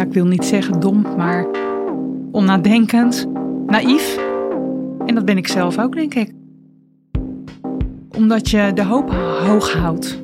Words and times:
Ik 0.00 0.12
wil 0.12 0.26
niet 0.26 0.44
zeggen 0.44 0.80
dom, 0.80 1.06
maar 1.16 1.46
onnadenkend, 2.32 3.26
naïef. 3.66 4.18
En 5.06 5.14
dat 5.14 5.24
ben 5.24 5.36
ik 5.36 5.48
zelf 5.48 5.78
ook, 5.78 5.94
denk 5.94 6.14
ik. 6.14 6.32
Omdat 8.16 8.50
je 8.50 8.70
de 8.74 8.84
hoop 8.84 9.10
hoog 9.46 9.72
houdt. 9.72 10.22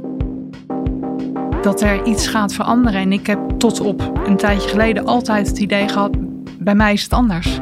Dat 1.63 1.81
er 1.81 2.07
iets 2.07 2.27
gaat 2.27 2.53
veranderen. 2.53 3.01
En 3.01 3.13
ik 3.13 3.27
heb 3.27 3.41
tot 3.59 3.81
op 3.81 4.21
een 4.27 4.37
tijdje 4.37 4.69
geleden 4.69 5.05
altijd 5.05 5.47
het 5.47 5.59
idee 5.59 5.89
gehad: 5.89 6.17
bij 6.59 6.75
mij 6.75 6.93
is 6.93 7.03
het 7.03 7.13
anders. 7.13 7.61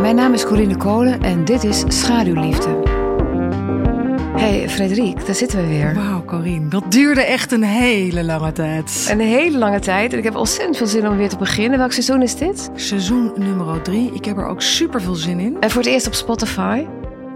Mijn 0.00 0.16
naam 0.16 0.32
is 0.32 0.46
Corinne 0.46 0.76
Kolen 0.76 1.20
en 1.20 1.44
dit 1.44 1.64
is 1.64 1.84
Schaduwliefde. 1.88 2.91
Hey 4.42 4.68
Frederik, 4.68 5.26
daar 5.26 5.34
zitten 5.34 5.60
we 5.60 5.66
weer. 5.66 5.94
Wauw, 5.94 6.24
Corine, 6.24 6.68
dat 6.68 6.92
duurde 6.92 7.20
echt 7.20 7.52
een 7.52 7.62
hele 7.62 8.24
lange 8.24 8.52
tijd. 8.52 9.06
Een 9.10 9.20
hele 9.20 9.58
lange 9.58 9.78
tijd 9.80 10.12
en 10.12 10.18
ik 10.18 10.24
heb 10.24 10.36
ontzettend 10.36 10.76
veel 10.76 10.86
zin 10.86 11.08
om 11.08 11.16
weer 11.16 11.28
te 11.28 11.36
beginnen. 11.36 11.78
Welk 11.78 11.92
seizoen 11.92 12.22
is 12.22 12.36
dit? 12.36 12.70
Seizoen 12.74 13.32
nummer 13.36 13.82
drie. 13.82 14.10
Ik 14.14 14.24
heb 14.24 14.36
er 14.38 14.46
ook 14.46 14.62
super 14.62 15.02
veel 15.02 15.14
zin 15.14 15.38
in. 15.40 15.56
En 15.60 15.70
voor 15.70 15.82
het 15.82 15.90
eerst 15.90 16.06
op 16.06 16.14
Spotify. 16.14 16.84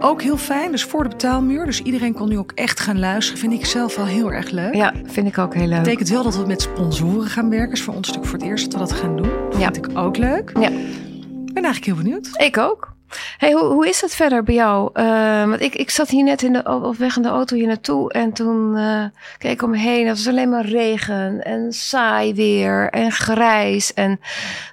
Ook 0.00 0.22
heel 0.22 0.36
fijn, 0.36 0.70
dus 0.70 0.84
voor 0.84 1.02
de 1.02 1.08
betaalmuur. 1.08 1.64
Dus 1.64 1.82
iedereen 1.82 2.12
kon 2.14 2.28
nu 2.28 2.38
ook 2.38 2.52
echt 2.54 2.80
gaan 2.80 2.98
luisteren. 2.98 3.40
Vind 3.40 3.52
ik 3.52 3.66
zelf 3.66 3.96
wel 3.96 4.06
heel 4.06 4.32
erg 4.32 4.50
leuk. 4.50 4.74
Ja, 4.74 4.92
vind 5.04 5.26
ik 5.26 5.38
ook 5.38 5.54
heel 5.54 5.66
leuk. 5.66 5.82
betekent 5.82 6.08
wel 6.08 6.22
dat 6.22 6.36
we 6.36 6.46
met 6.46 6.62
sponsoren 6.62 7.28
gaan 7.28 7.50
werken. 7.50 7.72
is 7.72 7.82
voor 7.82 7.94
ons 7.94 8.06
natuurlijk 8.06 8.30
voor 8.32 8.38
het 8.38 8.48
eerst 8.48 8.64
dat 8.72 8.80
we 8.80 8.86
dat 8.88 8.92
gaan 9.04 9.16
doen. 9.16 9.28
Dat 9.50 9.60
Ja. 9.60 9.72
vind 9.72 9.76
ik 9.90 9.98
ook 9.98 10.16
leuk. 10.16 10.50
Ja, 10.60 10.68
Ik 10.68 11.52
ben 11.52 11.64
eigenlijk 11.64 11.84
heel 11.84 11.94
benieuwd. 12.04 12.28
ik 12.36 12.58
ook. 12.58 12.94
Hey, 13.38 13.52
hoe, 13.52 13.64
hoe 13.64 13.88
is 13.88 14.00
het 14.00 14.14
verder 14.14 14.42
bij 14.42 14.54
jou? 14.54 14.90
Eh, 14.92 15.48
want 15.48 15.60
ik, 15.60 15.74
ik 15.74 15.90
zat 15.90 16.08
hier 16.08 16.24
net 16.24 16.42
in 16.42 16.52
de, 16.52 16.64
op 16.82 16.96
weg 16.96 17.16
in 17.16 17.22
de 17.22 17.28
auto 17.28 17.56
hier 17.56 17.66
naartoe 17.66 18.12
en 18.12 18.32
toen 18.32 18.76
eh, 18.76 19.04
keek 19.38 19.52
ik 19.52 19.62
om 19.62 19.70
me 19.70 19.78
heen. 19.78 20.06
Het 20.06 20.16
was 20.16 20.28
alleen 20.28 20.50
maar 20.50 20.66
regen 20.66 21.44
en 21.44 21.72
saai 21.72 22.34
weer 22.34 22.90
en 22.90 23.12
grijs. 23.12 23.94
En 23.94 24.20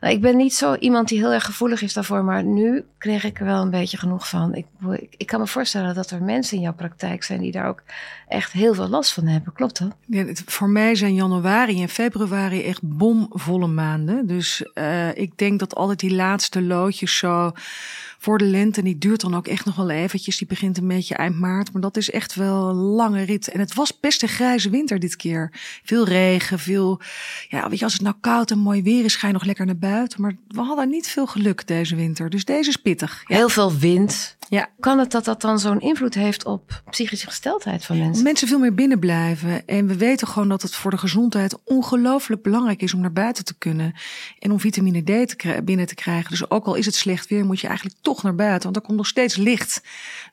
nou, 0.02 0.14
ik 0.14 0.22
ben 0.22 0.38
niet 0.38 0.53
zo 0.53 0.75
iemand 0.75 1.08
die 1.08 1.20
heel 1.20 1.31
erg 1.31 1.45
gevoelig 1.45 1.81
is 1.81 1.94
daarvoor, 1.94 2.23
maar 2.23 2.44
nu 2.44 2.86
kreeg 2.98 3.23
ik 3.23 3.40
er 3.40 3.45
wel 3.45 3.62
een 3.62 3.70
beetje 3.70 3.98
genoeg 3.98 4.30
van. 4.30 4.56
Ik, 4.56 4.66
ik, 5.18 5.28
kan 5.28 5.40
me 5.40 5.47
voorstellen 5.47 5.95
dat 5.95 6.12
er 6.12 6.23
mensen 6.23 6.58
in 6.58 6.64
jouw 6.64 6.73
praktijk 6.73 7.23
zijn 7.23 7.42
die 7.42 7.52
daar 7.52 7.68
ook 7.68 7.84
echt 8.28 8.52
heel 8.52 8.73
veel 8.73 8.88
last 8.88 9.14
van 9.14 9.28
hebben. 9.28 9.53
Klopt 9.53 9.80
dat? 9.80 9.95
Ja, 10.06 10.25
voor 10.45 10.70
mij 10.70 10.95
zijn 10.95 11.14
januari 11.14 11.81
en 11.81 11.90
februari 11.90 12.64
echt 12.64 12.81
bomvolle 12.84 13.68
maanden. 13.68 14.28
Dus 14.28 14.72
eh, 14.73 15.16
ik 15.16 15.38
denk 15.38 15.59
dat 15.59 15.75
altijd 15.75 16.00
die 16.00 16.16
laatste 16.16 16.62
loodjes 16.62 17.18
zo 17.18 17.52
voor 18.24 18.38
de 18.38 18.46
lente, 18.46 18.84
die 18.84 18.98
duurt 18.98 19.22
dan 19.22 19.36
ook 19.36 19.48
echt 19.48 19.66
nog 19.66 19.76
wel 19.76 19.90
eventjes. 19.90 20.38
Die 20.38 20.48
begint 20.48 20.78
een 20.78 20.88
beetje 20.88 21.16
eind 21.16 21.40
maart, 21.40 21.72
maar 21.72 21.82
dat 21.82 21.98
is 21.98 22.12
echt 22.12 22.36
wel 22.36 22.70
een 22.70 22.76
lange 22.76 23.24
rit. 23.24 23.48
En 23.48 23.60
het 23.60 23.74
was 23.74 24.00
best 24.00 24.22
een 24.22 24.28
grijze 24.30 24.70
winter 24.70 25.00
dit 25.00 25.16
keer. 25.16 25.52
Veel 25.84 26.06
regen, 26.06 26.60
veel, 26.60 27.02
ja, 27.50 27.70
weet 27.70 27.80
je, 27.80 27.84
als 27.84 27.94
het 27.94 28.02
nou 28.02 28.16
koud 28.22 28.52
en 28.52 28.58
mooi 28.58 28.84
weer 28.84 29.04
is, 29.04 29.16
ga 29.16 29.28
je 29.28 29.34
nog 29.34 29.44
lekker 29.44 29.66
naar 29.66 29.78
buiten. 29.78 30.22
Maar 30.22 30.36
we 30.47 30.62
hadden 30.62 30.90
niet 30.90 31.08
veel 31.08 31.25
geluk 31.25 31.68
deze 31.68 31.96
winter, 31.96 32.30
dus 32.30 32.46
deze 32.46 32.70
is 32.70 32.75
pittig. 32.78 33.24
Heel 33.25 33.50
veel 33.50 33.78
wind. 33.78 34.38
Ja. 34.53 34.69
Kan 34.80 35.00
het 35.00 35.12
dat 35.12 35.25
dat 35.25 35.41
dan 35.41 35.59
zo'n 35.59 35.80
invloed 35.80 36.14
heeft 36.14 36.46
op 36.46 36.84
psychische 36.90 37.28
gesteldheid 37.28 37.86
van 37.86 37.97
mensen? 37.97 38.24
Mensen 38.24 38.47
veel 38.47 38.59
meer 38.59 38.74
binnen 38.74 39.00
blijven. 39.00 39.68
En 39.68 39.88
we 39.88 39.97
weten 39.97 40.28
gewoon 40.28 40.50
dat 40.50 40.62
het 40.62 40.75
voor 40.75 40.91
de 40.91 40.97
gezondheid 40.97 41.64
ongelooflijk 41.64 42.41
belangrijk 42.41 42.81
is 42.81 42.94
om 42.94 43.00
naar 43.02 43.12
buiten 43.12 43.46
te 43.46 43.58
kunnen. 43.58 43.94
En 44.40 44.52
om 44.52 44.59
vitamine 44.59 45.02
D 45.02 45.38
te 45.38 45.62
binnen 45.64 45.86
te 45.86 45.96
krijgen. 45.96 46.30
Dus 46.30 46.50
ook 46.50 46.66
al 46.66 46.75
is 46.75 46.86
het 46.86 46.96
slecht 46.96 47.30
weer, 47.30 47.46
moet 47.46 47.59
je 47.59 47.68
eigenlijk 47.68 47.97
toch 48.02 48.24
naar 48.24 48.36
buiten. 48.36 48.64
Want 48.64 48.75
er 48.75 48.81
komt 48.81 48.97
nog 48.97 49.08
steeds 49.08 49.36
licht 49.36 49.81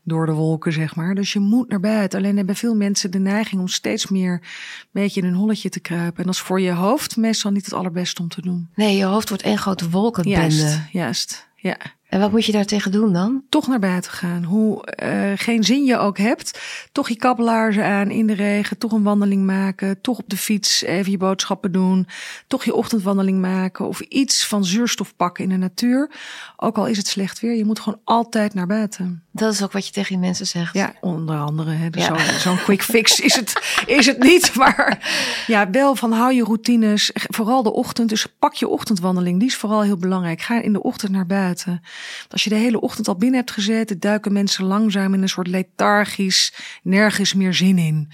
door 0.03 0.27
de 0.27 0.33
wolken, 0.33 0.73
zeg 0.73 0.97
maar. 0.97 1.15
Dus 1.15 1.33
je 1.33 1.41
moet 1.41 1.69
naar 1.69 1.81
buiten. 1.81 2.19
Alleen 2.19 2.37
hebben 2.37 2.57
veel 2.57 2.75
mensen 2.75 3.11
de 3.11 3.19
neiging 3.19 3.61
om 3.61 3.69
steeds 3.69 4.09
meer 4.09 4.33
een 4.33 4.89
beetje 4.93 5.21
in 5.21 5.27
een 5.27 5.35
holletje 5.35 5.69
te 5.69 5.81
kruipen. 5.81 6.19
En 6.19 6.25
dat 6.25 6.35
is 6.35 6.41
voor 6.41 6.61
je 6.61 6.73
hoofd 6.73 7.17
meestal 7.17 7.51
niet 7.51 7.65
het 7.65 7.75
allerbeste 7.75 8.23
om 8.23 8.29
te 8.29 8.43
doen. 8.43 8.71
Nee, 8.75 8.97
je 8.97 9.05
hoofd 9.05 9.29
wordt 9.29 9.45
één 9.45 9.59
grote 9.59 9.91
wolkenbende. 9.91 10.39
Juist, 10.39 10.81
juist. 10.93 11.49
Ja. 11.57 11.77
En 12.11 12.21
wat 12.21 12.31
moet 12.31 12.45
je 12.45 12.53
daar 12.53 12.65
tegen 12.65 12.93
doen 12.93 13.13
dan? 13.13 13.43
toch 13.49 13.67
naar 13.67 13.79
buiten 13.79 14.11
gaan. 14.11 14.45
Hoe 14.45 14.85
eh, 14.85 15.33
geen 15.35 15.65
zin 15.65 15.85
je 15.85 15.99
ook 15.99 16.19
hebt. 16.19 16.61
Toch 16.93 17.09
je 17.09 17.17
kabbelaarzen 17.17 17.85
aan 17.85 18.11
in 18.11 18.27
de 18.27 18.33
regen. 18.33 18.79
Toch 18.79 18.93
een 18.93 19.03
wandeling 19.03 19.47
maken. 19.47 20.01
Toch 20.01 20.19
op 20.19 20.29
de 20.29 20.37
fiets 20.37 20.83
even 20.83 21.11
je 21.11 21.17
boodschappen 21.17 21.73
doen. 21.73 22.07
Toch 22.47 22.65
je 22.65 22.75
ochtendwandeling 22.75 23.41
maken. 23.41 23.87
Of 23.87 24.01
iets 24.01 24.47
van 24.47 24.65
zuurstof 24.65 25.17
pakken 25.17 25.45
in 25.45 25.51
de 25.51 25.57
natuur. 25.57 26.11
Ook 26.57 26.77
al 26.77 26.87
is 26.87 26.97
het 26.97 27.07
slecht 27.07 27.41
weer. 27.41 27.57
Je 27.57 27.65
moet 27.65 27.81
gewoon 27.81 28.01
altijd 28.05 28.55
naar 28.55 28.67
buiten. 28.67 29.23
Dat 29.33 29.53
is 29.53 29.63
ook 29.63 29.73
wat 29.73 29.87
je 29.87 29.93
tegen 29.93 30.09
die 30.09 30.19
mensen 30.19 30.47
zegt. 30.47 30.75
Ja, 30.75 30.95
onder 31.01 31.39
andere. 31.39 31.71
Hè. 31.71 31.91
Dus 31.91 32.07
Ja. 32.07 32.39
Zo'n 32.39 32.57
quick 32.57 32.83
fix 32.83 33.21
is 33.21 33.35
het, 33.35 33.83
is 33.87 34.07
het 34.07 34.19
niet. 34.19 34.55
Maar 34.55 34.99
ja, 35.47 35.71
wel 35.71 35.95
van 35.95 36.13
hou 36.13 36.35
je 36.35 36.45
routines. 36.45 37.11
Vooral 37.15 37.63
de 37.63 37.73
ochtend. 37.73 38.09
Dus 38.09 38.27
pak 38.39 38.55
je 38.55 38.69
ochtendwandeling. 38.69 39.39
Die 39.39 39.49
is 39.49 39.57
vooral 39.57 39.83
heel 39.83 39.97
belangrijk. 39.97 40.41
Ga 40.41 40.63
in 40.63 40.73
de 40.73 40.83
ochtend 40.83 41.13
naar 41.13 41.27
buiten. 41.27 41.83
Als 42.29 42.45
je 42.45 42.51
de 42.51 42.57
hele 42.57 42.81
ochtend 42.81 43.09
al 43.09 43.17
binnen 43.17 43.39
hebt 43.39 43.51
gezeten, 43.51 44.01
duiken 44.01 44.33
mensen 44.33 44.65
langzaam 44.65 45.15
in 45.15 45.23
een 45.23 45.29
soort 45.29 45.47
lethargisch, 45.47 46.55
nergens 46.83 47.35
meer 47.35 47.55
zin 47.55 47.79
in. 47.79 48.09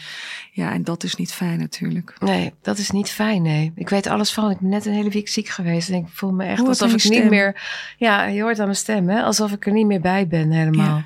Ja, 0.52 0.72
en 0.72 0.84
dat 0.84 1.04
is 1.04 1.14
niet 1.14 1.32
fijn 1.32 1.58
natuurlijk. 1.58 2.16
Nee, 2.18 2.52
dat 2.62 2.78
is 2.78 2.90
niet 2.90 3.10
fijn, 3.10 3.42
nee. 3.42 3.72
Ik 3.74 3.88
weet 3.88 4.06
alles 4.06 4.32
van. 4.32 4.50
Ik 4.50 4.58
ben 4.58 4.70
net 4.70 4.86
een 4.86 4.92
hele 4.92 5.10
week 5.10 5.28
ziek 5.28 5.48
geweest. 5.48 5.88
En 5.88 5.94
ik 5.94 6.06
voel 6.08 6.32
me 6.32 6.44
echt 6.44 6.58
Hoort 6.58 6.82
alsof 6.82 7.04
ik 7.04 7.10
niet 7.10 7.30
meer... 7.30 7.60
Ja, 7.96 8.24
je 8.24 8.42
hoort 8.42 8.58
aan 8.58 8.64
mijn 8.64 8.76
stem, 8.76 9.08
hè. 9.08 9.22
Alsof 9.22 9.52
ik 9.52 9.66
er 9.66 9.72
niet 9.72 9.86
meer 9.86 10.00
bij 10.00 10.26
ben 10.26 10.50
helemaal. 10.50 10.96
Ja. 10.96 11.04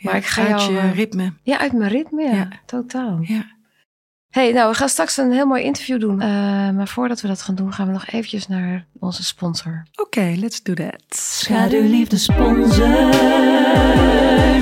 Maar 0.00 0.16
ik 0.16 0.24
ga 0.26 0.40
uit 0.46 0.60
jou, 0.60 0.72
je 0.72 0.78
eh, 0.78 0.94
ritme. 0.94 1.32
Ja, 1.42 1.58
uit 1.58 1.72
mijn 1.72 1.90
ritme, 1.90 2.22
ja. 2.22 2.32
Ja. 2.34 2.48
Totaal. 2.66 3.18
Ja. 3.22 3.44
hey, 4.30 4.52
nou, 4.52 4.70
we 4.70 4.76
gaan 4.76 4.88
straks 4.88 5.16
een 5.16 5.32
heel 5.32 5.46
mooi 5.46 5.62
interview 5.62 6.00
doen. 6.00 6.20
Eh, 6.20 6.28
maar 6.70 6.88
voordat 6.88 7.20
we 7.20 7.28
dat 7.28 7.42
gaan 7.42 7.54
doen, 7.54 7.72
gaan 7.72 7.86
we 7.86 7.92
nog 7.92 8.06
eventjes 8.06 8.46
naar 8.48 8.86
onze 8.98 9.24
sponsor. 9.24 9.86
Oké, 10.00 10.34
let's 10.36 10.62
do 10.62 10.74
that. 10.74 11.02
Schaduwliefde 11.08 12.16
sponsor. 12.16 13.12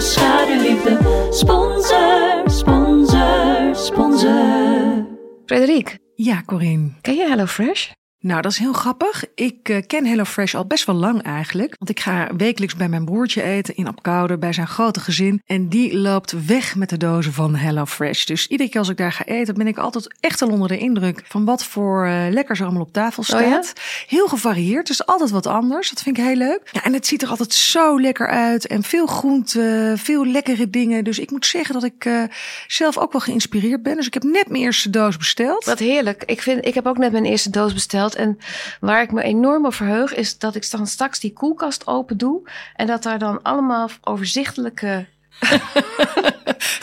Schaduwliefde 0.00 1.28
sponsor. 1.30 2.42
Sponsor. 2.50 3.74
Sponsor. 3.76 5.06
Frederik, 5.46 5.98
Ja, 6.14 6.42
Corinne. 6.46 6.90
ken 7.00 7.14
je 7.14 7.28
HelloFresh? 7.28 7.90
Nou, 8.20 8.42
dat 8.42 8.52
is 8.52 8.58
heel 8.58 8.72
grappig. 8.72 9.24
Ik 9.34 9.68
eh, 9.68 9.82
ken 9.86 10.06
HelloFresh 10.06 10.54
al 10.54 10.66
best 10.66 10.84
wel 10.84 10.94
lang 10.94 11.22
eigenlijk. 11.22 11.74
Want 11.78 11.90
ik 11.90 12.00
ga 12.00 12.28
wekelijks 12.36 12.76
bij 12.76 12.88
mijn 12.88 13.04
broertje 13.04 13.42
eten 13.42 13.76
in 13.76 13.86
Apkoude 13.86 14.38
bij 14.38 14.52
zijn 14.52 14.66
grote 14.66 15.00
gezin. 15.00 15.42
En 15.46 15.68
die 15.68 15.96
loopt 15.98 16.46
weg 16.46 16.76
met 16.76 16.88
de 16.88 16.96
dozen 16.96 17.32
van 17.32 17.54
HelloFresh. 17.54 18.24
Dus 18.24 18.46
iedere 18.46 18.68
keer 18.70 18.78
als 18.78 18.88
ik 18.88 18.96
daar 18.96 19.12
ga 19.12 19.24
eten, 19.24 19.54
ben 19.54 19.66
ik 19.66 19.78
altijd 19.78 20.16
echt 20.20 20.42
al 20.42 20.48
onder 20.48 20.68
de 20.68 20.78
indruk 20.78 21.22
van 21.24 21.44
wat 21.44 21.64
voor 21.64 22.06
eh, 22.06 22.26
lekkers 22.30 22.58
er 22.58 22.64
allemaal 22.64 22.82
op 22.82 22.92
tafel 22.92 23.22
Oh 23.22 23.40
ja? 23.40 23.62
staat. 23.62 23.72
Heel 24.06 24.28
gevarieerd, 24.28 24.86
dus 24.86 25.06
altijd 25.06 25.30
wat 25.30 25.46
anders. 25.46 25.90
Dat 25.90 26.02
vind 26.02 26.18
ik 26.18 26.24
heel 26.24 26.36
leuk. 26.36 26.60
Ja, 26.72 26.84
en 26.84 26.92
het 26.92 27.06
ziet 27.06 27.22
er 27.22 27.28
altijd 27.28 27.54
zo 27.54 28.00
lekker 28.00 28.28
uit. 28.28 28.66
En 28.66 28.82
veel 28.82 29.06
groente, 29.06 29.94
veel 29.96 30.26
lekkere 30.26 30.70
dingen. 30.70 31.04
Dus 31.04 31.18
ik 31.18 31.30
moet 31.30 31.46
zeggen 31.46 31.74
dat 31.74 31.84
ik 31.84 32.04
eh, 32.04 32.22
zelf 32.66 32.98
ook 32.98 33.12
wel 33.12 33.20
geïnspireerd 33.20 33.82
ben. 33.82 33.96
Dus 33.96 34.06
ik 34.06 34.14
heb 34.14 34.22
net 34.22 34.48
mijn 34.48 34.62
eerste 34.62 34.90
doos 34.90 35.16
besteld. 35.16 35.64
Wat 35.64 35.78
heerlijk. 35.78 36.22
Ik, 36.26 36.42
vind, 36.42 36.66
ik 36.66 36.74
heb 36.74 36.86
ook 36.86 36.98
net 36.98 37.12
mijn 37.12 37.24
eerste 37.24 37.50
doos 37.50 37.72
besteld. 37.72 38.07
En 38.14 38.38
waar 38.80 39.02
ik 39.02 39.12
me 39.12 39.22
enorm 39.22 39.66
op 39.66 39.74
verheug, 39.74 40.14
is 40.14 40.38
dat 40.38 40.54
ik 40.54 40.70
dan 40.70 40.86
straks 40.86 41.20
die 41.20 41.32
koelkast 41.32 41.86
open 41.86 42.16
doe. 42.16 42.50
En 42.74 42.86
dat 42.86 43.02
daar 43.02 43.18
dan 43.18 43.42
allemaal 43.42 43.88
overzichtelijke. 44.00 45.06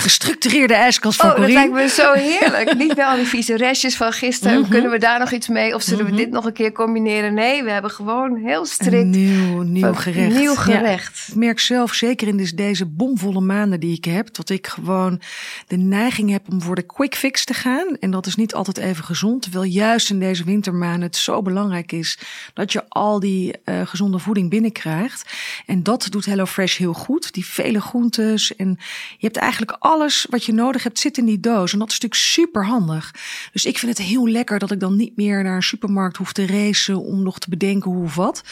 Gestructureerde 0.06 0.74
ijskast 0.74 1.20
van 1.20 1.30
Oh, 1.32 1.40
dat 1.40 1.50
lijkt 1.50 1.74
me 1.74 1.88
zo 1.88 2.14
heerlijk. 2.14 2.76
Niet 2.78 2.94
wel 2.94 3.16
die 3.16 3.26
vieze 3.26 3.58
restjes 3.58 3.96
van 3.98 4.12
gisteren. 4.12 4.68
Kunnen 4.68 4.92
we 4.92 4.98
daar 4.98 5.20
nog 5.20 5.32
iets 5.32 5.48
mee? 5.48 5.76
Of 5.76 5.82
zullen 5.82 6.06
we 6.06 6.12
dit 6.16 6.30
nog 6.30 6.46
een 6.46 6.54
keer 6.54 6.72
combineren? 6.72 7.34
Nee, 7.34 7.64
we 7.64 7.72
hebben 7.72 7.92
gewoon 7.92 8.36
heel 8.36 8.60
Een 8.60 8.66
strikt. 8.66 9.06
nieuw, 9.06 9.62
nieuw 9.62 9.82
van- 9.82 9.98
gerecht. 9.98 10.36
Nieuw 10.38 10.52
Ja. 10.52 10.58
gerecht. 10.60 11.26
Ik 11.28 11.36
merk 11.36 11.60
zelf, 11.60 11.94
zeker 11.94 12.28
in 12.28 12.38
dus 12.38 12.52
deze 12.54 12.86
bomvolle 12.86 13.42
maanden 13.42 13.80
die 13.80 13.98
ik 13.98 14.06
heb, 14.06 14.34
dat 14.34 14.50
ik 14.50 14.68
gewoon 14.68 15.22
de 15.68 15.78
neiging 15.78 16.30
heb 16.32 16.42
om 16.52 16.62
voor 16.62 16.76
de 16.76 16.82
quick 16.86 17.16
fix 17.16 17.46
te 17.46 17.54
gaan. 17.54 17.98
En 18.00 18.12
dat 18.12 18.26
is 18.26 18.36
niet 18.36 18.54
altijd 18.54 18.78
even 18.78 19.04
gezond. 19.04 19.42
Terwijl 19.42 19.64
juist 19.64 20.10
in 20.10 20.20
deze 20.20 20.44
wintermaanden 20.44 21.02
het 21.02 21.16
zo 21.16 21.42
belangrijk 21.42 21.92
is 21.92 22.20
dat 22.54 22.72
je 22.72 22.84
al 22.90 23.20
die 23.20 23.54
eh, 23.64 23.82
gezonde 23.86 24.20
voeding 24.20 24.50
binnenkrijgt. 24.50 25.34
En 25.66 25.84
dat 25.84 26.08
doet 26.10 26.26
HelloFresh 26.26 26.78
heel 26.78 26.94
goed. 26.94 27.34
Die 27.34 27.46
vele 27.46 27.82
groentes. 27.82 28.56
En 28.56 28.70
je 29.18 29.26
hebt 29.26 29.38
eigenlijk 29.38 29.76
alles 29.96 30.26
wat 30.30 30.44
je 30.46 30.54
nodig 30.54 30.84
hebt 30.84 31.00
zit 31.00 31.18
in 31.18 31.26
die 31.26 31.40
doos. 31.40 31.74
En 31.74 31.80
dat 31.80 31.88
is 31.92 32.00
natuurlijk 32.00 32.22
super 32.22 32.66
handig. 32.66 33.12
Dus 33.52 33.66
ik 33.66 33.78
vind 33.78 33.98
het 33.98 34.08
heel 34.08 34.28
lekker 34.28 34.60
dat 34.60 34.72
ik 34.72 34.80
dan 34.80 34.96
niet 34.96 35.18
meer 35.18 35.44
naar 35.44 35.56
een 35.56 35.64
supermarkt 35.64 36.18
hoef 36.18 36.34
te 36.34 36.46
racen 36.46 36.98
om 37.02 37.24
nog 37.24 37.40
te 37.40 37.50
bedenken 37.50 37.92
hoe 37.92 38.04
of 38.04 38.16
wat. 38.16 38.44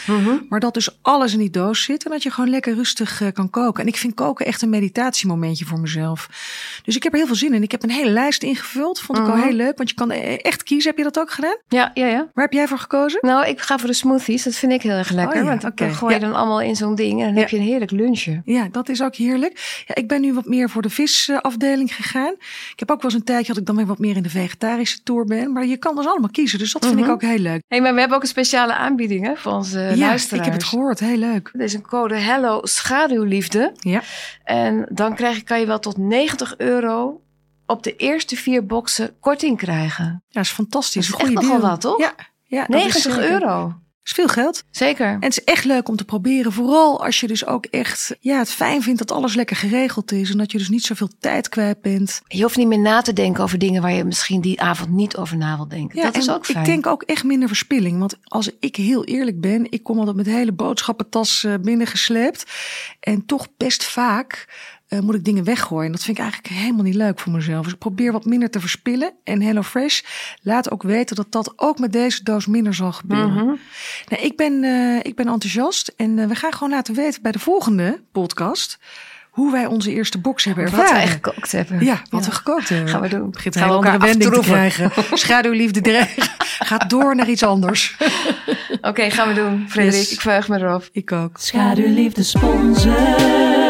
Maar 0.49 0.59
dat 0.59 0.73
dus 0.73 0.97
alles 1.01 1.33
in 1.33 1.39
die 1.39 1.49
doos 1.49 1.83
zit 1.83 2.05
en 2.05 2.11
dat 2.11 2.23
je 2.23 2.31
gewoon 2.31 2.49
lekker 2.49 2.75
rustig 2.75 3.21
eh, 3.21 3.27
kan 3.33 3.49
koken. 3.49 3.81
En 3.81 3.87
ik 3.87 3.95
vind 3.97 4.13
koken 4.13 4.45
echt 4.45 4.61
een 4.61 4.69
meditatiemomentje 4.69 5.65
voor 5.65 5.79
mezelf. 5.79 6.27
Dus 6.83 6.95
ik 6.95 7.03
heb 7.03 7.11
er 7.11 7.17
heel 7.17 7.27
veel 7.27 7.35
zin 7.35 7.53
in. 7.53 7.63
Ik 7.63 7.71
heb 7.71 7.83
een 7.83 7.89
hele 7.89 8.09
lijst 8.09 8.43
ingevuld. 8.43 8.99
Vond 8.99 9.17
ik 9.19 9.27
al 9.27 9.35
heel 9.35 9.51
leuk, 9.53 9.77
want 9.77 9.89
je 9.89 9.95
kan 9.95 10.11
eh, 10.11 10.37
echt 10.45 10.63
kiezen. 10.63 10.89
Heb 10.89 10.97
je 10.97 11.03
dat 11.03 11.19
ook 11.19 11.31
gedaan? 11.31 11.57
Ja, 11.67 11.91
ja, 11.93 12.07
ja. 12.07 12.27
Waar 12.33 12.43
heb 12.45 12.53
jij 12.53 12.67
voor 12.67 12.77
gekozen? 12.79 13.19
Nou, 13.21 13.47
ik 13.47 13.59
ga 13.61 13.77
voor 13.77 13.87
de 13.87 13.93
smoothies. 13.95 14.43
Dat 14.43 14.55
vind 14.55 14.71
ik 14.71 14.81
heel 14.81 14.91
erg 14.91 15.09
lekker. 15.09 15.37
Oh 15.37 15.43
ja, 15.43 15.57
want 15.57 15.77
dan 15.77 15.93
gooi 15.93 16.13
je 16.13 16.19
Ja. 16.19 16.25
dan 16.25 16.35
allemaal 16.35 16.61
in 16.61 16.75
zo'n 16.75 16.95
ding 16.95 17.19
en 17.19 17.25
dan 17.25 17.33
Ja. 17.33 17.39
heb 17.39 17.49
je 17.49 17.57
een 17.57 17.63
heerlijk 17.63 17.91
lunchje. 17.91 18.41
Ja, 18.45 18.67
dat 18.71 18.89
is 18.89 19.01
ook 19.01 19.15
heerlijk. 19.15 19.83
Ja, 19.87 19.95
ik 19.95 20.07
ben 20.07 20.21
nu 20.21 20.33
wat 20.33 20.45
meer 20.45 20.69
voor 20.69 20.81
de 20.81 20.89
visafdeling 21.41 21.95
gegaan. 21.95 22.33
Ik 22.71 22.79
heb 22.79 22.91
ook 22.91 23.01
wel 23.01 23.11
eens 23.11 23.19
een 23.19 23.25
tijdje 23.25 23.47
dat 23.53 23.57
ik 23.61 23.65
dan 23.67 23.75
weer 23.75 23.85
wat 23.85 23.99
meer 23.99 24.15
in 24.15 24.23
de 24.23 24.29
vegetarische 24.29 25.03
tour 25.03 25.25
ben. 25.25 25.51
Maar 25.51 25.65
je 25.65 25.77
kan 25.77 25.95
dus 25.95 26.05
allemaal 26.05 26.29
kiezen. 26.29 26.59
Dus 26.59 26.71
dat 26.73 26.85
vind 26.85 26.99
ik 26.99 27.07
ook 27.07 27.21
heel 27.21 27.37
leuk. 27.37 27.61
Hey, 27.67 27.81
maar 27.81 27.93
we 27.93 27.99
hebben 27.99 28.17
ook 28.17 28.23
een 28.23 28.29
speciale 28.29 28.73
aanbieding 28.75 29.25
hè, 29.25 29.35
voor 29.35 29.51
onze 29.51 29.79
ja, 29.79 29.95
luisteraars. 29.95 30.31
ik 30.47 30.53
heb 30.53 30.53
het 30.53 30.63
gehoord. 30.63 30.99
Heel 30.99 31.17
leuk. 31.17 31.49
Er 31.53 31.61
is 31.61 31.73
een 31.73 31.81
code 31.87 32.15
Hello 32.15 32.59
Schaduwliefde. 32.63 33.71
Ja. 33.79 34.01
En 34.43 34.85
dan 34.91 35.15
krijg 35.15 35.35
je, 35.35 35.41
kan 35.43 35.59
je 35.59 35.65
wel 35.65 35.79
tot 35.79 35.97
90 35.97 36.57
euro 36.57 37.21
op 37.65 37.83
de 37.83 37.95
eerste 37.95 38.35
vier 38.35 38.65
boxen 38.65 39.15
korting 39.19 39.57
krijgen. 39.57 40.23
Ja, 40.29 40.41
is 40.41 40.49
fantastisch. 40.49 41.07
Dat 41.07 41.19
is 41.19 41.25
Een 41.25 41.31
echt 41.31 41.37
goede 41.37 41.47
nogal 41.47 41.59
deal. 41.59 41.71
wat, 41.71 41.81
toch? 41.81 41.99
Ja, 41.99 42.13
ja 42.43 42.65
dat 42.65 42.75
is 42.75 42.83
90 42.83 43.13
zeker- 43.13 43.31
euro. 43.31 43.73
Is 44.03 44.11
veel 44.11 44.27
geld. 44.27 44.63
Zeker. 44.71 45.07
En 45.07 45.21
het 45.21 45.37
is 45.37 45.43
echt 45.43 45.63
leuk 45.63 45.89
om 45.89 45.95
te 45.95 46.05
proberen. 46.05 46.51
Vooral 46.51 47.03
als 47.05 47.19
je 47.19 47.27
dus 47.27 47.45
ook 47.45 47.65
echt 47.65 48.15
ja, 48.19 48.37
het 48.37 48.51
fijn 48.51 48.81
vindt 48.81 48.99
dat 48.99 49.11
alles 49.11 49.35
lekker 49.35 49.55
geregeld 49.55 50.11
is. 50.11 50.29
En 50.29 50.37
dat 50.37 50.51
je 50.51 50.57
dus 50.57 50.69
niet 50.69 50.83
zoveel 50.83 51.09
tijd 51.19 51.49
kwijt 51.49 51.81
bent. 51.81 52.21
Je 52.27 52.41
hoeft 52.41 52.57
niet 52.57 52.67
meer 52.67 52.79
na 52.79 53.01
te 53.01 53.13
denken 53.13 53.43
over 53.43 53.57
dingen 53.57 53.81
waar 53.81 53.93
je 53.93 54.03
misschien 54.03 54.41
die 54.41 54.61
avond 54.61 54.89
niet 54.89 55.17
over 55.17 55.37
na 55.37 55.55
wil 55.55 55.67
denken. 55.67 55.99
Ja, 55.99 56.03
dat 56.03 56.17
is 56.17 56.29
ook 56.29 56.45
fijn. 56.45 56.59
Ik 56.59 56.65
denk 56.65 56.87
ook 56.87 57.03
echt 57.03 57.23
minder 57.23 57.47
verspilling. 57.47 57.99
Want 57.99 58.17
als 58.23 58.49
ik 58.59 58.75
heel 58.75 59.05
eerlijk 59.05 59.41
ben, 59.41 59.71
ik 59.71 59.83
kom 59.83 59.97
altijd 59.97 60.15
met 60.15 60.25
hele 60.25 60.51
boodschappentas 60.51 61.43
eh, 61.43 61.53
binnengesleept. 61.61 62.43
En 62.99 63.25
toch 63.25 63.47
best 63.57 63.83
vaak 63.83 64.45
eh, 64.93 64.99
moet 64.99 65.15
ik 65.15 65.23
dingen 65.25 65.43
weggooien. 65.43 65.85
En 65.85 65.91
dat 65.91 66.03
vind 66.03 66.17
ik 66.17 66.23
eigenlijk 66.23 66.53
helemaal 66.53 66.83
niet 66.83 66.95
leuk 66.95 67.19
voor 67.19 67.31
mezelf. 67.31 67.63
Dus 67.63 67.73
ik 67.73 67.79
probeer 67.79 68.11
wat 68.11 68.25
minder 68.25 68.49
te 68.49 68.59
verspillen. 68.59 69.13
En 69.23 69.41
HelloFresh 69.41 70.01
laat 70.41 70.71
ook 70.71 70.83
weten 70.83 71.15
dat 71.15 71.31
dat 71.31 71.53
ook 71.55 71.79
met 71.79 71.91
deze 71.93 72.23
doos 72.23 72.45
minder 72.45 72.73
zal 72.73 72.91
gebeuren. 72.91 73.33
Mhm. 73.33 73.55
nou, 74.09 74.21
ik, 74.21 74.37
ben, 74.37 74.63
eh, 74.63 74.97
ik 75.01 75.15
ben 75.15 75.27
enthousiast. 75.27 75.93
En 75.97 76.19
eh, 76.19 76.27
we 76.27 76.35
gaan 76.35 76.53
gewoon 76.53 76.69
laten 76.69 76.95
weten 76.95 77.21
bij 77.21 77.31
de 77.31 77.39
volgende 77.39 78.01
podcast... 78.11 78.79
hoe 79.29 79.51
wij 79.51 79.65
onze 79.65 79.91
eerste 79.93 80.19
box 80.19 80.43
hebben 80.43 80.63
Wat 80.63 80.73
ervaren. 80.73 80.93
wij 80.95 81.07
gekookt 81.07 81.51
hebben. 81.51 81.83
Ja, 81.85 82.01
wat 82.09 82.25
we 82.25 82.31
gekookt 82.31 82.69
hebben. 82.69 82.89
Gaan 82.89 83.01
we 83.01 83.07
doen. 83.09 83.31
Begint 83.31 83.55
Gaan 83.57 83.67
we 83.67 83.73
elkaar 83.73 83.99
wending 83.99 84.33
te 84.33 84.39
krijgen. 84.39 84.91
Schaduwliefde 85.13 85.81
dreigen. 85.81 86.23
Gaat 86.69 86.89
door 86.89 87.15
naar 87.15 87.29
iets 87.29 87.43
anders. 87.43 87.97
Oké, 88.81 89.09
gaan 89.09 89.27
we 89.27 89.33
doen. 89.33 89.65
Frederik, 89.69 89.99
Yes. 89.99 90.11
ik 90.11 90.21
verheug 90.21 90.47
me 90.47 90.59
erop. 90.59 90.89
Ik 90.91 91.11
ook. 91.11 91.37
Schaduwliefde 91.39 92.23
sponsor. 92.23 93.62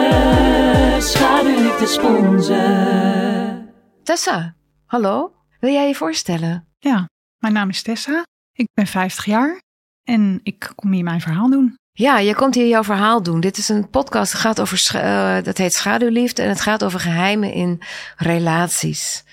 Schaduwliefde 1.01 1.87
sponsor. 1.87 3.61
Tessa, 4.03 4.55
hallo. 4.85 5.33
Wil 5.59 5.71
jij 5.71 5.87
je 5.87 5.95
voorstellen? 5.95 6.67
Ja, 6.79 7.09
mijn 7.37 7.53
naam 7.53 7.69
is 7.69 7.81
Tessa. 7.81 8.23
Ik 8.53 8.67
ben 8.73 8.87
50 8.87 9.25
jaar 9.25 9.61
en 10.03 10.39
ik 10.43 10.71
kom 10.75 10.91
hier 10.91 11.03
mijn 11.03 11.21
verhaal 11.21 11.49
doen. 11.49 11.75
Ja, 11.91 12.19
je 12.19 12.35
komt 12.35 12.55
hier 12.55 12.67
jouw 12.67 12.83
verhaal 12.83 13.23
doen. 13.23 13.39
Dit 13.39 13.57
is 13.57 13.69
een 13.69 13.89
podcast 13.89 14.31
dat 14.31 14.41
gaat 14.41 14.59
over, 14.61 14.95
eh, 14.95 15.43
dat 15.43 15.57
heet 15.57 15.73
Schaduwliefde 15.73 16.41
en 16.41 16.49
het 16.49 16.61
gaat 16.61 16.83
over 16.83 16.99
geheimen 16.99 17.53
in 17.53 17.81
relaties. 18.17 19.23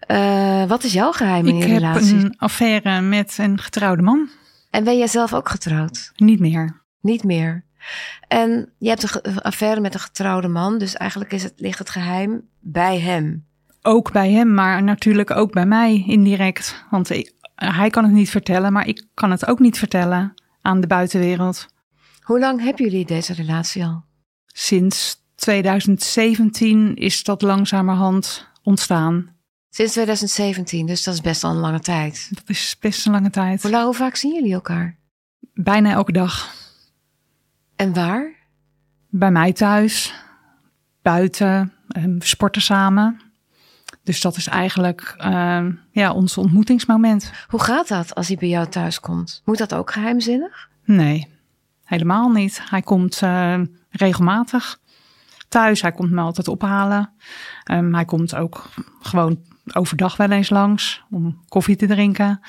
Eh, 0.00 0.64
wat 0.64 0.84
is 0.84 0.92
jouw 0.92 1.12
geheim 1.12 1.46
in 1.46 1.56
ik 1.56 1.62
je 1.62 1.68
heb 1.68 1.78
relatie? 1.78 2.14
een 2.14 2.34
affaire 2.38 3.00
met 3.00 3.38
een 3.38 3.58
getrouwde 3.58 4.02
man. 4.02 4.28
En 4.70 4.84
ben 4.84 4.98
jij 4.98 5.06
zelf 5.06 5.34
ook 5.34 5.48
getrouwd? 5.48 6.12
Niet 6.16 6.40
meer. 6.40 6.82
Niet 7.00 7.24
meer. 7.24 7.64
En 8.28 8.72
je 8.78 8.88
hebt 8.88 9.26
een 9.26 9.40
affaire 9.40 9.80
met 9.80 9.94
een 9.94 10.00
getrouwde 10.00 10.48
man, 10.48 10.78
dus 10.78 10.94
eigenlijk 10.94 11.32
is 11.32 11.42
het, 11.42 11.52
ligt 11.56 11.78
het 11.78 11.90
geheim 11.90 12.48
bij 12.60 13.00
hem. 13.00 13.46
Ook 13.82 14.12
bij 14.12 14.30
hem, 14.32 14.54
maar 14.54 14.82
natuurlijk 14.82 15.30
ook 15.30 15.52
bij 15.52 15.66
mij 15.66 16.04
indirect. 16.06 16.84
Want 16.90 17.10
ik- 17.10 17.32
hij 17.54 17.90
kan 17.90 18.04
het 18.04 18.12
niet 18.12 18.30
vertellen, 18.30 18.72
maar 18.72 18.86
ik 18.86 19.06
kan 19.14 19.30
het 19.30 19.46
ook 19.46 19.58
niet 19.58 19.78
vertellen 19.78 20.34
aan 20.62 20.80
de 20.80 20.86
buitenwereld. 20.86 21.66
Hoe 22.20 22.38
lang 22.38 22.62
hebben 22.62 22.84
jullie 22.84 23.06
deze 23.06 23.32
relatie 23.32 23.84
al? 23.84 24.04
Sinds 24.46 25.16
2017 25.34 26.94
is 26.96 27.22
dat 27.24 27.42
langzamerhand 27.42 28.48
ontstaan. 28.62 29.36
Sinds 29.70 29.92
2017, 29.92 30.86
dus 30.86 31.02
dat 31.02 31.14
is 31.14 31.20
best 31.20 31.44
al 31.44 31.50
een 31.50 31.56
lange 31.56 31.80
tijd. 31.80 32.28
Dat 32.30 32.42
is 32.48 32.76
best 32.80 33.06
een 33.06 33.12
lange 33.12 33.30
tijd. 33.30 33.62
Hoe, 33.62 33.70
lang, 33.70 33.84
hoe 33.84 33.94
vaak 33.94 34.16
zien 34.16 34.34
jullie 34.34 34.52
elkaar? 34.52 34.96
Bijna 35.54 35.90
elke 35.92 36.12
dag. 36.12 36.54
En 37.78 37.94
waar? 37.94 38.34
Bij 39.08 39.30
mij 39.30 39.52
thuis, 39.52 40.14
buiten, 41.02 41.72
ehm, 41.88 42.18
we 42.18 42.26
sporten 42.26 42.62
samen. 42.62 43.20
Dus 44.02 44.20
dat 44.20 44.36
is 44.36 44.46
eigenlijk 44.46 45.14
ehm, 45.16 45.72
ja, 45.90 46.12
ons 46.12 46.38
ontmoetingsmoment. 46.38 47.30
Hoe 47.48 47.62
gaat 47.62 47.88
dat 47.88 48.14
als 48.14 48.28
hij 48.28 48.36
bij 48.36 48.48
jou 48.48 48.68
thuis 48.68 49.00
komt? 49.00 49.42
Moet 49.44 49.58
dat 49.58 49.74
ook 49.74 49.90
geheimzinnig? 49.92 50.68
Nee, 50.84 51.28
helemaal 51.84 52.30
niet. 52.30 52.60
Hij 52.70 52.82
komt 52.82 53.22
eh, 53.22 53.60
regelmatig 53.90 54.80
thuis. 55.48 55.82
Hij 55.82 55.92
komt 55.92 56.10
me 56.10 56.20
altijd 56.20 56.48
ophalen. 56.48 57.10
Ehm, 57.64 57.94
hij 57.94 58.04
komt 58.04 58.34
ook 58.34 58.70
gewoon 59.00 59.38
overdag 59.72 60.16
wel 60.16 60.30
eens 60.30 60.50
langs 60.50 61.04
om 61.10 61.44
koffie 61.48 61.76
te 61.76 61.86
drinken. 61.86 62.40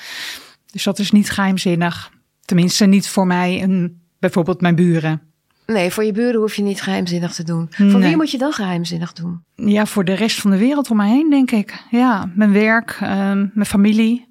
Dus 0.66 0.82
dat 0.82 0.98
is 0.98 1.10
niet 1.10 1.30
geheimzinnig. 1.30 2.10
Tenminste, 2.44 2.86
niet 2.86 3.08
voor 3.08 3.26
mij 3.26 3.60
en 3.60 3.99
bijvoorbeeld 4.20 4.60
mijn 4.60 4.74
buren. 4.74 5.20
Nee, 5.66 5.90
voor 5.90 6.04
je 6.04 6.12
buren 6.12 6.40
hoef 6.40 6.54
je 6.54 6.62
niet 6.62 6.82
geheimzinnig 6.82 7.32
te 7.32 7.42
doen. 7.44 7.66
Voor 7.70 8.00
wie 8.00 8.16
moet 8.16 8.30
je 8.30 8.38
dan 8.38 8.52
geheimzinnig 8.52 9.12
doen? 9.12 9.42
Ja, 9.54 9.86
voor 9.86 10.04
de 10.04 10.12
rest 10.14 10.40
van 10.40 10.50
de 10.50 10.58
wereld 10.58 10.90
om 10.90 10.96
mij 10.96 11.08
heen, 11.08 11.30
denk 11.30 11.50
ik. 11.50 11.84
Ja, 11.90 12.30
mijn 12.34 12.52
werk, 12.52 12.98
ehm, 13.00 13.46
mijn 13.54 13.66
familie. 13.66 14.28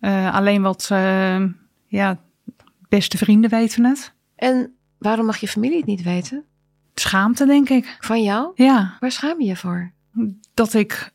Eh, 0.00 0.34
alleen 0.34 0.62
wat 0.62 0.88
ehm, 0.90 1.48
ja, 1.86 2.18
beste 2.88 3.16
vrienden 3.18 3.50
weten 3.50 3.84
het. 3.84 4.12
En 4.36 4.74
waarom 4.98 5.26
mag 5.26 5.36
je 5.36 5.48
familie 5.48 5.76
het 5.76 5.86
niet 5.86 6.02
weten? 6.02 6.44
Schaamte, 6.94 7.46
denk 7.46 7.68
ik. 7.68 7.96
Van 8.00 8.22
jou? 8.22 8.50
Ja, 8.54 8.96
Waar 9.00 9.12
schaam 9.12 9.40
je 9.40 9.46
je 9.46 9.56
voor? 9.56 9.92
dat 10.54 10.74
ik 10.74 11.10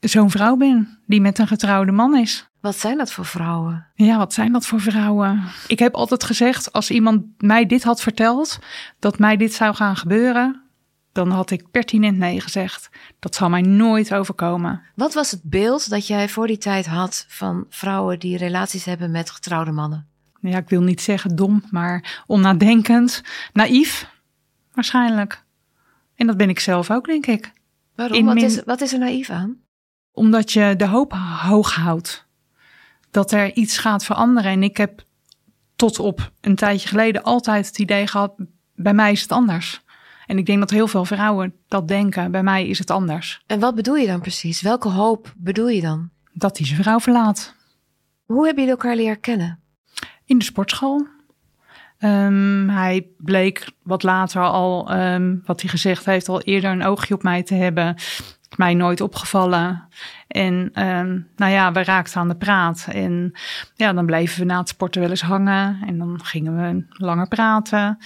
zo'n 0.00 0.30
vrouw 0.30 0.56
ben 0.56 0.98
die 1.06 1.20
met 1.20 1.38
een 1.38 1.46
getrouwde 1.46 1.92
man 1.92 2.16
is. 2.16 2.48
Wat 2.64 2.78
zijn 2.78 2.98
dat 2.98 3.12
voor 3.12 3.24
vrouwen? 3.24 3.86
Ja, 3.94 4.16
wat 4.18 4.32
zijn 4.32 4.52
dat 4.52 4.66
voor 4.66 4.80
vrouwen? 4.80 5.42
Ik 5.66 5.78
heb 5.78 5.94
altijd 5.94 6.24
gezegd, 6.24 6.72
als 6.72 6.90
iemand 6.90 7.24
mij 7.38 7.66
dit 7.66 7.82
had 7.82 8.00
verteld, 8.00 8.58
dat 8.98 9.18
mij 9.18 9.36
dit 9.36 9.52
zou 9.54 9.74
gaan 9.74 9.96
gebeuren, 9.96 10.62
dan 11.12 11.30
had 11.30 11.50
ik 11.50 11.70
pertinent 11.70 12.18
nee 12.18 12.40
gezegd. 12.40 12.90
Dat 13.18 13.34
zal 13.34 13.48
mij 13.48 13.60
nooit 13.60 14.14
overkomen. 14.14 14.82
Wat 14.94 15.14
was 15.14 15.30
het 15.30 15.40
beeld 15.42 15.90
dat 15.90 16.06
jij 16.06 16.28
voor 16.28 16.46
die 16.46 16.58
tijd 16.58 16.86
had 16.86 17.24
van 17.28 17.66
vrouwen 17.68 18.18
die 18.18 18.36
relaties 18.36 18.84
hebben 18.84 19.10
met 19.10 19.30
getrouwde 19.30 19.72
mannen? 19.72 20.06
Ja, 20.40 20.58
ik 20.58 20.68
wil 20.68 20.82
niet 20.82 21.00
zeggen 21.02 21.36
dom, 21.36 21.62
maar 21.70 22.22
onnadenkend, 22.26 23.22
naïef, 23.52 24.10
waarschijnlijk. 24.72 25.44
En 26.14 26.26
dat 26.26 26.36
ben 26.36 26.48
ik 26.48 26.60
zelf 26.60 26.90
ook, 26.90 27.06
denk 27.06 27.26
ik. 27.26 27.52
Waarom? 27.94 28.24
Wat, 28.24 28.34
min- 28.34 28.44
is, 28.44 28.62
wat 28.64 28.80
is 28.80 28.92
er 28.92 28.98
naïef 28.98 29.30
aan? 29.30 29.56
Omdat 30.12 30.52
je 30.52 30.74
de 30.76 30.86
hoop 30.86 31.12
hoog 31.42 31.74
houdt. 31.74 32.24
Dat 33.14 33.32
er 33.32 33.52
iets 33.52 33.78
gaat 33.78 34.04
veranderen. 34.04 34.50
En 34.50 34.62
ik 34.62 34.76
heb 34.76 35.02
tot 35.76 35.98
op 35.98 36.30
een 36.40 36.54
tijdje 36.54 36.88
geleden 36.88 37.22
altijd 37.22 37.66
het 37.66 37.78
idee 37.78 38.06
gehad, 38.06 38.34
bij 38.74 38.94
mij 38.94 39.12
is 39.12 39.22
het 39.22 39.32
anders. 39.32 39.82
En 40.26 40.38
ik 40.38 40.46
denk 40.46 40.58
dat 40.58 40.70
heel 40.70 40.86
veel 40.86 41.04
vrouwen 41.04 41.54
dat 41.68 41.88
denken, 41.88 42.30
bij 42.30 42.42
mij 42.42 42.68
is 42.68 42.78
het 42.78 42.90
anders. 42.90 43.42
En 43.46 43.60
wat 43.60 43.74
bedoel 43.74 43.94
je 43.94 44.06
dan 44.06 44.20
precies? 44.20 44.60
Welke 44.60 44.88
hoop 44.88 45.32
bedoel 45.36 45.68
je 45.68 45.80
dan? 45.80 46.10
Dat 46.32 46.58
hij 46.58 46.66
zijn 46.66 46.82
vrouw 46.82 47.00
verlaat. 47.00 47.54
Hoe 48.24 48.44
hebben 48.44 48.64
jullie 48.64 48.78
elkaar 48.78 48.96
leren 48.96 49.20
kennen? 49.20 49.60
In 50.24 50.38
de 50.38 50.44
sportschool. 50.44 51.06
Ehm, 51.98 52.68
hij 52.68 53.06
bleek 53.18 53.70
wat 53.82 54.02
later 54.02 54.42
al, 54.42 54.90
ehm, 54.90 55.36
wat 55.44 55.60
hij 55.60 55.70
gezegd 55.70 56.04
heeft, 56.04 56.28
al 56.28 56.40
eerder 56.40 56.70
een 56.70 56.84
oogje 56.84 57.14
op 57.14 57.22
mij 57.22 57.42
te 57.42 57.54
hebben. 57.54 57.96
Is 58.54 58.60
mij 58.60 58.74
nooit 58.74 59.00
opgevallen. 59.00 59.88
En 60.28 60.70
ehm, 60.72 61.18
nou 61.36 61.52
ja, 61.52 61.72
we 61.72 61.84
raakten 61.84 62.20
aan 62.20 62.28
de 62.28 62.36
praat. 62.36 62.86
En 62.92 63.32
ja, 63.74 63.92
dan 63.92 64.06
bleven 64.06 64.38
we 64.38 64.44
na 64.44 64.58
het 64.58 64.68
sporten 64.68 65.00
wel 65.00 65.10
eens 65.10 65.22
hangen. 65.22 65.78
En 65.86 65.98
dan 65.98 66.20
gingen 66.22 66.56
we 66.56 66.84
langer 66.88 67.28
praten. 67.28 67.98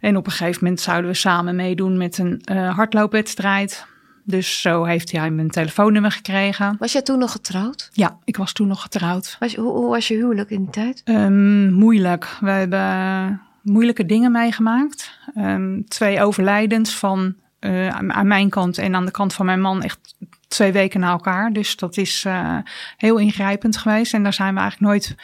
En 0.00 0.16
op 0.16 0.26
een 0.26 0.32
gegeven 0.32 0.58
moment 0.62 0.80
zouden 0.80 1.10
we 1.10 1.16
samen 1.16 1.56
meedoen 1.56 1.96
met 1.96 2.18
een 2.18 2.40
eh, 2.44 2.74
hardloopwedstrijd. 2.74 3.86
Dus 4.24 4.60
zo 4.60 4.84
heeft 4.84 5.12
hij 5.12 5.30
mijn 5.30 5.50
telefoonnummer 5.50 6.10
gekregen. 6.10 6.76
Was 6.78 6.92
jij 6.92 7.02
toen 7.02 7.18
nog 7.18 7.32
getrouwd? 7.32 7.90
Ja, 7.92 8.18
ik 8.24 8.36
was 8.36 8.52
toen 8.52 8.68
nog 8.68 8.82
getrouwd. 8.82 9.36
Was, 9.40 9.54
hoe 9.54 9.88
was 9.88 10.08
je 10.08 10.14
huwelijk 10.14 10.50
in 10.50 10.60
die 10.60 10.70
tijd? 10.70 11.00
Ehm, 11.04 11.72
moeilijk. 11.72 12.36
We 12.40 12.50
hebben 12.50 13.40
moeilijke 13.62 14.06
dingen 14.06 14.32
meegemaakt. 14.32 15.18
Ehm, 15.34 15.82
twee 15.88 16.22
overlijdens 16.22 16.94
van 16.94 17.34
eh, 17.62 17.88
aan 17.88 18.12
aan 18.12 18.26
mijn 18.26 18.48
kant 18.48 18.78
en 18.78 18.94
aan 18.94 19.04
de 19.04 19.10
kant 19.10 19.34
van 19.34 19.46
mijn 19.46 19.60
man 19.60 19.82
echt 19.82 20.14
twee 20.48 20.72
weken 20.72 21.00
na 21.00 21.10
elkaar. 21.10 21.52
Dus 21.52 21.76
dat 21.76 21.96
is 21.96 22.24
uh, 22.26 22.56
heel 22.96 23.16
ingrijpend 23.16 23.76
geweest. 23.76 24.14
En 24.14 24.22
daar 24.22 24.32
zijn 24.32 24.54
we 24.54 24.60
eigenlijk 24.60 24.90
nooit 24.90 25.14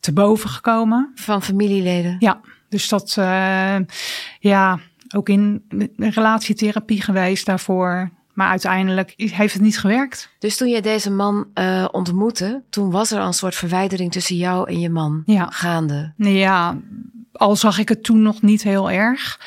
te 0.00 0.12
boven 0.12 0.50
gekomen. 0.50 1.10
Van 1.14 1.42
familieleden? 1.42 2.16
Ja, 2.18 2.40
dus 2.68 2.88
dat, 2.88 3.16
uh, 3.18 3.76
ja, 4.38 4.78
ook 5.14 5.28
in 5.28 5.64
relatietherapie 5.96 7.02
geweest 7.02 7.46
daarvoor. 7.46 8.10
Maar 8.32 8.48
uiteindelijk 8.48 9.12
heeft 9.16 9.52
het 9.52 9.62
niet 9.62 9.78
gewerkt. 9.78 10.30
Dus 10.38 10.56
toen 10.56 10.68
je 10.68 10.82
deze 10.82 11.10
man 11.10 11.46
uh, 11.54 11.88
ontmoette, 11.90 12.62
toen 12.70 12.90
was 12.90 13.10
er 13.10 13.20
een 13.20 13.32
soort 13.32 13.54
verwijdering 13.54 14.12
tussen 14.12 14.36
jou 14.36 14.68
en 14.68 14.80
je 14.80 14.90
man 14.90 15.22
ja. 15.26 15.46
gaande. 15.50 16.12
Ja, 16.16 16.76
al 17.32 17.56
zag 17.56 17.78
ik 17.78 17.88
het 17.88 18.04
toen 18.04 18.22
nog 18.22 18.42
niet 18.42 18.62
heel 18.62 18.90
erg. 18.90 19.40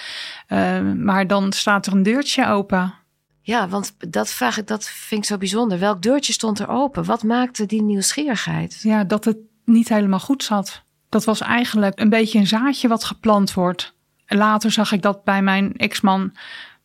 Uh, 0.54 0.94
maar 0.94 1.28
dan 1.28 1.52
staat 1.52 1.86
er 1.86 1.94
een 1.94 2.04
deurtje 2.04 2.48
open. 2.48 2.94
Ja, 3.42 3.68
want 3.68 3.96
dat 4.12 4.32
vraag 4.32 4.58
ik, 4.58 4.68
dat 4.68 4.90
vind 4.90 5.22
ik 5.22 5.28
zo 5.28 5.38
bijzonder. 5.38 5.80
Welk 5.80 6.02
deurtje 6.02 6.34
stond 6.34 6.60
er 6.60 6.68
open? 6.68 7.06
Wat 7.06 7.24
maakte 7.24 7.66
die 7.66 7.82
nieuwsgierigheid? 7.82 8.80
Ja, 8.82 9.04
dat 9.04 9.26
het 9.26 9.38
niet 9.66 9.90
helemaal 9.90 10.20
goed 10.20 10.44
zat. 10.44 10.84
Dat 11.10 11.24
was 11.24 11.42
eigenlijk 11.42 12.00
een 12.00 12.10
beetje 12.10 12.40
een 12.40 12.48
zaadje 12.48 12.88
wat 12.88 13.04
geplant 13.04 13.54
wordt. 13.54 13.96
Later 14.28 14.72
zag 14.72 14.92
ik 14.92 15.02
dat 15.02 15.24
bij 15.24 15.42
mijn 15.42 15.74
ex-man 15.76 16.34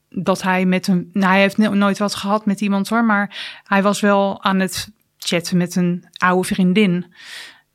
dat 0.08 0.42
hij 0.42 0.64
met 0.64 0.86
een. 0.86 1.10
Nou, 1.12 1.32
hij 1.32 1.40
heeft 1.40 1.56
nooit 1.56 1.98
wat 1.98 2.14
gehad 2.14 2.46
met 2.46 2.60
iemand 2.60 2.88
hoor, 2.88 3.04
maar 3.04 3.60
hij 3.64 3.82
was 3.82 4.00
wel 4.00 4.42
aan 4.44 4.60
het 4.60 4.90
chatten 5.18 5.56
met 5.56 5.76
een 5.76 6.04
oude 6.16 6.48
vriendin. 6.48 7.14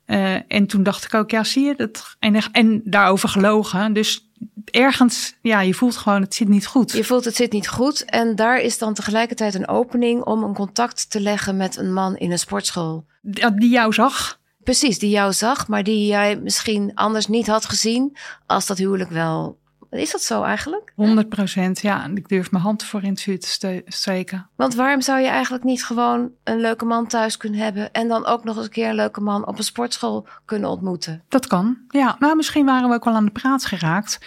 Uh, 0.06 0.34
en 0.52 0.66
toen 0.66 0.82
dacht 0.82 1.04
ik 1.04 1.14
ook, 1.14 1.30
ja, 1.30 1.44
zie 1.44 1.64
je 1.64 1.74
dat? 1.74 2.16
En, 2.18 2.36
en 2.52 2.80
daarover 2.84 3.28
gelogen. 3.28 3.92
Dus 3.92 4.30
ergens, 4.64 5.34
ja, 5.42 5.60
je 5.60 5.74
voelt 5.74 5.96
gewoon, 5.96 6.22
het 6.22 6.34
zit 6.34 6.48
niet 6.48 6.66
goed. 6.66 6.92
Je 6.92 7.04
voelt, 7.04 7.24
het 7.24 7.36
zit 7.36 7.52
niet 7.52 7.68
goed. 7.68 8.04
En 8.04 8.36
daar 8.36 8.60
is 8.60 8.78
dan 8.78 8.94
tegelijkertijd 8.94 9.54
een 9.54 9.68
opening 9.68 10.22
om 10.24 10.42
een 10.42 10.54
contact 10.54 11.10
te 11.10 11.20
leggen 11.20 11.56
met 11.56 11.76
een 11.76 11.92
man 11.92 12.16
in 12.16 12.30
een 12.30 12.38
sportschool. 12.38 13.04
Die 13.20 13.70
jou 13.70 13.92
zag. 13.92 14.40
Precies, 14.62 14.98
die 14.98 15.10
jou 15.10 15.32
zag, 15.32 15.68
maar 15.68 15.82
die 15.82 16.06
jij 16.06 16.36
misschien 16.36 16.94
anders 16.94 17.26
niet 17.26 17.46
had 17.46 17.64
gezien 17.64 18.16
als 18.46 18.66
dat 18.66 18.78
huwelijk 18.78 19.10
wel 19.10 19.58
is 20.00 20.10
dat 20.10 20.22
zo 20.22 20.42
eigenlijk? 20.42 20.92
100 20.94 21.28
procent, 21.28 21.80
ja. 21.80 22.06
Ik 22.14 22.28
durf 22.28 22.50
mijn 22.50 22.62
hand 22.62 22.84
voor 22.84 23.02
in 23.02 23.10
het 23.10 23.20
vuur 23.20 23.40
te 23.40 23.82
steken. 23.86 24.48
Want 24.56 24.74
waarom 24.74 25.00
zou 25.00 25.20
je 25.20 25.26
eigenlijk 25.26 25.64
niet 25.64 25.84
gewoon 25.84 26.30
een 26.44 26.60
leuke 26.60 26.84
man 26.84 27.06
thuis 27.06 27.36
kunnen 27.36 27.60
hebben... 27.60 27.92
en 27.92 28.08
dan 28.08 28.26
ook 28.26 28.44
nog 28.44 28.56
eens 28.56 28.64
een 28.64 28.70
keer 28.70 28.88
een 28.88 28.94
leuke 28.94 29.20
man 29.20 29.46
op 29.46 29.58
een 29.58 29.64
sportschool 29.64 30.26
kunnen 30.44 30.70
ontmoeten? 30.70 31.22
Dat 31.28 31.46
kan, 31.46 31.78
ja. 31.88 32.16
Nou, 32.18 32.36
misschien 32.36 32.66
waren 32.66 32.88
we 32.88 32.94
ook 32.94 33.04
wel 33.04 33.14
aan 33.14 33.24
de 33.24 33.30
praat 33.30 33.64
geraakt. 33.64 34.18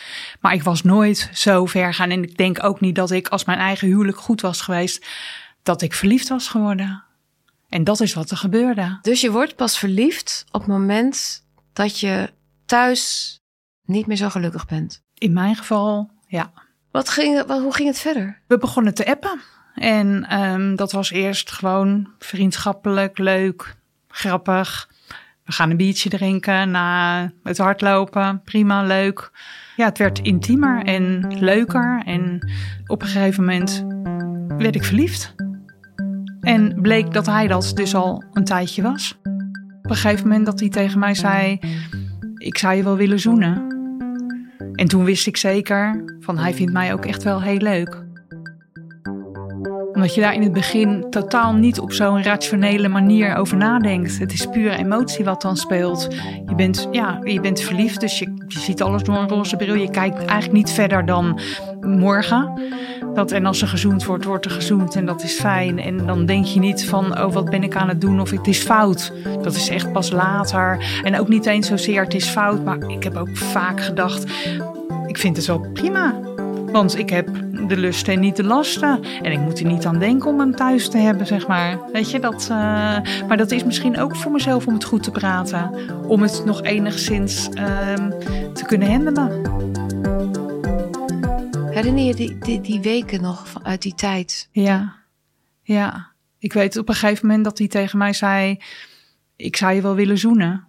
Maar 0.42 0.54
ik 0.54 0.64
was 0.64 0.84
nooit 0.84 1.30
zo 1.34 1.66
ver 1.66 1.94
gaan. 1.94 2.10
En 2.10 2.24
ik 2.24 2.38
denk 2.38 2.64
ook 2.64 2.80
niet 2.80 2.96
dat 2.96 3.12
ik, 3.12 3.28
als 3.28 3.46
mijn 3.46 3.60
eigen 3.60 3.88
huwelijk 3.88 4.18
goed 4.18 4.42
was 4.42 4.62
geweest... 4.62 5.06
dat 5.64 5.82
ik 5.82 5.94
verliefd 5.94 6.30
was 6.30 6.48
geworden. 6.48 7.04
En 7.70 7.84
dat 7.84 8.00
is 8.00 8.14
wat 8.14 8.32
er 8.32 8.38
gebeurde. 8.38 9.00
Dus 9.02 9.22
je 9.22 9.32
wordt 9.32 9.56
pas 9.56 9.80
verliefd 9.80 10.46
op 10.52 10.62
het 10.62 10.70
moment 10.70 11.46
dat 11.74 12.00
je 12.00 12.34
thuis 12.66 13.36
niet 13.86 14.08
meer 14.08 14.18
zo 14.18 14.30
gelukkig 14.30 14.66
bent? 14.66 15.06
In 15.18 15.34
mijn 15.34 15.56
geval, 15.56 16.10
ja. 16.28 16.52
Wat 16.92 17.10
ging, 17.10 17.46
wat, 17.46 17.62
hoe 17.62 17.74
ging 17.74 17.88
het 17.88 18.00
verder? 18.00 18.40
We 18.48 18.58
begonnen 18.58 18.94
te 18.94 19.06
appen. 19.06 19.40
En 19.76 20.40
um, 20.42 20.76
dat 20.76 20.92
was 20.92 21.12
eerst 21.12 21.52
gewoon 21.52 22.08
vriendschappelijk, 22.20 23.18
leuk, 23.18 23.76
grappig. 24.08 24.90
We 25.44 25.52
gaan 25.52 25.70
een 25.70 25.78
biertje 25.78 26.10
drinken 26.10 26.72
na 26.72 27.32
het 27.44 27.58
hardlopen. 27.58 28.42
Prima, 28.44 28.84
leuk. 28.84 29.32
Ja, 29.76 29.86
het 29.86 29.98
werd 29.98 30.20
intiemer 30.20 30.84
en 30.84 31.36
leuker. 31.40 32.02
En 32.06 32.52
op 32.88 33.02
een 33.02 33.08
gegeven 33.08 33.46
moment 33.46 33.86
werd 34.58 34.76
ik 34.76 34.84
verliefd. 34.84 35.36
En 36.42 36.82
bleek 36.82 37.14
dat 37.14 37.26
hij 37.26 37.48
dat 37.48 37.72
dus 37.76 37.96
al 37.96 38.24
een 38.34 38.44
tijdje 38.44 38.82
was. 38.82 39.18
Op 39.82 39.90
een 39.90 39.96
gegeven 39.96 40.28
moment 40.28 40.46
dat 40.46 40.60
hij 40.60 40.70
tegen 40.70 41.00
mij 41.00 41.16
zei: 41.16 41.60
Ik 42.38 42.58
zou 42.58 42.76
je 42.76 42.84
wel 42.84 42.96
willen 42.96 43.20
zoenen. 43.20 43.67
En 44.78 44.88
toen 44.88 45.04
wist 45.04 45.28
ik 45.28 45.38
zeker 45.38 46.04
van 46.20 46.38
hij 46.38 46.54
vindt 46.54 46.74
mij 46.74 46.94
ook 46.94 47.06
echt 47.06 47.24
wel 47.24 47.42
heel 47.42 47.58
leuk. 47.58 48.06
Omdat 49.94 50.16
je 50.16 50.22
daar 50.22 50.34
in 50.34 50.42
het 50.42 50.54
begin 50.54 51.10
totaal 51.10 51.54
niet 51.54 51.80
op 51.80 51.92
zo'n 51.92 52.24
rationele 52.24 52.88
manier 52.88 53.36
over 53.36 53.58
nadenkt. 53.58 54.20
Het 54.20 54.34
is 54.34 54.46
pure 54.46 54.76
emotie 54.76 55.26
wat 55.26 55.42
dan 55.42 55.58
speelt. 55.58 56.08
Je 56.46 56.56
bent, 56.56 56.88
ja, 56.92 57.20
je 57.24 57.40
bent 57.40 57.62
verliefd, 57.62 58.00
dus 58.00 58.20
je, 58.20 58.37
je 58.48 58.60
ziet 58.60 58.82
alles 58.82 59.04
door 59.04 59.16
een 59.16 59.30
roze 59.30 59.56
bril. 59.56 59.75
Je 59.75 59.89
kijkt 59.89 60.18
eigenlijk 60.18 60.51
niet 60.51 60.72
verder 60.72 61.06
dan 61.06 61.39
morgen. 61.82 62.62
Dat, 63.13 63.32
en 63.32 63.46
als 63.46 63.62
er 63.62 63.68
gezoend 63.68 64.06
wordt, 64.06 64.25
wordt 64.25 64.46
er 64.46 64.51
gezoend 64.51 64.96
en 64.96 65.06
dat 65.06 65.24
is 65.24 65.39
fijn. 65.39 65.80
En 65.80 66.06
dan 66.06 66.25
denk 66.25 66.46
je 66.46 66.60
niet 66.60 66.86
van, 66.86 67.20
oh 67.20 67.34
wat 67.34 67.50
ben 67.50 67.63
ik 67.63 67.75
aan 67.75 67.88
het 67.88 68.01
doen 68.01 68.20
of 68.20 68.30
het 68.30 68.48
is 68.48 68.60
fout. 68.60 69.13
Dat 69.42 69.56
is 69.56 69.70
echt 69.70 69.92
pas 69.92 70.12
later. 70.12 70.86
En 71.04 71.20
ook 71.20 71.27
niet 71.27 71.46
eens 71.46 71.68
zozeer 71.68 72.04
het 72.04 72.13
is 72.13 72.30
fout, 72.30 72.63
maar 72.63 72.77
ik 72.89 73.04
heb 73.04 73.16
ook 73.16 73.38
vaak 73.38 73.82
gedacht, 73.82 74.25
ik 75.08 75.18
vind 75.18 75.38
het 75.38 75.46
wel 75.46 75.66
prima. 75.74 76.20
Want 76.72 76.98
ik 76.98 77.10
heb 77.10 77.28
de 77.68 77.78
lusten 77.78 78.14
en 78.14 78.20
niet 78.20 78.36
de 78.36 78.44
lasten. 78.44 79.04
En 79.22 79.32
ik 79.32 79.40
moet 79.40 79.60
er 79.60 79.66
niet 79.66 79.86
aan 79.86 80.00
denken 80.00 80.30
om 80.30 80.40
hem 80.40 80.56
thuis 80.56 80.90
te 80.90 80.98
hebben, 80.98 81.28
zeg 81.28 81.48
maar. 81.48 81.92
Weet 81.92 82.12
je, 82.12 82.20
dat... 82.20 82.42
Uh, 82.42 82.48
maar 83.28 83.38
dat 83.38 83.52
is 83.52 83.64
misschien 83.64 83.98
ook 83.98 84.16
voor 84.16 84.32
mezelf 84.32 84.68
om 84.68 84.74
het 84.74 84.84
goed 84.84 85.04
te 85.04 85.12
praten. 85.12 85.72
Om 86.08 86.22
het 86.22 86.46
nog 86.46 86.64
enigszins 86.64 87.50
uh, 87.50 87.94
te 88.54 88.64
kunnen 88.66 88.92
handelen. 88.92 89.56
Herinner 91.70 92.04
je 92.04 92.16
die, 92.16 92.38
die, 92.38 92.62
die 92.62 92.82
weken 92.82 93.22
nog 93.22 93.60
uit 93.64 93.82
die 93.82 93.96
tijd? 93.96 94.50
Ja, 94.52 94.96
ja. 95.62 96.12
Ik 96.40 96.54
weet 96.54 96.78
op 96.78 96.90
een 96.90 96.96
gegeven 96.96 97.28
moment 97.28 97.44
dat 97.44 97.58
hij 97.58 97.68
tegen 97.68 97.98
mij 97.98 98.14
zei: 98.14 98.60
Ik 99.36 99.56
zou 99.56 99.74
je 99.74 99.82
wel 99.82 99.96
willen 99.96 100.18
zoenen. 100.18 100.68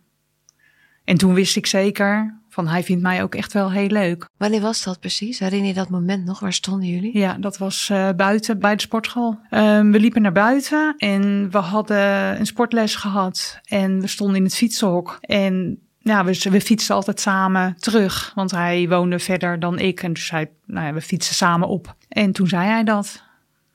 En 1.04 1.16
toen 1.16 1.34
wist 1.34 1.56
ik 1.56 1.66
zeker 1.66 2.37
van 2.58 2.68
hij 2.68 2.82
vindt 2.82 3.02
mij 3.02 3.22
ook 3.22 3.34
echt 3.34 3.52
wel 3.52 3.72
heel 3.72 3.88
leuk. 3.88 4.28
Wanneer 4.36 4.60
was 4.60 4.84
dat 4.84 5.00
precies? 5.00 5.38
Herinner 5.38 5.68
je 5.68 5.74
dat 5.74 5.88
moment 5.88 6.24
nog? 6.24 6.40
Waar 6.40 6.52
stonden 6.52 6.88
jullie? 6.88 7.18
Ja, 7.18 7.36
dat 7.40 7.58
was 7.58 7.88
uh, 7.92 8.08
buiten 8.16 8.58
bij 8.58 8.74
de 8.74 8.80
sportschool. 8.80 9.38
Um, 9.50 9.92
we 9.92 10.00
liepen 10.00 10.22
naar 10.22 10.32
buiten 10.32 10.94
en 10.96 11.50
we 11.50 11.58
hadden 11.58 12.38
een 12.38 12.46
sportles 12.46 12.94
gehad. 12.94 13.60
En 13.64 14.00
we 14.00 14.06
stonden 14.06 14.36
in 14.36 14.42
het 14.42 14.54
fietsenhok. 14.54 15.18
En 15.20 15.78
ja, 15.98 16.24
we, 16.24 16.46
we 16.50 16.60
fietsen 16.60 16.94
altijd 16.94 17.20
samen 17.20 17.76
terug. 17.78 18.32
Want 18.34 18.50
hij 18.50 18.88
woonde 18.88 19.18
verder 19.18 19.60
dan 19.60 19.78
ik. 19.78 20.02
En 20.02 20.12
dus 20.12 20.30
hij, 20.30 20.50
nou 20.66 20.86
ja, 20.86 20.92
we 20.92 21.00
fietsen 21.00 21.34
samen 21.34 21.68
op. 21.68 21.94
En 22.08 22.32
toen 22.32 22.46
zei 22.46 22.66
hij 22.66 22.84
dat. 22.84 23.22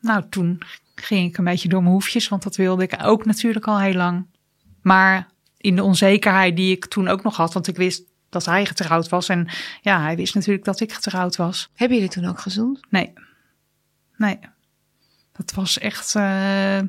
Nou, 0.01 0.23
toen 0.29 0.61
ging 0.95 1.29
ik 1.29 1.37
een 1.37 1.43
beetje 1.43 1.69
door 1.69 1.81
mijn 1.81 1.93
hoefjes. 1.93 2.27
Want 2.27 2.43
dat 2.43 2.55
wilde 2.55 2.83
ik 2.83 2.95
ook 3.03 3.25
natuurlijk 3.25 3.67
al 3.67 3.79
heel 3.79 3.93
lang. 3.93 4.25
Maar 4.81 5.27
in 5.57 5.75
de 5.75 5.83
onzekerheid 5.83 6.55
die 6.55 6.75
ik 6.75 6.85
toen 6.85 7.07
ook 7.07 7.23
nog 7.23 7.35
had. 7.35 7.53
Want 7.53 7.67
ik 7.67 7.77
wist 7.77 8.11
dat 8.33 8.45
hij 8.45 8.65
getrouwd 8.65 9.09
was. 9.09 9.29
En 9.29 9.47
ja, 9.81 10.01
hij 10.01 10.15
wist 10.15 10.35
natuurlijk 10.35 10.65
dat 10.65 10.79
ik 10.79 10.93
getrouwd 10.93 11.35
was. 11.35 11.69
Hebben 11.75 11.97
jullie 11.97 12.11
toen 12.11 12.25
ook 12.25 12.39
gezoend? 12.39 12.79
Nee. 12.89 13.13
Nee. 14.17 14.39
Dat 15.31 15.53
was 15.53 15.79
echt... 15.79 16.15
Uh, 16.15 16.79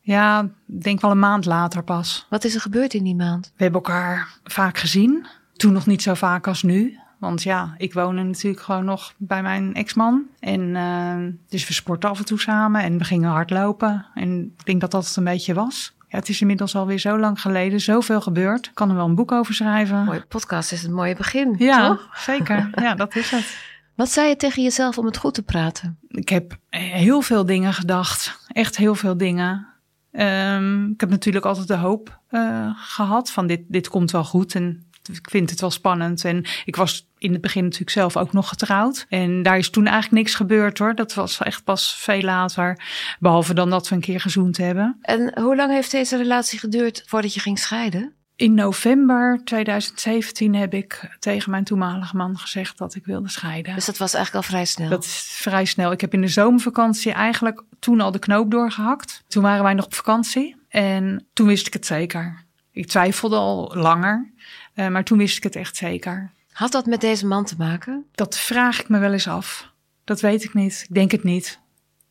ja, 0.00 0.48
denk 0.66 1.00
wel 1.00 1.10
een 1.10 1.18
maand 1.18 1.44
later 1.44 1.82
pas. 1.82 2.26
Wat 2.30 2.44
is 2.44 2.54
er 2.54 2.60
gebeurd 2.60 2.94
in 2.94 3.04
die 3.04 3.14
maand? 3.14 3.52
We 3.56 3.62
hebben 3.62 3.80
elkaar 3.80 4.38
vaak 4.44 4.78
gezien. 4.78 5.26
Toen 5.56 5.72
nog 5.72 5.86
niet 5.86 6.02
zo 6.02 6.14
vaak 6.14 6.46
als 6.46 6.62
nu. 6.62 6.98
Want 7.18 7.42
ja, 7.42 7.74
ik 7.76 7.92
woonde 7.92 8.22
natuurlijk 8.22 8.62
gewoon 8.62 8.84
nog 8.84 9.14
bij 9.16 9.42
mijn 9.42 9.74
ex-man. 9.74 10.26
En 10.40 10.60
uh, 10.60 11.32
dus 11.48 11.68
we 11.68 11.72
sporten 11.72 12.10
af 12.10 12.18
en 12.18 12.24
toe 12.24 12.40
samen 12.40 12.82
en 12.82 12.98
we 12.98 13.04
gingen 13.04 13.30
hardlopen. 13.30 14.06
En 14.14 14.54
ik 14.58 14.64
denk 14.64 14.80
dat 14.80 14.90
dat 14.90 15.06
het 15.06 15.16
een 15.16 15.24
beetje 15.24 15.54
was. 15.54 15.96
Ja, 16.08 16.18
het 16.18 16.28
is 16.28 16.40
inmiddels 16.40 16.74
alweer 16.74 16.98
zo 16.98 17.18
lang 17.18 17.40
geleden, 17.40 17.80
zoveel 17.80 18.20
gebeurd. 18.20 18.66
Ik 18.66 18.74
kan 18.74 18.88
er 18.88 18.96
wel 18.96 19.04
een 19.04 19.14
boek 19.14 19.32
over 19.32 19.54
schrijven. 19.54 20.04
Mooie 20.04 20.26
podcast 20.28 20.72
is 20.72 20.82
een 20.82 20.94
mooie 20.94 21.14
begin. 21.14 21.54
Ja, 21.58 21.88
toch? 21.88 22.08
zeker. 22.18 22.70
Ja, 22.82 22.94
dat 22.94 23.16
is 23.16 23.30
het. 23.30 23.56
Wat 23.94 24.10
zei 24.10 24.28
je 24.28 24.36
tegen 24.36 24.62
jezelf 24.62 24.98
om 24.98 25.06
het 25.06 25.16
goed 25.16 25.34
te 25.34 25.42
praten? 25.42 25.98
Ik 26.08 26.28
heb 26.28 26.56
heel 26.68 27.20
veel 27.20 27.46
dingen 27.46 27.74
gedacht. 27.74 28.38
Echt 28.48 28.76
heel 28.76 28.94
veel 28.94 29.16
dingen. 29.16 29.66
Um, 30.12 30.90
ik 30.90 31.00
heb 31.00 31.10
natuurlijk 31.10 31.44
altijd 31.44 31.68
de 31.68 31.76
hoop 31.76 32.20
uh, 32.30 32.70
gehad 32.74 33.30
van 33.30 33.46
dit, 33.46 33.60
dit 33.68 33.88
komt 33.88 34.10
wel 34.10 34.24
goed. 34.24 34.54
En 34.54 34.87
ik 35.08 35.30
vind 35.30 35.50
het 35.50 35.60
wel 35.60 35.70
spannend. 35.70 36.24
En 36.24 36.44
ik 36.64 36.76
was 36.76 37.08
in 37.18 37.32
het 37.32 37.40
begin 37.40 37.62
natuurlijk 37.62 37.90
zelf 37.90 38.16
ook 38.16 38.32
nog 38.32 38.48
getrouwd. 38.48 39.06
En 39.08 39.42
daar 39.42 39.58
is 39.58 39.70
toen 39.70 39.86
eigenlijk 39.86 40.22
niks 40.22 40.34
gebeurd 40.34 40.78
hoor. 40.78 40.94
Dat 40.94 41.14
was 41.14 41.38
echt 41.38 41.64
pas 41.64 41.96
veel 41.96 42.22
later. 42.22 42.80
Behalve 43.18 43.54
dan 43.54 43.70
dat 43.70 43.88
we 43.88 43.94
een 43.94 44.00
keer 44.00 44.20
gezoend 44.20 44.56
hebben. 44.56 44.98
En 45.02 45.40
hoe 45.40 45.56
lang 45.56 45.72
heeft 45.72 45.90
deze 45.90 46.16
relatie 46.16 46.58
geduurd 46.58 47.02
voordat 47.06 47.34
je 47.34 47.40
ging 47.40 47.58
scheiden? 47.58 48.12
In 48.38 48.54
november 48.54 49.40
2017 49.44 50.54
heb 50.54 50.74
ik 50.74 51.16
tegen 51.18 51.50
mijn 51.50 51.64
toenmalige 51.64 52.16
man 52.16 52.38
gezegd 52.38 52.78
dat 52.78 52.94
ik 52.94 53.04
wilde 53.04 53.28
scheiden. 53.28 53.74
Dus 53.74 53.84
dat 53.84 53.96
was 53.96 54.14
eigenlijk 54.14 54.44
al 54.44 54.50
vrij 54.50 54.64
snel? 54.64 54.88
Dat 54.88 55.04
is 55.04 55.28
vrij 55.30 55.64
snel. 55.64 55.92
Ik 55.92 56.00
heb 56.00 56.14
in 56.14 56.20
de 56.20 56.28
zomervakantie 56.28 57.12
eigenlijk 57.12 57.62
toen 57.78 58.00
al 58.00 58.10
de 58.10 58.18
knoop 58.18 58.50
doorgehakt. 58.50 59.24
Toen 59.28 59.42
waren 59.42 59.62
wij 59.62 59.74
nog 59.74 59.84
op 59.84 59.94
vakantie 59.94 60.56
en 60.68 61.26
toen 61.32 61.46
wist 61.46 61.66
ik 61.66 61.72
het 61.72 61.86
zeker. 61.86 62.46
Ik 62.78 62.86
twijfelde 62.86 63.36
al 63.36 63.72
langer, 63.74 64.32
uh, 64.74 64.88
maar 64.88 65.04
toen 65.04 65.18
wist 65.18 65.36
ik 65.36 65.42
het 65.42 65.56
echt 65.56 65.76
zeker. 65.76 66.30
Had 66.52 66.72
dat 66.72 66.86
met 66.86 67.00
deze 67.00 67.26
man 67.26 67.44
te 67.44 67.54
maken? 67.58 68.04
Dat 68.14 68.38
vraag 68.38 68.80
ik 68.80 68.88
me 68.88 68.98
wel 68.98 69.12
eens 69.12 69.28
af. 69.28 69.72
Dat 70.04 70.20
weet 70.20 70.44
ik 70.44 70.54
niet. 70.54 70.84
Ik 70.88 70.94
denk 70.94 71.10
het 71.10 71.22
niet. 71.22 71.60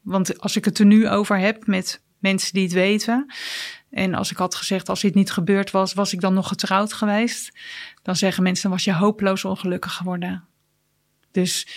Want 0.01 0.39
als 0.39 0.55
ik 0.55 0.65
het 0.65 0.79
er 0.79 0.85
nu 0.85 1.09
over 1.09 1.37
heb 1.37 1.67
met 1.67 2.01
mensen 2.19 2.53
die 2.53 2.63
het 2.63 2.73
weten. 2.73 3.33
En 3.89 4.13
als 4.13 4.31
ik 4.31 4.37
had 4.37 4.55
gezegd, 4.55 4.89
als 4.89 5.01
dit 5.01 5.15
niet 5.15 5.31
gebeurd 5.31 5.71
was, 5.71 5.93
was 5.93 6.13
ik 6.13 6.21
dan 6.21 6.33
nog 6.33 6.47
getrouwd 6.47 6.93
geweest. 6.93 7.59
Dan 8.01 8.15
zeggen 8.15 8.43
mensen, 8.43 8.63
dan 8.63 8.71
was 8.71 8.83
je 8.83 8.93
hopeloos 8.93 9.45
ongelukkig 9.45 9.93
geworden. 9.93 10.43
Dus 11.31 11.67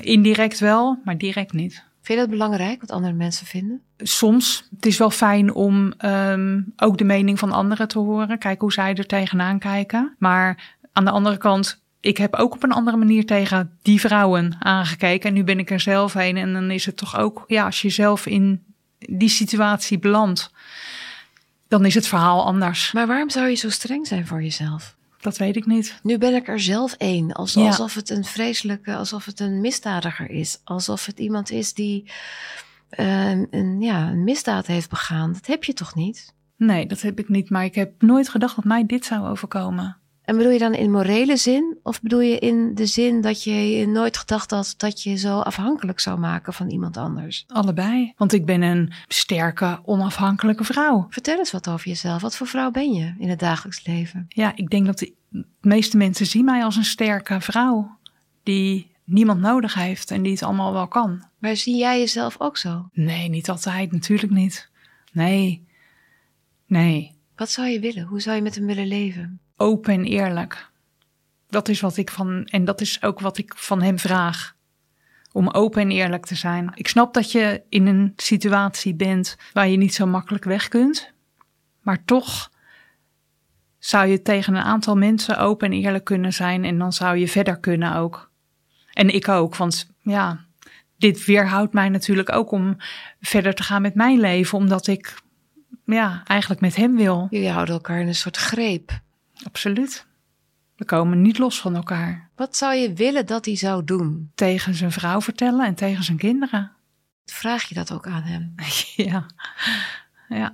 indirect 0.00 0.58
wel, 0.58 1.00
maar 1.04 1.18
direct 1.18 1.52
niet. 1.52 1.84
Vind 2.06 2.18
je 2.18 2.26
dat 2.26 2.38
belangrijk, 2.38 2.80
wat 2.80 2.90
andere 2.90 3.12
mensen 3.12 3.46
vinden? 3.46 3.82
Soms. 3.98 4.68
Het 4.74 4.86
is 4.86 4.98
wel 4.98 5.10
fijn 5.10 5.54
om 5.54 5.92
ehm, 5.98 6.60
ook 6.76 6.98
de 6.98 7.04
mening 7.04 7.38
van 7.38 7.52
anderen 7.52 7.88
te 7.88 7.98
horen. 7.98 8.38
Kijken 8.38 8.60
hoe 8.60 8.72
zij 8.72 8.94
er 8.94 9.06
tegenaan 9.06 9.58
kijken. 9.58 10.14
Maar 10.18 10.76
aan 10.92 11.04
de 11.04 11.10
andere 11.10 11.36
kant, 11.36 11.82
ik 12.00 12.16
heb 12.16 12.34
ook 12.34 12.54
op 12.54 12.62
een 12.62 12.72
andere 12.72 12.96
manier 12.96 13.26
tegen 13.26 13.78
die 13.82 14.00
vrouwen 14.00 14.56
aangekeken. 14.58 15.28
En 15.28 15.34
nu 15.34 15.44
ben 15.44 15.58
ik 15.58 15.70
er 15.70 15.80
zelf 15.80 16.12
heen. 16.12 16.36
En 16.36 16.52
dan 16.52 16.70
is 16.70 16.86
het 16.86 16.96
toch 16.96 17.18
ook, 17.18 17.44
ja, 17.46 17.64
als 17.64 17.82
je 17.82 17.90
zelf 17.90 18.26
in 18.26 18.64
die 18.98 19.28
situatie 19.28 19.98
belandt, 19.98 20.50
dan 21.68 21.84
is 21.84 21.94
het 21.94 22.06
verhaal 22.06 22.44
anders. 22.44 22.92
Maar 22.92 23.06
waarom 23.06 23.30
zou 23.30 23.48
je 23.48 23.54
zo 23.54 23.70
streng 23.70 24.06
zijn 24.06 24.26
voor 24.26 24.42
jezelf? 24.42 24.95
Dat 25.20 25.36
weet 25.36 25.56
ik 25.56 25.66
niet. 25.66 25.98
Nu 26.02 26.18
ben 26.18 26.34
ik 26.34 26.48
er 26.48 26.60
zelf 26.60 26.92
één. 26.92 27.32
Als, 27.32 27.54
Ja. 27.54 27.66
Alsof 27.66 27.94
het 27.94 28.10
een 28.10 28.24
vreselijke, 28.24 28.96
alsof 28.96 29.24
het 29.24 29.40
een 29.40 29.60
misdadiger 29.60 30.30
is. 30.30 30.60
Alsof 30.64 31.06
het 31.06 31.18
iemand 31.18 31.50
is 31.50 31.74
die 31.74 32.10
eh, 32.88 33.30
een, 33.30 33.80
ja, 33.80 34.08
een 34.08 34.24
misdaad 34.24 34.66
heeft 34.66 34.90
begaan. 34.90 35.32
Dat 35.32 35.46
heb 35.46 35.64
je 35.64 35.72
toch 35.72 35.94
niet? 35.94 36.34
Nee, 36.56 36.86
dat 36.86 37.00
heb 37.00 37.18
ik 37.18 37.28
niet. 37.28 37.50
Maar 37.50 37.64
ik 37.64 37.74
heb 37.74 38.02
nooit 38.02 38.28
gedacht 38.28 38.56
dat 38.56 38.64
mij 38.64 38.86
dit 38.86 39.04
zou 39.04 39.28
overkomen. 39.28 39.96
En 40.26 40.36
bedoel 40.36 40.52
je 40.52 40.58
dan 40.58 40.74
in 40.74 40.90
morele 40.90 41.36
zin? 41.36 41.78
Of 41.82 42.02
bedoel 42.02 42.20
je 42.20 42.38
in 42.38 42.74
de 42.74 42.86
zin 42.86 43.20
dat 43.20 43.42
je 43.44 43.86
nooit 43.86 44.16
gedacht 44.16 44.50
had 44.50 44.74
dat 44.76 45.02
je 45.02 45.16
zo 45.16 45.38
afhankelijk 45.38 46.00
zou 46.00 46.18
maken 46.18 46.52
van 46.52 46.70
iemand 46.70 46.96
anders? 46.96 47.44
Allebei. 47.48 48.12
Want 48.16 48.32
ik 48.32 48.46
ben 48.46 48.62
een 48.62 48.92
sterke, 49.08 49.80
onafhankelijke 49.84 50.64
vrouw. 50.64 51.06
Vertel 51.10 51.38
eens 51.38 51.50
wat 51.50 51.68
over 51.68 51.88
jezelf. 51.88 52.22
Wat 52.22 52.36
voor 52.36 52.46
vrouw 52.46 52.70
ben 52.70 52.92
je 52.92 53.14
in 53.18 53.28
het 53.28 53.38
dagelijks 53.38 53.86
leven? 53.86 54.26
Ja, 54.28 54.52
ik 54.56 54.70
denk 54.70 54.86
dat 54.86 54.98
de 54.98 55.14
meeste 55.60 55.96
mensen 55.96 56.26
zien 56.26 56.44
mij 56.44 56.64
als 56.64 56.76
een 56.76 56.84
sterke 56.84 57.40
vrouw. 57.40 57.98
Die 58.42 58.90
niemand 59.04 59.40
nodig 59.40 59.74
heeft 59.74 60.10
en 60.10 60.22
die 60.22 60.32
het 60.32 60.42
allemaal 60.42 60.72
wel 60.72 60.88
kan. 60.88 61.24
Maar 61.38 61.56
zie 61.56 61.76
jij 61.76 61.98
jezelf 61.98 62.40
ook 62.40 62.56
zo? 62.56 62.88
Nee, 62.92 63.28
niet 63.28 63.48
altijd. 63.48 63.92
Natuurlijk 63.92 64.32
niet. 64.32 64.70
Nee. 65.12 65.66
Nee. 66.66 67.14
Wat 67.36 67.50
zou 67.50 67.68
je 67.68 67.80
willen? 67.80 68.04
Hoe 68.04 68.20
zou 68.20 68.36
je 68.36 68.42
met 68.42 68.54
hem 68.54 68.66
willen 68.66 68.86
leven? 68.86 69.40
Open 69.56 69.94
en 69.94 70.04
eerlijk. 70.04 70.70
Dat 71.48 71.68
is 71.68 71.80
wat 71.80 71.96
ik 71.96 72.10
van, 72.10 72.44
en 72.44 72.64
dat 72.64 72.80
is 72.80 73.02
ook 73.02 73.20
wat 73.20 73.38
ik 73.38 73.52
van 73.56 73.82
hem 73.82 73.98
vraag. 73.98 74.54
Om 75.32 75.48
open 75.48 75.82
en 75.82 75.90
eerlijk 75.90 76.26
te 76.26 76.34
zijn. 76.34 76.70
Ik 76.74 76.88
snap 76.88 77.14
dat 77.14 77.32
je 77.32 77.62
in 77.68 77.86
een 77.86 78.12
situatie 78.16 78.94
bent 78.94 79.36
waar 79.52 79.68
je 79.68 79.76
niet 79.76 79.94
zo 79.94 80.06
makkelijk 80.06 80.44
weg 80.44 80.68
kunt. 80.68 81.12
Maar 81.80 82.04
toch 82.04 82.50
zou 83.78 84.06
je 84.06 84.22
tegen 84.22 84.54
een 84.54 84.62
aantal 84.62 84.96
mensen 84.96 85.38
open 85.38 85.72
en 85.72 85.78
eerlijk 85.78 86.04
kunnen 86.04 86.32
zijn. 86.32 86.64
En 86.64 86.78
dan 86.78 86.92
zou 86.92 87.16
je 87.16 87.28
verder 87.28 87.60
kunnen 87.60 87.94
ook. 87.96 88.30
En 88.92 89.14
ik 89.14 89.28
ook, 89.28 89.56
want 89.56 89.90
ja, 90.00 90.44
dit 90.96 91.24
weerhoudt 91.24 91.72
mij 91.72 91.88
natuurlijk 91.88 92.32
ook 92.32 92.50
om 92.50 92.76
verder 93.20 93.54
te 93.54 93.62
gaan 93.62 93.82
met 93.82 93.94
mijn 93.94 94.20
leven. 94.20 94.58
Omdat 94.58 94.86
ik 94.86 95.14
ja, 95.84 96.22
eigenlijk 96.24 96.60
met 96.60 96.76
hem 96.76 96.96
wil. 96.96 97.26
Jullie 97.30 97.50
houden 97.50 97.74
elkaar 97.74 98.00
in 98.00 98.06
een 98.06 98.14
soort 98.14 98.36
greep. 98.36 99.04
Absoluut. 99.44 100.06
We 100.76 100.84
komen 100.84 101.22
niet 101.22 101.38
los 101.38 101.60
van 101.60 101.74
elkaar. 101.74 102.30
Wat 102.34 102.56
zou 102.56 102.74
je 102.74 102.92
willen 102.92 103.26
dat 103.26 103.44
hij 103.44 103.56
zou 103.56 103.84
doen? 103.84 104.30
Tegen 104.34 104.74
zijn 104.74 104.92
vrouw 104.92 105.20
vertellen 105.20 105.66
en 105.66 105.74
tegen 105.74 106.04
zijn 106.04 106.18
kinderen. 106.18 106.72
Vraag 107.24 107.64
je 107.64 107.74
dat 107.74 107.92
ook 107.92 108.06
aan 108.06 108.22
hem? 108.22 108.54
Ja. 108.96 109.26
Ja. 110.28 110.52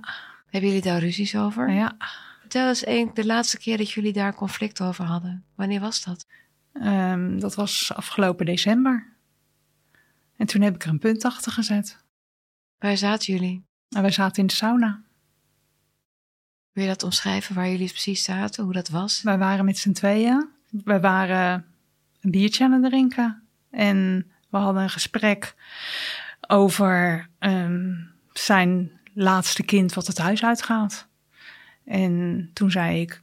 Hebben 0.49 0.69
jullie 0.69 0.85
daar 0.85 0.99
ruzies 0.99 1.35
over? 1.35 1.71
Ja. 1.71 1.97
Vertel 2.39 2.67
eens 2.67 2.85
een, 2.85 3.11
de 3.13 3.25
laatste 3.25 3.57
keer 3.57 3.77
dat 3.77 3.91
jullie 3.91 4.13
daar 4.13 4.35
conflict 4.35 4.81
over 4.81 5.05
hadden. 5.05 5.45
Wanneer 5.55 5.79
was 5.79 6.03
dat? 6.03 6.25
Ehm, 6.73 7.39
dat 7.39 7.55
was 7.55 7.93
afgelopen 7.93 8.45
december. 8.45 9.13
En 10.37 10.45
toen 10.45 10.61
heb 10.61 10.75
ik 10.75 10.83
er 10.83 10.89
een 10.89 10.99
punt 10.99 11.25
achter 11.25 11.51
gezet. 11.51 12.03
Waar 12.77 12.97
zaten 12.97 13.33
jullie? 13.33 13.63
En 13.89 14.01
wij 14.01 14.11
zaten 14.11 14.41
in 14.41 14.47
de 14.47 14.53
sauna. 14.53 15.01
Wil 16.73 16.83
je 16.83 16.89
dat 16.89 17.03
omschrijven 17.03 17.55
waar 17.55 17.69
jullie 17.69 17.89
precies 17.89 18.23
zaten? 18.23 18.63
Hoe 18.63 18.73
dat 18.73 18.89
was? 18.89 19.21
Wij 19.21 19.37
waren 19.37 19.65
met 19.65 19.77
z'n 19.77 19.91
tweeën. 19.91 20.49
We 20.69 20.99
waren 20.99 21.65
een 22.21 22.31
biertje 22.31 22.63
aan 22.63 22.71
het 22.71 22.83
drinken. 22.83 23.43
En 23.69 24.27
we 24.49 24.57
hadden 24.57 24.83
een 24.83 24.89
gesprek 24.89 25.55
over 26.47 27.27
ehm, 27.39 27.93
zijn 28.33 28.91
laatste 29.13 29.63
kind 29.63 29.93
wat 29.93 30.07
het 30.07 30.17
huis 30.17 30.43
uitgaat. 30.43 31.07
En 31.85 32.49
toen 32.53 32.71
zei 32.71 33.01
ik, 33.01 33.21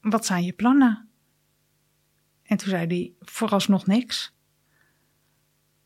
wat 0.00 0.26
zijn 0.26 0.44
je 0.44 0.52
plannen? 0.52 1.08
En 2.42 2.56
toen 2.56 2.68
zei 2.68 2.86
hij, 2.86 3.12
vooralsnog 3.20 3.86
niks. 3.86 4.32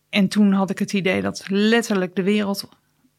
En 0.08 0.28
toen 0.28 0.52
had 0.52 0.70
ik 0.70 0.78
het 0.78 0.92
idee 0.92 1.22
dat 1.22 1.44
letterlijk 1.48 2.16
de 2.16 2.22
wereld, 2.22 2.68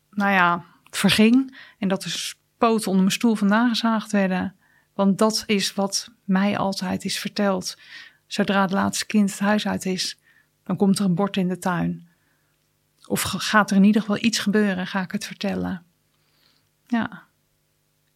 nou 0.09 0.31
ja, 0.31 0.65
verging. 0.89 1.57
En 1.79 1.87
dat 1.87 2.03
de 2.03 2.33
poten 2.63 2.87
onder 2.87 3.03
mijn 3.03 3.15
stoel 3.15 3.35
vandaan 3.35 3.69
gezaagd 3.69 4.11
werden. 4.11 4.55
Want 4.93 5.17
dat 5.17 5.43
is 5.45 5.73
wat 5.73 6.11
mij 6.23 6.57
altijd 6.57 7.05
is 7.05 7.19
verteld. 7.19 7.77
Zodra 8.27 8.61
het 8.61 8.71
laatste 8.71 9.05
kind 9.05 9.29
het 9.29 9.39
huis 9.39 9.67
uit 9.67 9.85
is, 9.85 10.19
dan 10.63 10.75
komt 10.75 10.99
er 10.99 11.05
een 11.05 11.15
bord 11.15 11.37
in 11.37 11.47
de 11.47 11.57
tuin. 11.57 12.07
Of 13.05 13.21
gaat 13.21 13.71
er 13.71 13.77
in 13.77 13.83
ieder 13.83 14.01
geval 14.01 14.17
iets 14.23 14.39
gebeuren, 14.39 14.87
ga 14.87 15.01
ik 15.01 15.11
het 15.11 15.25
vertellen. 15.25 15.83
Ja. 16.87 17.23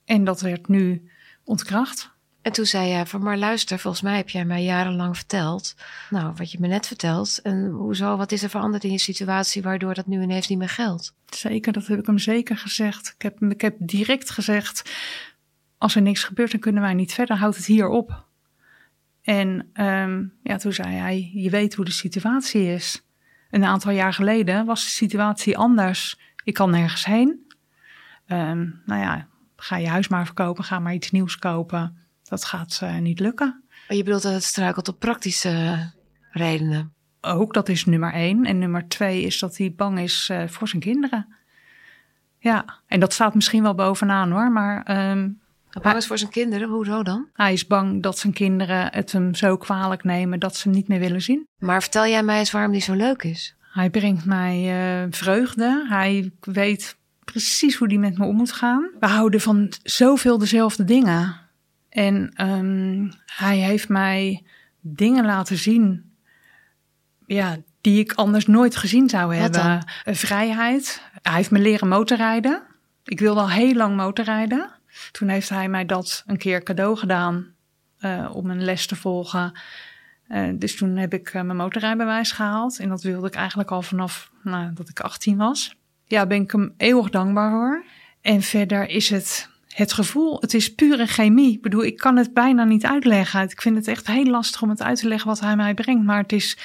En 0.06 0.24
dat 0.24 0.42
werd 0.42 0.68
nu 0.68 1.12
ontkracht. 1.44 2.12
En 2.48 2.54
toen 2.54 2.66
zei 2.66 2.90
jij 2.90 3.06
van, 3.06 3.24
maar 3.24 3.38
luister, 3.38 3.80
volgens 3.80 4.04
mij 4.04 4.16
heb 4.16 4.30
jij 4.30 4.46
mij 4.46 4.64
jarenlang 4.64 5.16
verteld. 5.16 5.76
Nou, 6.10 6.34
wat 6.36 6.52
je 6.52 6.58
me 6.60 6.68
net 6.68 6.88
vertelt. 6.88 7.40
En 7.44 7.70
hoezo, 7.70 8.18
wat 8.18 8.32
is 8.32 8.44
er 8.44 8.50
veranderd 8.50 8.84
in 8.84 8.92
je 8.92 8.98
situatie 8.98 9.62
waardoor 9.62 9.94
dat 9.94 10.08
nu 10.08 10.22
ineens 10.22 10.48
niet 10.48 10.58
meer 10.58 10.70
geldt? 10.70 11.14
Zeker, 11.26 11.74
dat 11.74 11.88
heb 11.88 12.00
ik 12.00 12.06
hem 12.06 12.18
zeker 12.18 12.58
gezegd. 12.58 13.14
Ik 13.18 13.22
heb, 13.22 13.42
ik 13.42 13.62
heb 13.62 13.76
direct 13.80 14.30
gezegd: 14.30 14.92
als 15.78 15.96
er 15.96 16.02
niks 16.02 16.24
gebeurt, 16.24 16.52
dan 16.52 16.60
kunnen 16.60 16.82
wij 16.82 16.94
niet 16.94 17.14
verder. 17.14 17.38
Houd 17.38 17.56
het 17.56 17.66
hier 17.66 17.88
op. 17.88 18.26
En 19.22 19.70
ehm, 19.74 20.24
ja, 20.44 20.58
toen 20.58 20.74
zei 20.74 20.96
hij: 20.96 21.32
Je 21.34 21.50
weet 21.50 21.76
hoe 21.76 21.86
de 21.86 21.92
situatie 21.92 22.74
is. 22.74 23.08
Een 23.50 23.66
aantal 23.66 23.92
jaar 23.92 24.14
geleden 24.14 24.66
was 24.66 24.84
de 24.84 24.90
situatie 24.90 25.58
anders. 25.58 26.20
Ik 26.44 26.54
kan 26.54 26.70
nergens 26.70 27.06
heen. 27.06 27.48
Ehm, 28.26 28.70
nou 28.86 29.02
ja, 29.02 29.28
ga 29.56 29.78
je 29.78 29.88
huis 29.88 30.08
maar 30.08 30.26
verkopen, 30.26 30.64
ga 30.64 30.80
maar 30.80 30.94
iets 30.94 31.12
nieuws 31.12 31.38
kopen. 31.40 32.06
Dat 32.30 32.46
gaat 32.46 32.80
eh, 32.82 32.98
niet 32.98 33.20
lukken. 33.20 33.64
Maar 33.88 33.98
je 33.98 34.04
bedoelt 34.04 34.22
dat 34.22 34.34
het 34.34 34.44
struikelt 34.44 34.88
op 34.88 35.00
praktische 35.00 35.78
redenen. 36.32 36.94
Ook 37.22 37.54
dat 37.54 37.70
is 37.70 37.86
nummer 37.86 38.14
één. 38.14 38.46
En 38.46 38.60
nummer 38.60 38.88
twee 38.88 39.22
is 39.22 39.40
dat 39.40 39.58
hij 39.58 39.74
bang 39.76 40.00
is 40.00 40.28
eh, 40.32 40.48
voor 40.48 40.68
zijn 40.68 40.82
kinderen. 40.82 41.36
Ja, 42.40 42.66
en 42.88 43.00
dat 43.00 43.14
staat 43.14 43.36
misschien 43.36 43.64
wel 43.64 43.76
bovenaan 43.76 44.32
hoor. 44.32 44.52
Maar 44.52 44.84
ehm, 44.84 45.30
Bang 45.82 45.96
is 45.96 46.08
voor 46.08 46.18
zijn 46.18 46.32
kinderen, 46.32 46.70
hoezo 46.70 47.04
dan? 47.04 47.28
hij 47.34 47.54
is 47.54 47.68
bang 47.68 48.04
dat 48.04 48.18
zijn 48.18 48.34
kinderen 48.34 48.94
het 48.94 49.12
hem 49.12 49.36
zo 49.36 49.58
kwalijk 49.58 50.04
nemen 50.04 50.40
dat 50.40 50.56
ze 50.56 50.68
hem 50.68 50.78
niet 50.78 50.88
meer 50.88 51.00
willen 51.00 51.22
zien. 51.22 51.48
Maar 51.58 51.82
vertel 51.82 52.08
jij 52.08 52.24
mij 52.24 52.40
eens 52.40 52.52
waarom 52.52 52.72
die 52.72 52.82
zo 52.82 52.94
leuk 52.94 53.24
is. 53.24 53.56
Hij 53.62 53.90
brengt 53.90 54.26
mij 54.26 54.56
eh, 55.04 55.08
vreugde. 55.10 55.86
Hij 55.90 56.32
weet 56.42 56.98
precies 57.24 57.76
hoe 57.76 57.88
hij 57.88 57.98
met 57.98 58.18
me 58.18 58.26
om 58.26 58.36
moet 58.36 58.52
gaan. 58.52 58.90
We 59.00 59.08
houden 59.08 59.42
van 59.42 59.74
zoveel 59.84 60.38
dezelfde 60.38 60.84
dingen. 60.84 61.36
En 61.98 62.32
ehm, 62.34 63.10
hij 63.26 63.58
heeft 63.58 63.90
mij 63.90 64.44
dingen 64.82 65.26
laten 65.26 65.58
zien. 65.58 66.12
Ja, 67.26 67.58
die 67.82 68.00
ik 68.00 68.14
anders 68.14 68.48
nooit 68.48 68.76
gezien 68.76 69.10
zou 69.10 69.36
hebben. 69.36 69.86
Eh, 70.04 70.14
Vrijheid. 70.14 71.02
Hij 71.22 71.36
heeft 71.36 71.52
me 71.52 71.60
leren 71.60 71.88
motorrijden. 71.88 72.64
Ik 73.04 73.20
wilde 73.20 73.40
al 73.40 73.50
heel 73.50 73.74
lang 73.74 73.96
motorrijden. 73.96 74.72
Toen 75.12 75.28
heeft 75.28 75.50
hij 75.50 75.70
mij 75.70 75.86
dat 75.86 76.24
een 76.28 76.38
keer 76.38 76.64
cadeau 76.64 76.98
gedaan 76.98 77.54
eh, 78.00 78.30
om 78.34 78.50
een 78.50 78.64
les 78.64 78.86
te 78.86 78.96
volgen. 78.96 79.60
Eh, 80.28 80.50
dus 80.56 80.76
toen 80.76 80.96
heb 80.98 81.14
ik 81.14 81.34
mijn 81.34 81.56
motorrijbewijs 81.56 82.32
gehaald. 82.32 82.80
En 82.80 82.90
dat 82.90 83.02
wilde 83.04 83.28
ik 83.28 83.36
eigenlijk 83.36 83.72
al 83.72 83.82
vanaf 83.82 84.32
nou, 84.44 84.74
dat 84.74 84.90
ik 84.90 85.00
18 85.00 85.38
was. 85.38 85.76
Ja, 86.06 86.26
ben 86.26 86.42
ik 86.42 86.52
hem 86.52 86.74
eeuwig 86.78 87.10
dankbaar 87.10 87.52
voor. 87.52 87.84
En 88.22 88.42
verder 88.42 88.90
is 88.90 89.10
het 89.10 89.56
het 89.78 89.94
gevoel, 89.94 90.38
het 90.42 90.54
is 90.54 90.76
pure 90.76 91.08
chemie. 91.08 91.52
Ik 91.54 91.62
bedoel, 91.62 91.84
ik 91.84 91.98
kan 91.98 92.16
het 92.16 92.34
bijna 92.34 92.64
niet 92.64 92.86
uitleggen. 92.86 93.42
Ik 93.42 93.62
vind 93.62 93.76
het 93.76 93.88
echt 93.88 94.08
heel 94.08 94.26
lastig 94.26 94.62
om 94.62 94.70
het 94.70 94.82
uit 94.82 95.00
te 95.00 95.08
leggen 95.08 95.28
wat 95.30 95.40
hij 95.40 95.56
mij 95.56 95.74
brengt. 95.74 96.06
Maar 96.06 96.22
het 96.22 96.32
is 96.32 96.58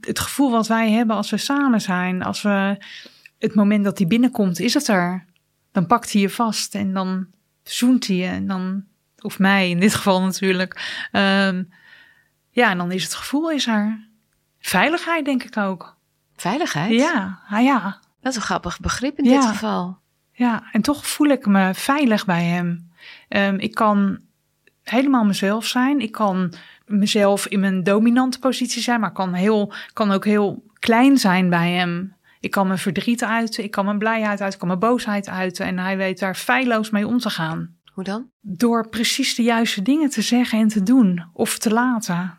het 0.00 0.18
gevoel 0.18 0.50
wat 0.50 0.66
wij 0.66 0.90
hebben 0.90 1.16
als 1.16 1.30
we 1.30 1.36
samen 1.36 1.80
zijn. 1.80 2.22
Als 2.22 2.42
we 2.42 2.76
het 3.38 3.54
moment 3.54 3.84
dat 3.84 3.98
hij 3.98 4.06
binnenkomt, 4.06 4.60
is 4.60 4.74
het 4.74 4.88
er. 4.88 5.24
Dan 5.72 5.86
pakt 5.86 6.12
hij 6.12 6.20
je 6.20 6.30
vast 6.30 6.74
en 6.74 6.92
dan 6.92 7.26
zoent 7.62 8.06
hij 8.06 8.16
je. 8.16 8.26
En 8.26 8.46
dan, 8.46 8.84
of 9.18 9.38
mij 9.38 9.70
in 9.70 9.80
dit 9.80 9.94
geval 9.94 10.22
natuurlijk. 10.22 11.06
Ehm, 11.12 11.62
ja, 12.50 12.70
en 12.70 12.78
dan 12.78 12.92
is 12.92 13.02
het 13.04 13.14
gevoel 13.14 13.50
is 13.50 13.66
er. 13.66 14.08
Veiligheid 14.60 15.24
denk 15.24 15.42
ik 15.42 15.56
ook. 15.56 15.96
Veiligheid? 16.36 16.90
Ja, 16.92 17.40
ah, 17.48 17.62
ja. 17.62 17.98
Dat 18.20 18.32
is 18.32 18.38
een 18.38 18.44
grappig 18.44 18.80
begrip 18.80 19.18
in 19.18 19.24
Ja. 19.24 19.40
dit 19.40 19.48
geval. 19.48 19.98
Ja, 20.36 20.68
en 20.72 20.82
toch 20.82 21.06
voel 21.06 21.26
ik 21.26 21.46
me 21.46 21.74
veilig 21.74 22.24
bij 22.24 22.44
hem. 22.44 22.90
Ehm, 23.28 23.54
ik 23.58 23.74
kan 23.74 24.18
helemaal 24.82 25.24
mezelf 25.24 25.66
zijn. 25.66 26.00
Ik 26.00 26.12
kan 26.12 26.52
mezelf 26.86 27.46
in 27.46 27.60
mijn 27.60 27.82
dominante 27.82 28.38
positie 28.38 28.82
zijn, 28.82 29.00
maar 29.00 29.12
kan, 29.12 29.32
heel, 29.32 29.72
kan 29.92 30.10
ook 30.10 30.24
heel 30.24 30.64
klein 30.78 31.18
zijn 31.18 31.50
bij 31.50 31.70
hem. 31.72 32.14
Ik 32.40 32.50
kan 32.50 32.66
mijn 32.66 32.78
verdriet 32.78 33.24
uiten, 33.24 33.64
ik 33.64 33.70
kan 33.70 33.84
mijn 33.84 33.98
blijheid 33.98 34.28
uiten, 34.28 34.52
ik 34.52 34.58
kan 34.58 34.68
mijn 34.68 34.80
boosheid 34.80 35.28
uiten. 35.28 35.66
En 35.66 35.78
hij 35.78 35.96
weet 35.96 36.18
daar 36.18 36.34
feilloos 36.34 36.90
mee 36.90 37.06
om 37.06 37.18
te 37.18 37.30
gaan. 37.30 37.76
Hoe 37.92 38.04
dan? 38.04 38.30
Door 38.40 38.88
precies 38.88 39.34
de 39.34 39.42
juiste 39.42 39.82
dingen 39.82 40.10
te 40.10 40.22
zeggen 40.22 40.58
en 40.58 40.68
te 40.68 40.82
doen 40.82 41.24
of 41.32 41.58
te 41.58 41.70
laten. 41.70 42.38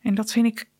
En 0.00 0.14
dat 0.14 0.32
vind 0.32 0.46
ik 0.46 0.70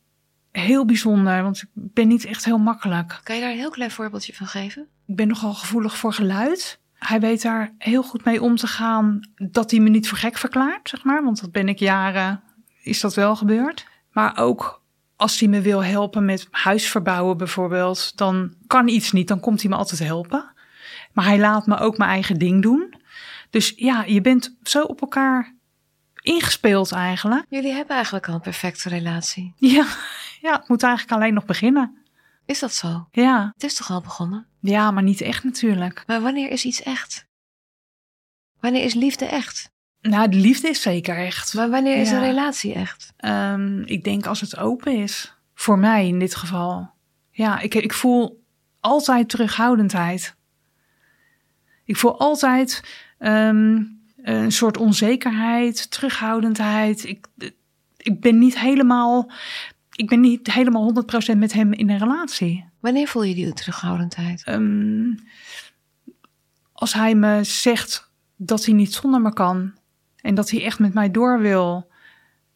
heel 0.53 0.85
bijzonder, 0.85 1.43
want 1.43 1.62
ik 1.62 1.69
ben 1.75 2.09
niet 2.09 2.25
echt 2.25 2.45
heel 2.45 2.59
makkelijk. 2.59 3.21
Kan 3.23 3.35
je 3.35 3.41
daar 3.41 3.51
een 3.51 3.57
heel 3.57 3.71
klein 3.71 3.91
voorbeeldje 3.91 4.35
van 4.35 4.47
geven? 4.47 4.87
Ik 5.07 5.17
ben 5.17 5.29
nogal 5.29 5.55
gevoelig 5.55 5.97
voor 5.97 6.12
geluid. 6.12 6.81
Hij 6.95 7.21
weet 7.21 7.43
daar 7.43 7.75
heel 7.79 8.03
goed 8.03 8.25
mee 8.25 8.43
om 8.43 8.57
te 8.57 8.67
gaan 8.67 9.21
dat 9.37 9.71
hij 9.71 9.81
me 9.81 9.88
niet 9.88 10.09
voor 10.09 10.19
gek 10.19 10.38
verklaart, 10.38 10.88
zeg 10.88 11.05
maar. 11.05 11.25
Want 11.25 11.41
dat 11.41 11.53
ben 11.53 11.69
ik 11.69 11.79
jaren, 11.79 12.43
is 12.83 13.01
dat 13.01 13.15
wel 13.15 13.37
gebeurd. 13.37 13.87
Maar 14.11 14.38
ook 14.38 14.83
als 15.17 15.41
hij 15.41 15.49
me 15.49 15.61
wil 15.61 15.85
helpen 15.85 16.25
met 16.25 16.49
huisverbouwen 16.51 17.37
bijvoorbeeld, 17.37 18.17
dan 18.17 18.55
kan 18.67 18.88
iets 18.88 19.12
niet, 19.12 19.29
dan 19.29 19.41
komt 19.41 19.61
hij 19.61 19.71
me 19.71 19.77
altijd 19.77 20.01
helpen. 20.01 20.53
Maar 21.12 21.25
hij 21.25 21.38
laat 21.38 21.67
me 21.67 21.79
ook 21.79 21.99
mijn 21.99 22.11
eigen 22.11 22.38
ding 22.38 22.62
doen. 22.62 22.95
Dus 23.51 23.73
ja, 23.77 24.05
je 24.05 24.21
bent 24.21 24.57
zo 24.62 24.83
op 24.83 25.01
elkaar 25.01 25.55
ingespeeld 26.23 26.93
eigenlijk. 26.93 27.45
Jullie 27.49 27.73
hebben 27.73 27.95
eigenlijk 27.95 28.29
al 28.29 28.35
een 28.35 28.41
perfecte 28.41 28.89
relatie. 28.89 29.53
Ja, 29.57 29.87
ja 30.41 30.53
het 30.59 30.69
moet 30.69 30.83
eigenlijk 30.83 31.15
alleen 31.17 31.35
nog 31.35 31.45
beginnen. 31.45 31.97
Is 32.47 32.59
dat 32.59 32.75
zo? 32.75 33.09
Ja, 33.13 33.51
Het 33.55 33.63
is 33.65 33.75
toch 33.75 33.91
al 33.91 34.01
begonnen? 34.01 34.47
ja 34.61 34.91
maar 34.91 35.03
niet 35.03 35.21
echt 35.21 35.45
natuurlijk. 35.45 36.03
Maar 36.07 36.21
wanneer 36.21 36.51
is 36.51 36.65
iets 36.65 36.83
echt? 36.83 37.27
Wanneer 38.61 38.85
is 38.85 38.95
liefde 38.95 39.25
echt? 39.25 39.71
Nou, 40.01 40.29
de 40.29 40.37
liefde 40.37 40.69
is 40.69 40.83
zeker 40.83 41.17
echt. 41.17 41.55
Maar 41.55 41.71
wanneer 41.71 41.97
is 41.97 42.11
Ja. 42.11 42.17
een 42.17 42.23
relatie 42.23 42.73
echt? 42.75 43.13
Ehm, 43.17 43.83
ik 43.83 44.05
denk 44.05 44.27
als 44.27 44.41
het 44.41 44.57
open 44.57 44.97
is. 44.97 45.35
Voor 45.55 45.79
mij 45.79 46.07
in 46.07 46.19
dit 46.19 46.35
geval. 46.35 46.91
Ja, 47.31 47.59
ik, 47.61 47.75
ik 47.75 47.93
voel 47.93 48.45
altijd 48.81 49.29
terughoudendheid. 49.29 50.37
Ik 51.85 51.97
voel 51.97 52.19
altijd 52.19 52.83
ehm, 53.19 53.83
een 54.23 54.53
soort 54.53 54.77
onzekerheid, 54.77 55.91
terughoudendheid. 55.91 57.05
Ik, 57.05 57.27
ik 57.97 58.21
ben 58.21 58.39
niet 58.39 58.59
helemaal. 58.59 59.31
Ik 59.93 60.09
ben 60.09 60.21
niet 60.21 60.53
helemaal 60.53 61.05
100% 61.35 61.37
met 61.37 61.53
hem 61.53 61.73
in 61.73 61.91
een 61.91 61.99
relatie. 61.99 62.65
Wanneer 62.81 63.09
voel 63.09 63.23
je 63.23 63.35
die 63.35 63.53
terughoudendheid? 63.53 64.43
Ehm, 64.45 65.15
als 66.73 66.93
hij 66.93 67.15
me 67.15 67.45
zegt 67.45 68.11
dat 68.37 68.65
hij 68.65 68.75
niet 68.75 68.95
zonder 68.95 69.21
me 69.21 69.33
kan 69.33 69.73
en 70.17 70.35
dat 70.35 70.51
hij 70.51 70.65
echt 70.65 70.79
met 70.79 70.95
mij 70.95 71.11
door 71.11 71.41
wil, 71.41 71.91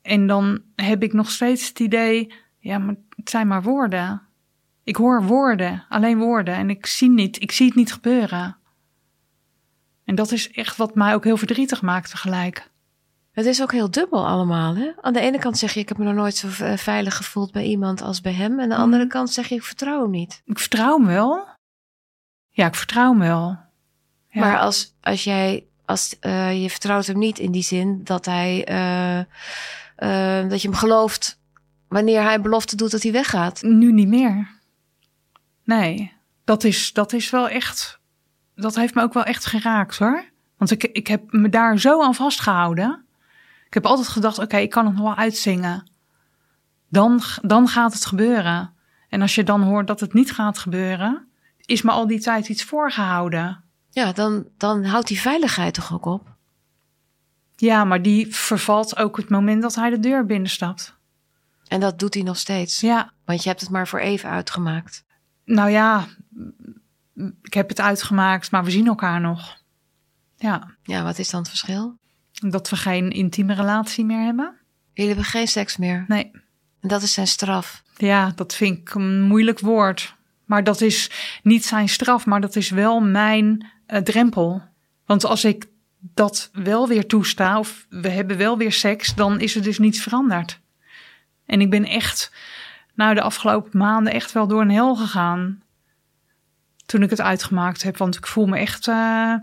en 0.02 0.26
dan 0.26 0.62
heb 0.74 1.02
ik 1.02 1.12
nog 1.12 1.30
steeds 1.30 1.68
het 1.68 1.80
idee, 1.80 2.32
ja, 2.58 2.78
maar 2.78 2.94
het 3.16 3.30
zijn 3.30 3.46
maar 3.46 3.62
woorden. 3.62 4.22
Ik 4.84 4.96
hoor 4.96 5.22
woorden, 5.22 5.84
alleen 5.88 6.18
woorden, 6.18 6.54
en 6.54 6.70
ik 6.70 6.86
zie 6.86 7.10
niet, 7.10 7.42
ik 7.42 7.52
zie 7.52 7.66
het 7.66 7.74
niet 7.74 7.92
gebeuren. 7.92 8.55
En 10.06 10.14
dat 10.14 10.32
is 10.32 10.50
echt 10.50 10.76
wat 10.76 10.94
mij 10.94 11.14
ook 11.14 11.24
heel 11.24 11.36
verdrietig 11.36 11.82
maakt 11.82 12.10
tegelijk. 12.10 12.70
Het 13.32 13.46
is 13.46 13.62
ook 13.62 13.72
heel 13.72 13.90
dubbel 13.90 14.26
allemaal. 14.26 14.76
Hè? 14.76 14.90
Aan 15.00 15.12
de 15.12 15.20
ene 15.20 15.38
kant 15.38 15.58
zeg 15.58 15.72
je, 15.74 15.80
ik 15.80 15.88
heb 15.88 15.98
me 15.98 16.04
nog 16.04 16.14
nooit 16.14 16.36
zo 16.36 16.48
eh, 16.48 16.76
veilig 16.76 17.16
gevoeld 17.16 17.52
bij 17.52 17.64
iemand 17.64 18.02
als 18.02 18.20
bij 18.20 18.32
hem. 18.32 18.52
En 18.52 18.60
aan 18.60 18.68
de 18.68 18.76
andere 18.76 19.02
Mhm. 19.02 19.12
kant 19.12 19.30
zeg 19.30 19.48
je, 19.48 19.54
ik 19.54 19.62
vertrouw 19.62 20.02
hem 20.02 20.10
niet. 20.10 20.42
Ik 20.44 20.58
vertrouw 20.58 20.96
hem 20.96 21.06
wel. 21.06 21.46
Ja, 22.48 22.66
ik 22.66 22.74
vertrouw 22.74 23.10
hem 23.10 23.18
wel. 23.18 23.58
Ja. 24.28 24.40
Maar 24.40 24.58
als, 24.58 24.94
als 25.00 25.24
jij, 25.24 25.66
als, 25.84 26.16
eh, 26.20 26.62
je 26.62 26.70
vertrouwt 26.70 27.06
hem 27.06 27.18
niet 27.18 27.38
in 27.38 27.52
die 27.52 27.62
zin 27.62 28.04
dat 28.04 28.24
hij, 28.24 28.64
eh, 28.64 29.20
dat 30.50 30.62
je 30.62 30.68
hem 30.68 30.76
gelooft 30.76 31.40
wanneer 31.88 32.22
hij 32.22 32.40
belofte 32.40 32.76
doet 32.76 32.90
dat 32.90 33.02
hij 33.02 33.12
weggaat. 33.12 33.62
Nu 33.62 33.92
niet 33.92 34.08
meer. 34.08 34.48
Nee, 35.64 36.12
dat 36.44 36.64
is, 36.64 36.92
dat 36.92 37.12
is 37.12 37.30
wel 37.30 37.48
echt. 37.48 38.00
Dat 38.56 38.74
heeft 38.74 38.94
me 38.94 39.02
ook 39.02 39.12
wel 39.12 39.24
echt 39.24 39.46
geraakt 39.46 39.98
hoor. 39.98 40.24
Want 40.56 40.70
ik, 40.70 40.84
ik 40.84 41.06
heb 41.06 41.32
me 41.32 41.48
daar 41.48 41.78
zo 41.78 42.02
aan 42.02 42.14
vastgehouden. 42.14 43.04
Ik 43.66 43.74
heb 43.74 43.86
altijd 43.86 44.08
gedacht: 44.08 44.38
oké, 44.38 44.56
ik 44.56 44.70
kan 44.70 44.86
het 44.86 44.94
nog 44.94 45.02
wel 45.02 45.16
uitzingen. 45.16 45.90
Dan, 46.88 47.20
dan 47.42 47.68
gaat 47.68 47.92
het 47.92 48.04
gebeuren. 48.04 48.74
En 49.08 49.20
als 49.22 49.34
je 49.34 49.44
dan 49.44 49.62
hoort 49.62 49.86
dat 49.86 50.00
het 50.00 50.12
niet 50.12 50.32
gaat 50.32 50.58
gebeuren, 50.58 51.28
is 51.64 51.82
me 51.82 51.90
al 51.90 52.06
die 52.06 52.20
tijd 52.20 52.48
iets 52.48 52.64
voorgehouden. 52.64 53.64
Ja, 53.90 54.12
dan, 54.12 54.46
dan 54.56 54.84
houdt 54.84 55.08
die 55.08 55.20
veiligheid 55.20 55.74
toch 55.74 55.92
ook 55.92 56.04
op. 56.04 56.34
Ja, 57.56 57.84
maar 57.84 58.02
die 58.02 58.34
vervalt 58.34 58.96
ook 58.96 59.16
het 59.16 59.28
moment 59.28 59.62
dat 59.62 59.74
hij 59.74 59.90
de 59.90 60.00
deur 60.00 60.26
binnenstapt. 60.26 60.94
En 61.66 61.80
dat 61.80 61.98
doet 61.98 62.14
hij 62.14 62.22
nog 62.22 62.36
steeds. 62.36 62.80
Ja, 62.80 63.12
Want 63.24 63.42
je 63.42 63.48
hebt 63.48 63.60
het 63.60 63.70
maar 63.70 63.88
voor 63.88 63.98
even 63.98 64.30
uitgemaakt. 64.30 65.04
nou 65.44 65.70
ja, 65.70 66.06
ik 67.42 67.54
heb 67.54 67.68
het 67.68 67.80
uitgemaakt, 67.80 68.50
maar 68.50 68.64
we 68.64 68.70
zien 68.70 68.86
elkaar 68.86 69.20
nog. 69.20 69.56
Ja. 70.36 70.76
Ja, 70.82 71.02
wat 71.02 71.18
is 71.18 71.30
dan 71.30 71.40
het 71.40 71.48
verschil? 71.48 71.98
Dat 72.32 72.70
we 72.70 72.76
geen 72.76 73.10
intieme 73.10 73.54
relatie 73.54 74.04
meer 74.04 74.24
hebben? 74.24 74.56
Jullie 74.92 75.10
hebben 75.12 75.30
geen 75.30 75.48
seks 75.48 75.76
meer. 75.76 76.04
Nee. 76.08 76.30
En 76.80 76.88
dat 76.88 77.02
is 77.02 77.12
zijn 77.12 77.26
straf. 77.26 77.82
Ja, 77.96 78.32
dat 78.34 78.54
vind 78.54 78.78
ik 78.78 78.94
een 78.94 79.22
moeilijk 79.22 79.60
woord. 79.60 80.14
Maar 80.44 80.64
dat 80.64 80.80
is 80.80 81.10
niet 81.42 81.64
zijn 81.64 81.88
straf, 81.88 82.26
maar 82.26 82.40
dat 82.40 82.56
is 82.56 82.70
wel 82.70 83.00
mijn 83.00 83.66
eh, 83.86 84.02
drempel. 84.02 84.62
Want 85.06 85.24
als 85.24 85.44
ik 85.44 85.66
dat 85.98 86.50
wel 86.52 86.88
weer 86.88 87.06
toesta, 87.06 87.58
of 87.58 87.86
we 87.88 88.08
hebben 88.08 88.36
wel 88.36 88.58
weer 88.58 88.72
seks, 88.72 89.14
dan 89.14 89.40
is 89.40 89.56
er 89.56 89.62
dus 89.62 89.78
niets 89.78 90.02
veranderd. 90.02 90.60
En 91.46 91.60
ik 91.60 91.70
ben 91.70 91.84
echt, 91.84 92.32
nou 92.94 93.14
de 93.14 93.22
afgelopen 93.22 93.78
maanden 93.78 94.12
echt 94.12 94.32
wel 94.32 94.46
door 94.46 94.60
een 94.60 94.70
hel 94.70 94.96
gegaan. 94.96 95.62
Toen 96.86 97.02
ik 97.02 97.10
het 97.10 97.20
uitgemaakt 97.20 97.82
heb, 97.82 97.96
want 97.96 98.16
ik 98.16 98.26
voel 98.26 98.46
me 98.46 98.58
echt 98.58 98.88
eh, 98.88 99.34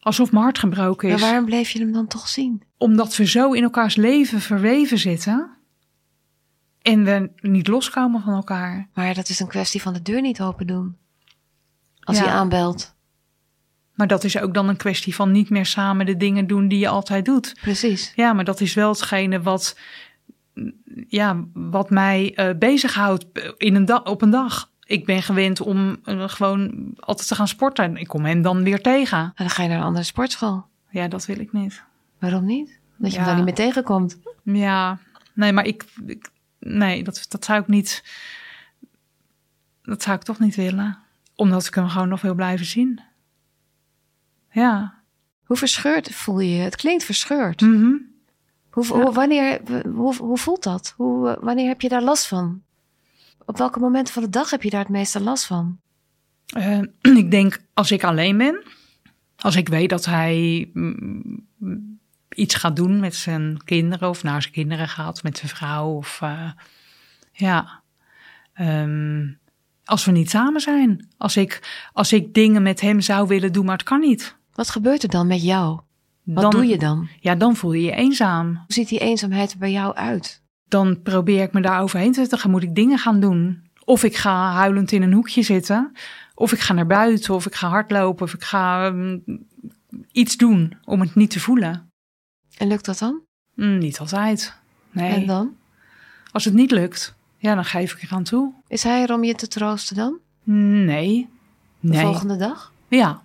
alsof 0.00 0.32
mijn 0.32 0.42
hart 0.44 0.58
gebroken 0.58 1.08
Maar 1.08 1.16
is. 1.16 1.22
waarom 1.22 1.44
bleef 1.44 1.70
je 1.70 1.78
hem 1.78 1.92
dan 1.92 2.06
toch 2.06 2.28
zien? 2.28 2.62
Omdat 2.78 3.16
we 3.16 3.24
zo 3.26 3.52
in 3.52 3.62
elkaars 3.62 3.96
leven 3.96 4.40
verweven 4.40 4.98
zitten. 4.98 5.50
En 6.82 7.04
we 7.04 7.30
niet 7.40 7.68
loskomen 7.68 8.22
van 8.22 8.34
elkaar. 8.34 8.88
Maar 8.94 9.14
dat 9.14 9.28
is 9.28 9.40
een 9.40 9.46
kwestie 9.48 9.82
van 9.82 9.92
de 9.92 10.02
deur 10.02 10.20
niet 10.20 10.40
open 10.40 10.66
doen. 10.66 10.96
Als 12.00 12.18
Ja. 12.18 12.24
hij 12.24 12.32
aanbelt. 12.32 12.94
Maar 13.94 14.06
dat 14.06 14.24
is 14.24 14.38
ook 14.38 14.54
dan 14.54 14.68
een 14.68 14.76
kwestie 14.76 15.14
van 15.14 15.30
niet 15.32 15.50
meer 15.50 15.66
samen 15.66 16.06
de 16.06 16.16
dingen 16.16 16.46
doen 16.46 16.68
die 16.68 16.78
je 16.78 16.88
altijd 16.88 17.24
doet. 17.24 17.54
Precies. 17.60 18.12
Ja, 18.14 18.32
maar 18.32 18.44
dat 18.44 18.60
is 18.60 18.74
wel 18.74 18.88
hetgene 18.90 19.42
wat, 19.42 19.78
ja, 21.08 21.44
wat 21.52 21.90
mij 21.90 22.32
eh 22.34 22.58
bezighoudt 22.58 23.26
in 23.56 23.74
een 23.74 24.04
op 24.06 24.22
een 24.22 24.30
dag. 24.30 24.70
Ik 24.88 25.04
ben 25.06 25.22
gewend 25.22 25.60
om 25.60 25.96
eh, 26.04 26.28
gewoon 26.28 26.92
altijd 26.98 27.28
te 27.28 27.34
gaan 27.34 27.48
sporten. 27.48 27.96
Ik 27.96 28.06
kom 28.06 28.24
hem 28.24 28.42
dan 28.42 28.62
weer 28.62 28.82
tegen. 28.82 29.18
En 29.18 29.32
dan 29.36 29.50
ga 29.50 29.62
je 29.62 29.68
naar 29.68 29.78
een 29.78 29.84
andere 29.84 30.04
sportschool. 30.04 30.64
Ja, 30.90 31.08
dat 31.08 31.26
wil 31.26 31.38
ik 31.38 31.52
niet. 31.52 31.82
Waarom 32.18 32.44
niet? 32.44 32.78
Dat 32.96 33.10
je 33.12 33.16
Ja. 33.18 33.24
hem 33.24 33.26
dan 33.26 33.36
niet 33.36 33.44
meer 33.44 33.66
tegenkomt. 33.66 34.18
Ja, 34.42 34.98
nee, 35.34 35.52
maar 35.52 35.64
ik, 35.64 35.84
ik 36.06 36.28
nee, 36.58 37.04
dat, 37.04 37.26
dat 37.28 37.44
zou 37.44 37.60
ik 37.60 37.68
niet, 37.68 38.04
dat 39.82 40.02
zou 40.02 40.16
ik 40.16 40.22
toch 40.22 40.38
niet 40.38 40.54
willen. 40.54 40.98
Omdat 41.34 41.66
ik 41.66 41.74
hem 41.74 41.88
gewoon 41.88 42.08
nog 42.08 42.20
wil 42.20 42.34
blijven 42.34 42.66
zien. 42.66 43.00
Ja. 44.50 44.94
Hoe 45.44 45.56
verscheurd 45.56 46.14
voel 46.14 46.40
je 46.40 46.56
je? 46.56 46.62
Het 46.62 46.76
klinkt 46.76 47.04
verscheurd. 47.04 47.60
Mhm. 47.60 47.92
Hoe, 48.70 48.86
hoe, 48.86 49.12
wanneer, 49.12 49.60
hoe, 49.94 50.16
hoe 50.16 50.38
voelt 50.38 50.62
dat? 50.62 50.94
Hoe, 50.96 51.38
wanneer 51.40 51.68
heb 51.68 51.80
je 51.80 51.88
daar 51.88 52.02
last 52.02 52.26
van? 52.26 52.62
Op 53.46 53.58
welke 53.58 53.78
momenten 53.78 54.14
van 54.14 54.22
de 54.22 54.30
dag 54.30 54.50
heb 54.50 54.62
je 54.62 54.70
daar 54.70 54.80
het 54.80 54.88
meeste 54.88 55.20
last 55.20 55.44
van? 55.44 55.78
Eh, 56.46 56.80
ik 57.22 57.30
denk 57.30 57.58
als 57.74 57.90
ik 57.90 58.04
alleen 58.04 58.38
ben, 58.38 58.62
als 59.36 59.56
ik 59.56 59.68
weet 59.68 59.90
dat 59.90 60.04
hij 60.04 60.70
mm, 60.72 61.44
iets 62.28 62.54
gaat 62.54 62.76
doen 62.76 63.00
met 63.00 63.14
zijn 63.14 63.64
kinderen 63.64 64.08
of 64.08 64.22
naar 64.22 64.42
zijn 64.42 64.54
kinderen 64.54 64.88
gaat, 64.88 65.22
met 65.22 65.38
zijn 65.38 65.50
vrouw 65.50 65.88
of 65.88 66.18
eh, 66.22 66.50
ja, 67.32 67.82
Ehm, 68.56 69.32
als 69.84 70.04
we 70.04 70.12
niet 70.12 70.30
samen 70.30 70.60
zijn, 70.60 71.08
als 71.16 71.36
ik, 71.36 71.80
als 71.92 72.12
ik 72.12 72.34
dingen 72.34 72.62
met 72.62 72.80
hem 72.80 73.00
zou 73.00 73.28
willen 73.28 73.52
doen, 73.52 73.64
maar 73.64 73.76
het 73.76 73.86
kan 73.86 74.00
niet. 74.00 74.36
Wat 74.52 74.70
gebeurt 74.70 75.02
er 75.02 75.08
dan 75.08 75.26
met 75.26 75.42
jou? 75.42 75.80
Wat 76.22 76.42
dan, 76.42 76.50
doe 76.50 76.66
je 76.66 76.78
dan? 76.78 77.08
Ja, 77.20 77.34
dan 77.34 77.56
voel 77.56 77.72
je 77.72 77.82
je 77.82 77.92
eenzaam. 77.92 78.54
Hoe 78.54 78.64
ziet 78.66 78.88
die 78.88 78.98
eenzaamheid 78.98 79.52
er 79.52 79.58
bij 79.58 79.72
jou 79.72 79.94
uit? 79.94 80.42
Dan 80.68 81.02
probeer 81.02 81.42
ik 81.42 81.52
me 81.52 81.60
daar 81.60 81.80
overheen 81.80 82.12
te 82.12 82.24
zetten. 82.26 82.50
Moet 82.50 82.62
ik 82.62 82.74
dingen 82.74 82.98
gaan 82.98 83.20
doen? 83.20 83.64
Of 83.84 84.04
ik 84.04 84.16
ga 84.16 84.50
huilend 84.52 84.92
in 84.92 85.02
een 85.02 85.12
hoekje 85.12 85.42
zitten. 85.42 85.92
Of 86.34 86.52
ik 86.52 86.58
ga 86.60 86.72
naar 86.72 86.86
buiten. 86.86 87.34
Of 87.34 87.46
ik 87.46 87.54
ga 87.54 87.68
hardlopen. 87.68 88.24
Of 88.24 88.34
ik 88.34 88.42
ga 88.44 88.90
mm, 88.90 89.22
iets 90.12 90.36
doen 90.36 90.76
om 90.84 91.00
het 91.00 91.14
niet 91.14 91.30
te 91.30 91.40
voelen. 91.40 91.90
En 92.58 92.68
lukt 92.68 92.84
dat 92.84 92.98
dan? 92.98 93.20
Mm, 93.54 93.78
niet 93.78 93.98
altijd. 93.98 94.54
Nee. 94.90 95.12
En 95.12 95.26
dan? 95.26 95.56
Als 96.32 96.44
het 96.44 96.54
niet 96.54 96.70
lukt, 96.70 97.14
ja, 97.36 97.54
dan 97.54 97.64
geef 97.64 97.92
ik 97.92 98.02
eraan 98.02 98.22
toe. 98.24 98.52
Is 98.68 98.82
hij 98.82 99.02
er 99.02 99.12
om 99.14 99.24
je 99.24 99.34
te 99.34 99.48
troosten 99.48 99.96
dan? 99.96 100.18
Nee. 100.84 101.28
De 101.80 101.88
Nee. 101.88 102.00
volgende 102.00 102.36
dag? 102.36 102.72
Ja. 102.88 103.22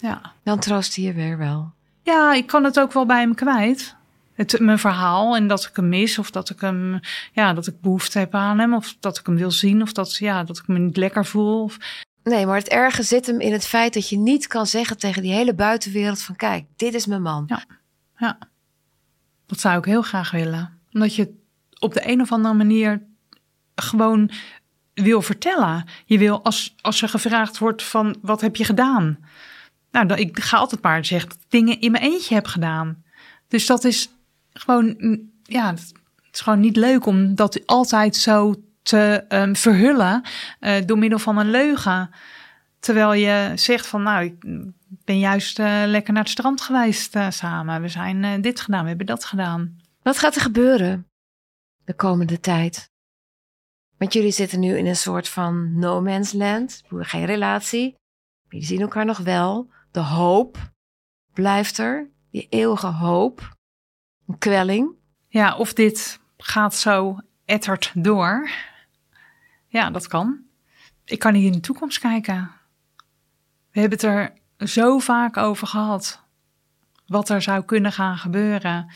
Ja. 0.00 0.32
Dan 0.42 0.58
troost 0.58 0.96
hij 0.96 1.04
je 1.04 1.12
weer 1.12 1.38
wel. 1.38 1.72
Ja, 2.02 2.34
ik 2.34 2.46
kan 2.46 2.64
het 2.64 2.80
ook 2.80 2.92
wel 2.92 3.06
bij 3.06 3.20
hem 3.20 3.34
kwijt. 3.34 3.96
Het, 4.38 4.58
mijn 4.58 4.78
verhaal 4.78 5.36
en 5.36 5.46
dat 5.46 5.64
ik 5.64 5.76
hem 5.76 5.88
mis 5.88 6.18
of 6.18 6.30
dat 6.30 6.50
ik 6.50 6.60
hem, 6.60 7.00
ja, 7.32 7.52
dat 7.52 7.66
ik 7.66 7.80
behoefte 7.80 8.18
heb 8.18 8.34
aan 8.34 8.58
hem 8.58 8.74
of 8.74 8.96
dat 9.00 9.18
ik 9.18 9.26
hem 9.26 9.36
wil 9.36 9.50
zien 9.50 9.82
of 9.82 9.92
dat, 9.92 10.16
ja, 10.16 10.44
dat 10.44 10.58
ik 10.58 10.66
me 10.66 10.78
niet 10.78 10.96
lekker 10.96 11.26
voel. 11.26 11.62
Of, 11.62 11.78
Nee, 12.22 12.46
maar 12.46 12.56
het 12.56 12.68
erge 12.68 13.02
zit 13.02 13.26
hem 13.26 13.40
in 13.40 13.52
het 13.52 13.66
feit 13.66 13.94
dat 13.94 14.08
je 14.08 14.18
niet 14.18 14.46
kan 14.46 14.66
zeggen 14.66 14.98
tegen 14.98 15.22
die 15.22 15.32
hele 15.32 15.54
buitenwereld 15.54 16.22
van 16.22 16.36
kijk, 16.36 16.64
dit 16.76 16.94
is 16.94 17.06
mijn 17.06 17.22
man. 17.22 17.44
Ja. 17.46 17.64
ja, 18.16 18.38
dat 19.46 19.60
zou 19.60 19.78
ik 19.78 19.84
heel 19.84 20.02
graag 20.02 20.30
willen. 20.30 20.78
Omdat 20.92 21.14
je 21.14 21.34
op 21.78 21.94
de 21.94 22.08
een 22.08 22.20
of 22.20 22.32
andere 22.32 22.54
manier 22.54 23.02
gewoon 23.74 24.30
wil 24.94 25.22
vertellen. 25.22 25.84
Je 26.04 26.18
wil, 26.18 26.44
als, 26.44 26.74
als 26.80 27.02
er 27.02 27.08
gevraagd 27.08 27.58
wordt 27.58 27.82
van 27.82 28.16
wat 28.22 28.40
heb 28.40 28.56
je 28.56 28.64
gedaan? 28.64 29.18
Nou, 29.90 30.14
ik 30.14 30.38
ga 30.40 30.56
altijd 30.56 30.82
maar 30.82 31.04
zeggen 31.04 31.28
dat 31.28 31.38
ik 31.38 31.50
dingen 31.50 31.80
in 31.80 31.90
mijn 31.90 32.04
eentje 32.04 32.34
heb 32.34 32.46
gedaan. 32.46 33.02
Dus 33.48 33.66
dat 33.66 33.84
is 33.84 34.08
gewoon, 34.52 34.96
ja, 35.42 35.70
het 35.70 35.94
is 36.32 36.40
gewoon 36.40 36.60
niet 36.60 36.76
leuk 36.76 37.06
om 37.06 37.34
dat 37.34 37.66
altijd 37.66 38.16
zo 38.16 38.54
te 38.82 39.24
um, 39.28 39.56
verhullen 39.56 40.22
uh, 40.60 40.76
door 40.86 40.98
middel 40.98 41.18
van 41.18 41.38
een 41.38 41.50
leugen. 41.50 42.10
Terwijl 42.80 43.12
je 43.12 43.52
zegt 43.54 43.86
van, 43.86 44.02
nou, 44.02 44.24
ik 44.24 44.44
ben 45.04 45.18
juist 45.18 45.58
uh, 45.58 45.82
lekker 45.86 46.12
naar 46.12 46.22
het 46.22 46.32
strand 46.32 46.60
geweest 46.60 47.16
uh, 47.16 47.30
samen. 47.30 47.82
We 47.82 47.88
zijn 47.88 48.40
dit 48.40 48.60
gedaan, 48.60 48.82
we 48.82 48.88
hebben 48.88 49.06
dat 49.06 49.24
gedaan. 49.24 49.76
Wat 50.02 50.18
gaat 50.18 50.34
er 50.34 50.40
gebeuren 50.40 51.06
de 51.84 51.94
komende 51.94 52.40
tijd? 52.40 52.90
Want 53.96 54.12
jullie 54.12 54.30
zitten 54.30 54.60
nu 54.60 54.76
in 54.76 54.86
een 54.86 54.96
soort 54.96 55.28
van 55.28 55.78
no 55.78 56.00
man's 56.00 56.32
land. 56.32 56.82
Geen 56.88 57.24
relatie. 57.24 57.94
Jullie 58.48 58.66
zien 58.66 58.80
elkaar 58.80 59.04
nog 59.04 59.18
wel. 59.18 59.70
De 59.90 60.00
hoop 60.00 60.72
blijft 61.32 61.78
er. 61.78 62.10
Die 62.30 62.46
eeuwige 62.50 62.86
hoop. 62.86 63.56
Een 64.28 64.38
kwelling. 64.38 64.90
Ja, 65.28 65.56
of 65.56 65.72
dit 65.72 66.20
gaat 66.36 66.74
zo 66.74 67.18
etterd 67.44 67.92
door. 67.94 68.50
Ja, 69.66 69.90
dat 69.90 70.06
kan. 70.06 70.38
Ik 71.04 71.18
kan 71.18 71.32
niet 71.32 71.44
in 71.44 71.52
de 71.52 71.60
toekomst 71.60 71.98
kijken. 71.98 72.50
We 73.70 73.80
hebben 73.80 73.98
het 73.98 74.02
er 74.60 74.68
zo 74.68 74.98
vaak 74.98 75.36
over 75.36 75.66
gehad. 75.66 76.22
Wat 77.06 77.28
er 77.28 77.42
zou 77.42 77.64
kunnen 77.64 77.92
gaan 77.92 78.18
gebeuren. 78.18 78.92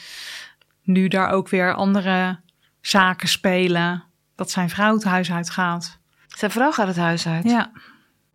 Nu 0.83 1.09
daar 1.09 1.31
ook 1.31 1.49
weer 1.49 1.75
andere 1.75 2.41
zaken 2.81 3.29
spelen. 3.29 4.05
Dat 4.35 4.51
zijn 4.51 4.71
vrouw 4.71 4.95
het 4.95 5.05
huis 5.05 5.33
uitgaat. 5.33 5.99
Zijn 6.27 6.51
vrouw 6.51 6.73
gaat 6.73 6.87
het 6.87 6.97
huis 6.97 7.27
uit? 7.27 7.45
Ja. 7.45 7.73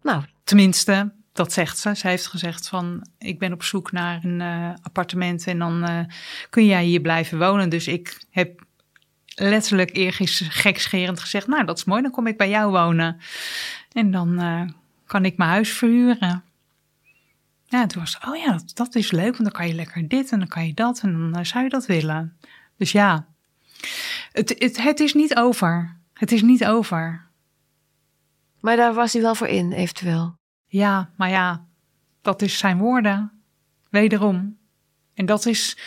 Nou. 0.01 0.23
Tenminste, 0.43 1.13
dat 1.37 1.53
zegt 1.53 1.77
ze. 1.77 1.95
Ze 1.95 2.07
heeft 2.07 2.27
gezegd 2.27 2.67
van, 2.67 3.07
ik 3.17 3.39
ben 3.39 3.53
op 3.53 3.63
zoek 3.63 3.91
naar 3.91 4.23
een 4.23 4.39
uh, 4.39 4.73
appartement 4.81 5.47
en 5.47 5.59
dan 5.59 5.89
uh, 5.89 5.99
kun 6.49 6.65
jij 6.65 6.83
hier 6.83 7.01
blijven 7.01 7.39
wonen. 7.39 7.69
Dus 7.69 7.87
ik 7.87 8.25
heb 8.29 8.65
letterlijk 9.35 9.95
eergisteren 9.95 10.51
gekscherend 10.51 11.19
gezegd, 11.19 11.47
nou 11.47 11.65
dat 11.65 11.77
is 11.77 11.83
mooi, 11.83 12.01
dan 12.01 12.11
kom 12.11 12.27
ik 12.27 12.37
bij 12.37 12.49
jou 12.49 12.71
wonen. 12.71 13.19
En 13.91 14.11
dan 14.11 14.41
uh, 14.41 14.61
kan 15.05 15.25
ik 15.25 15.37
mijn 15.37 15.49
huis 15.49 15.71
verhuren. 15.71 16.43
Ja, 17.65 17.85
toen 17.85 18.01
was 18.01 18.19
oh 18.27 18.35
ja, 18.35 18.51
dat, 18.51 18.71
dat, 18.73 18.95
is 18.95 19.11
leuk, 19.11 19.31
want 19.31 19.43
dan 19.43 19.51
kan 19.51 19.67
je 19.67 19.73
lekker 19.73 20.07
dit 20.07 20.31
en 20.31 20.39
dan 20.39 20.47
kan 20.47 20.67
je 20.67 20.73
dat 20.73 20.99
en 21.01 21.31
dan 21.31 21.45
zou 21.45 21.63
je 21.63 21.69
dat 21.69 21.85
willen. 21.85 22.37
Dus 22.77 22.91
ja, 22.91 23.25
het, 24.31 24.55
het, 24.57 24.81
het 24.83 24.99
is 24.99 25.13
niet 25.13 25.35
over. 25.35 25.97
Het 26.13 26.31
is 26.31 26.41
niet 26.41 26.65
over. 26.65 27.25
Maar 28.59 28.75
daar 28.75 28.93
was 28.93 29.13
hij 29.13 29.21
wel 29.21 29.35
voor 29.35 29.47
in, 29.47 29.71
eventueel. 29.71 30.36
Ja, 30.67 31.09
maar 31.15 31.29
ja, 31.29 31.65
dat 32.21 32.41
is 32.41 32.57
zijn 32.57 32.77
woorden. 32.77 33.31
Wederom. 33.89 34.57
En 35.13 35.25
dat 35.25 35.45
is, 35.45 35.77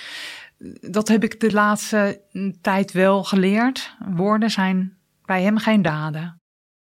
dat 0.81 1.09
heb 1.09 1.25
ik 1.25 1.41
de 1.41 1.53
laatste 1.53 2.21
tijd 2.61 2.93
wel 2.93 3.25
geleerd. 3.25 3.97
Woorden 3.99 4.51
zijn 4.51 4.97
bij 5.25 5.43
hem 5.43 5.59
geen 5.59 5.83
daden. 5.83 6.41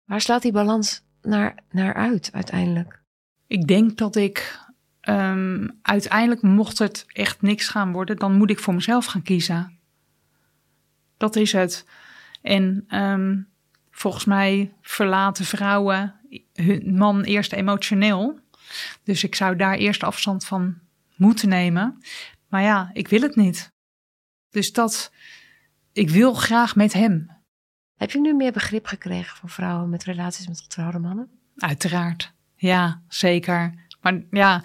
Waar 0.05 0.20
slaat 0.20 0.42
die 0.42 0.53
balans 0.53 1.03
naar, 1.22 1.55
naar 1.70 1.94
uit 1.94 2.31
uiteindelijk? 2.33 3.03
Ik 3.46 3.66
denk 3.66 3.98
dat 3.98 4.16
ik 4.16 4.59
um, 5.09 5.79
uiteindelijk, 5.83 6.42
mocht 6.42 6.79
het 6.79 7.05
echt 7.09 7.42
niks 7.42 7.68
gaan 7.68 7.92
worden, 7.92 8.16
dan 8.16 8.37
moet 8.37 8.50
ik 8.50 8.59
voor 8.59 8.74
mezelf 8.74 9.07
gaan 9.07 9.22
kiezen. 9.22 9.79
Dat 11.16 11.37
is 11.37 11.53
het. 11.53 11.87
En 12.42 12.85
um, 12.88 13.48
volgens 13.90 14.24
mij 14.24 14.72
verlaten 14.81 15.44
vrouwen 15.44 16.19
hun 16.53 16.95
man 16.97 17.23
eerst 17.23 17.53
emotioneel. 17.53 18.38
Dus 19.05 19.25
ik 19.25 19.35
zou 19.35 19.57
daar 19.57 19.75
eerst 19.75 20.03
afstand 20.03 20.45
van 20.45 20.79
moeten 21.16 21.49
nemen. 21.49 22.03
Maar 22.49 22.62
ja, 22.62 22.90
ik 22.93 23.09
wil 23.09 23.21
het 23.21 23.37
niet. 23.37 23.73
Dus 24.51 24.73
dat, 24.73 25.12
ik 25.93 26.11
wil 26.11 26.35
graag 26.35 26.77
met 26.77 26.93
hem. 26.93 27.31
Heb 27.97 28.11
je 28.11 28.21
nu 28.21 28.35
meer 28.35 28.53
begrip 28.53 28.87
gekregen 28.87 29.37
voor 29.37 29.49
vrouwen 29.49 29.88
met 29.88 30.05
relaties 30.05 30.49
met 30.49 30.61
getrouwde 30.61 30.99
mannen? 30.99 31.31
Uiteraard, 31.57 32.33
ja, 32.57 33.03
zeker. 33.09 33.75
Maar 34.01 34.23
ja, 34.31 34.62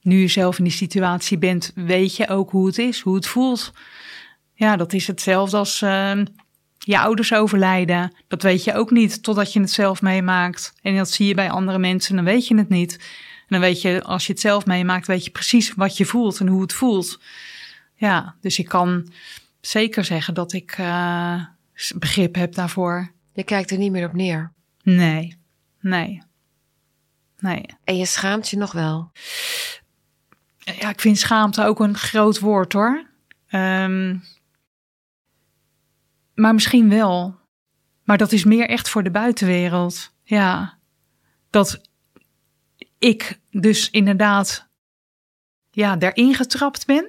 nu 0.00 0.20
je 0.20 0.28
zelf 0.28 0.58
in 0.58 0.64
die 0.64 0.72
situatie 0.72 1.38
bent, 1.38 1.72
weet 1.74 2.16
je 2.16 2.28
ook 2.28 2.50
hoe 2.50 2.66
het 2.66 2.78
is, 2.78 3.00
hoe 3.00 3.14
het 3.14 3.26
voelt. 3.26 3.72
Ja, 4.54 4.76
dat 4.76 4.92
is 4.92 5.06
hetzelfde 5.06 5.56
als 5.56 5.82
uh, 5.82 6.20
je 6.88 6.98
ouders 6.98 7.34
overlijden. 7.34 8.12
Dat 8.28 8.42
weet 8.42 8.64
je 8.64 8.74
ook 8.74 8.90
niet 8.90 9.22
totdat 9.22 9.52
je 9.52 9.60
het 9.60 9.70
zelf 9.70 10.02
meemaakt. 10.02 10.72
En 10.82 10.96
dat 10.96 11.10
zie 11.10 11.26
je 11.26 11.34
bij 11.34 11.50
andere 11.50 11.78
mensen, 11.78 12.16
dan 12.16 12.24
weet 12.24 12.46
je 12.46 12.56
het 12.56 12.68
niet. 12.68 12.96
En 12.96 13.46
dan 13.48 13.60
weet 13.60 13.82
je, 13.82 14.02
als 14.02 14.26
je 14.26 14.32
het 14.32 14.40
zelf 14.40 14.66
meemaakt, 14.66 15.06
weet 15.06 15.24
je 15.24 15.30
precies 15.30 15.74
wat 15.74 15.96
je 15.96 16.04
voelt 16.04 16.40
en 16.40 16.46
hoe 16.46 16.62
het 16.62 16.72
voelt. 16.72 17.20
Ja, 17.94 18.34
dus 18.40 18.58
ik 18.58 18.68
kan 18.68 19.08
zeker 19.60 20.04
zeggen 20.04 20.34
dat 20.34 20.52
ik 20.52 20.78
uh, 20.78 21.44
begrip 21.94 22.34
heb 22.34 22.54
daarvoor. 22.54 23.10
Je 23.32 23.44
kijkt 23.44 23.70
er 23.70 23.78
niet 23.78 23.92
meer 23.92 24.06
op 24.06 24.14
neer. 24.14 24.52
Nee, 24.82 25.36
nee, 25.80 26.22
nee. 27.38 27.64
En 27.84 27.96
je 27.96 28.06
schaamt 28.06 28.48
je 28.48 28.56
nog 28.56 28.72
wel. 28.72 29.10
Ja, 30.58 30.88
ik 30.88 31.00
vind 31.00 31.18
schaamte 31.18 31.64
ook 31.64 31.80
een 31.80 31.96
groot 31.96 32.38
woord 32.38 32.72
hoor. 32.72 33.06
Um, 33.50 34.22
maar 36.38 36.54
misschien 36.54 36.88
wel. 36.88 37.36
Maar 38.04 38.18
dat 38.18 38.32
is 38.32 38.44
meer 38.44 38.68
echt 38.68 38.88
voor 38.88 39.02
de 39.02 39.10
buitenwereld. 39.10 40.12
Ja. 40.22 40.78
Dat 41.50 41.80
ik 42.98 43.40
dus 43.50 43.90
inderdaad 43.90 44.68
ja, 45.70 45.96
daarin 45.96 46.34
getrapt 46.34 46.86
ben 46.86 47.06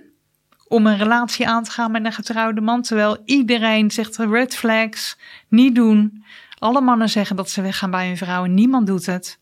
om 0.67 0.87
een 0.87 0.97
relatie 0.97 1.47
aan 1.47 1.63
te 1.63 1.71
gaan 1.71 1.91
met 1.91 2.05
een 2.05 2.13
getrouwde 2.13 2.61
man. 2.61 2.81
Terwijl 2.81 3.17
iedereen 3.25 3.91
zegt 3.91 4.17
red 4.17 4.55
flags, 4.55 5.17
niet 5.47 5.75
doen. 5.75 6.23
Alle 6.59 6.81
mannen 6.81 7.09
zeggen 7.09 7.35
dat 7.35 7.49
ze 7.49 7.61
weggaan 7.61 7.91
bij 7.91 8.07
hun 8.07 8.17
vrouw 8.17 8.43
en 8.43 8.53
niemand 8.53 8.87
doet 8.87 9.05
het. 9.05 9.39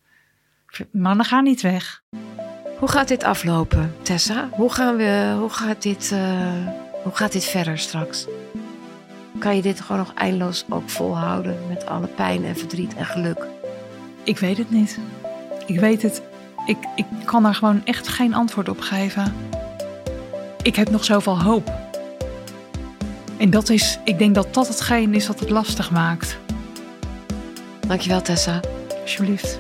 Mannen 0.92 1.26
gaan 1.26 1.44
niet 1.44 1.62
weg. 1.62 2.04
Hoe 2.80 2.90
gaat 2.90 3.08
dit 3.08 3.24
aflopen, 3.24 3.96
Tessa? 4.02 4.50
Hoe, 4.52 4.74
gaan 4.74 4.96
we, 4.96 5.36
hoe, 5.40 5.50
gaat 5.50 5.82
dit, 5.82 6.12
uh, 6.14 6.68
hoe 7.04 7.16
gaat 7.16 7.32
dit 7.32 7.46
verder 7.46 7.78
straks? 7.78 8.28
Kan 9.40 9.56
je 9.56 9.62
dit 9.62 9.82
gewoon 9.82 9.98
nog 9.98 10.14
eindeloos 10.14 10.66
ook 10.70 10.90
volhouden 10.90 11.58
met 11.68 11.86
alle 11.86 12.08
pijn 12.08 12.46
en 12.46 12.58
verdriet 12.58 12.96
en 12.96 13.06
geluk? 13.06 13.48
Ik 14.24 14.38
weet 14.38 14.58
het 14.58 14.70
niet. 14.70 15.00
Ik 15.66 15.80
weet 15.80 16.02
het. 16.02 16.22
Ik, 16.66 16.78
ik 16.96 17.06
kan 17.26 17.44
daar 17.44 17.56
gewoon 17.56 17.86
echt 17.86 18.08
geen 18.08 18.34
antwoord 18.34 18.70
op 18.70 18.80
geven. 18.80 19.34
Ik 20.62 20.76
heb 20.76 20.90
nog 20.90 21.04
zoveel 21.04 21.42
hoop. 21.42 21.72
En 23.38 23.50
dat 23.50 23.70
is, 23.70 24.00
ik 24.04 24.18
denk 24.18 24.36
dat 24.36 24.54
dat 24.54 24.68
hetgeen 24.68 25.14
is 25.14 25.28
wat 25.28 25.40
het 25.40 25.50
lastig 25.50 25.92
maakt. 25.92 26.38
Dankjewel, 27.88 28.22
Tessa. 28.22 28.60
Alsjeblieft. 29.02 29.60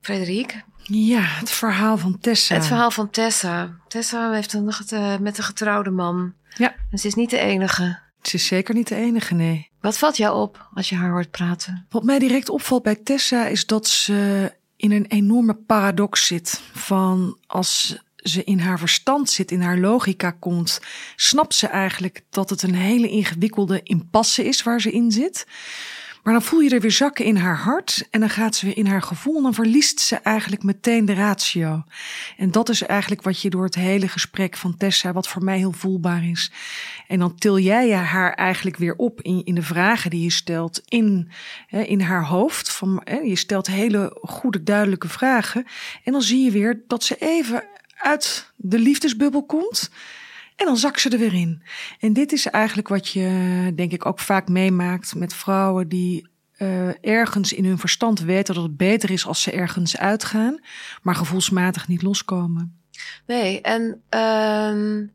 Frederik? 0.00 0.64
Ja, 0.82 1.20
het 1.20 1.50
verhaal 1.50 1.98
van 1.98 2.18
Tessa. 2.18 2.54
Het 2.54 2.66
verhaal 2.66 2.90
van 2.90 3.10
Tessa. 3.10 3.76
Tessa 3.88 4.32
heeft 4.32 4.52
een, 4.52 4.72
uh, 4.92 5.18
met 5.18 5.38
een 5.38 5.44
getrouwde 5.44 5.90
man. 5.90 6.32
Ja. 6.56 6.74
En 6.90 6.98
ze 6.98 7.06
is 7.06 7.14
niet 7.14 7.30
de 7.30 7.38
enige. 7.38 7.98
Ze 8.22 8.36
is 8.36 8.46
zeker 8.46 8.74
niet 8.74 8.88
de 8.88 8.94
enige, 8.94 9.34
nee. 9.34 9.70
Wat 9.80 9.98
valt 9.98 10.16
jou 10.16 10.40
op 10.40 10.68
als 10.74 10.88
je 10.88 10.96
haar 10.96 11.10
hoort 11.10 11.30
praten? 11.30 11.86
Wat 11.88 12.02
mij 12.02 12.18
direct 12.18 12.48
opvalt 12.48 12.82
bij 12.82 12.96
Tessa 12.96 13.46
is 13.46 13.66
dat 13.66 13.88
ze 13.88 14.52
in 14.76 14.92
een 14.92 15.06
enorme 15.06 15.54
paradox 15.54 16.26
zit. 16.26 16.60
Van 16.72 17.38
als 17.46 17.98
ze 18.16 18.44
in 18.44 18.58
haar 18.58 18.78
verstand 18.78 19.30
zit, 19.30 19.50
in 19.50 19.60
haar 19.60 19.78
logica 19.78 20.30
komt, 20.30 20.80
snapt 21.16 21.54
ze 21.54 21.66
eigenlijk 21.66 22.24
dat 22.30 22.50
het 22.50 22.62
een 22.62 22.74
hele 22.74 23.08
ingewikkelde 23.08 23.80
impasse 23.82 24.44
is 24.44 24.62
waar 24.62 24.80
ze 24.80 24.90
in 24.90 25.12
zit. 25.12 25.46
Maar 26.22 26.32
dan 26.32 26.42
voel 26.42 26.60
je 26.60 26.70
er 26.70 26.80
weer 26.80 26.92
zakken 26.92 27.24
in 27.24 27.36
haar 27.36 27.56
hart 27.56 28.06
en 28.10 28.20
dan 28.20 28.30
gaat 28.30 28.54
ze 28.56 28.66
weer 28.66 28.76
in 28.76 28.86
haar 28.86 29.02
gevoel 29.02 29.42
dan 29.42 29.54
verliest 29.54 30.00
ze 30.00 30.16
eigenlijk 30.16 30.62
meteen 30.62 31.04
de 31.04 31.14
ratio. 31.14 31.84
En 32.36 32.50
dat 32.50 32.68
is 32.68 32.82
eigenlijk 32.82 33.22
wat 33.22 33.40
je 33.40 33.50
door 33.50 33.64
het 33.64 33.74
hele 33.74 34.08
gesprek 34.08 34.56
van 34.56 34.76
Tessa, 34.76 35.12
wat 35.12 35.28
voor 35.28 35.44
mij 35.44 35.58
heel 35.58 35.72
voelbaar 35.72 36.24
is. 36.24 36.52
En 37.08 37.18
dan 37.18 37.34
til 37.34 37.58
jij 37.58 37.92
haar 37.92 38.32
eigenlijk 38.32 38.76
weer 38.76 38.94
op 38.96 39.22
in, 39.22 39.44
in 39.44 39.54
de 39.54 39.62
vragen 39.62 40.10
die 40.10 40.22
je 40.22 40.30
stelt 40.30 40.82
in, 40.88 41.30
in 41.68 42.00
haar 42.00 42.24
hoofd. 42.24 42.72
Van, 42.72 43.02
je 43.24 43.36
stelt 43.36 43.66
hele 43.66 44.18
goede, 44.22 44.62
duidelijke 44.62 45.08
vragen. 45.08 45.66
En 46.04 46.12
dan 46.12 46.22
zie 46.22 46.44
je 46.44 46.50
weer 46.50 46.82
dat 46.86 47.04
ze 47.04 47.16
even 47.18 47.64
uit 47.96 48.52
de 48.56 48.78
liefdesbubbel 48.78 49.44
komt. 49.44 49.90
En 50.62 50.68
dan 50.68 50.76
zakt 50.76 51.00
ze 51.00 51.08
er 51.08 51.18
weer 51.18 51.34
in. 51.34 51.62
En 51.98 52.12
dit 52.12 52.32
is 52.32 52.46
eigenlijk 52.46 52.88
wat 52.88 53.08
je, 53.08 53.72
denk 53.74 53.92
ik, 53.92 54.06
ook 54.06 54.18
vaak 54.18 54.48
meemaakt 54.48 55.14
met 55.14 55.34
vrouwen 55.34 55.88
die 55.88 56.28
uh, 56.58 57.04
ergens 57.04 57.52
in 57.52 57.64
hun 57.64 57.78
verstand 57.78 58.20
weten 58.20 58.54
dat 58.54 58.62
het 58.62 58.76
beter 58.76 59.10
is 59.10 59.26
als 59.26 59.42
ze 59.42 59.50
ergens 59.50 59.96
uitgaan, 59.96 60.60
maar 61.02 61.14
gevoelsmatig 61.14 61.88
niet 61.88 62.02
loskomen. 62.02 62.80
Nee, 63.26 63.60
en 63.60 64.02
um, 64.20 65.12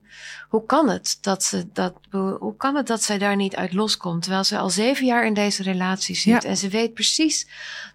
hoe 0.50 0.66
kan 0.66 0.90
het 0.90 1.18
dat 1.22 1.44
ze 1.44 1.68
dat, 1.74 1.94
hoe 2.40 2.56
kan 2.58 2.76
het 2.76 2.88
dat 2.88 3.04
zij 3.04 3.18
daar 3.18 3.36
niet 3.36 3.56
uit 3.56 3.74
loskomt, 3.74 4.22
terwijl 4.22 4.44
ze 4.44 4.58
al 4.58 4.70
zeven 4.70 5.06
jaar 5.06 5.26
in 5.26 5.34
deze 5.34 5.64
relatie 5.64 6.16
zit 6.16 6.44
ja. 6.44 6.50
en 6.50 6.58
ze 6.58 6.70
weet 6.70 6.94
precies 6.94 7.48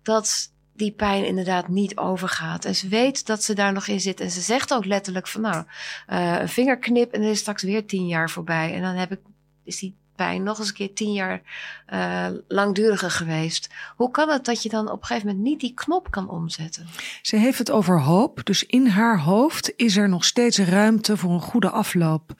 dat 0.02 0.51
die 0.82 0.92
pijn 0.92 1.26
inderdaad 1.26 1.68
niet 1.68 1.96
overgaat. 1.96 2.64
En 2.64 2.74
ze 2.74 2.88
weet 2.88 3.26
dat 3.26 3.42
ze 3.42 3.54
daar 3.54 3.72
nog 3.72 3.86
in 3.86 4.00
zit. 4.00 4.20
En 4.20 4.30
ze 4.30 4.40
zegt 4.40 4.74
ook 4.74 4.84
letterlijk 4.84 5.28
van 5.28 5.40
nou, 5.40 5.64
uh, 6.08 6.40
een 6.40 6.48
vingerknip 6.48 7.12
en 7.12 7.22
er 7.22 7.30
is 7.30 7.38
straks 7.38 7.62
weer 7.62 7.86
tien 7.86 8.06
jaar 8.06 8.30
voorbij. 8.30 8.74
En 8.74 8.82
dan 8.82 8.94
heb 8.94 9.12
ik, 9.12 9.20
is 9.64 9.78
die 9.78 9.96
pijn 10.16 10.42
nog 10.42 10.58
eens 10.58 10.68
een 10.68 10.74
keer 10.74 10.94
tien 10.94 11.12
jaar 11.12 11.42
uh, 11.92 12.26
langduriger 12.48 13.10
geweest. 13.10 13.68
Hoe 13.96 14.10
kan 14.10 14.28
het 14.28 14.44
dat 14.44 14.62
je 14.62 14.68
dan 14.68 14.90
op 14.90 15.00
een 15.00 15.06
gegeven 15.06 15.28
moment 15.28 15.44
niet 15.44 15.60
die 15.60 15.74
knop 15.74 16.10
kan 16.10 16.28
omzetten? 16.28 16.86
Ze 17.22 17.36
heeft 17.36 17.58
het 17.58 17.70
over 17.70 18.00
hoop. 18.00 18.44
Dus 18.44 18.64
in 18.64 18.86
haar 18.86 19.20
hoofd 19.20 19.72
is 19.76 19.96
er 19.96 20.08
nog 20.08 20.24
steeds 20.24 20.58
ruimte 20.58 21.16
voor 21.16 21.30
een 21.30 21.40
goede 21.40 21.70
afloop. 21.70 22.32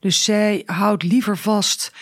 Dus 0.00 0.24
zij 0.24 0.62
houdt 0.66 1.02
liever 1.02 1.36
vast 1.36 1.92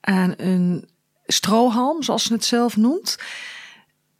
aan 0.00 0.34
een 0.36 0.88
strohalm, 1.26 2.02
zoals 2.02 2.24
ze 2.24 2.32
het 2.32 2.44
zelf 2.44 2.76
noemt 2.76 3.18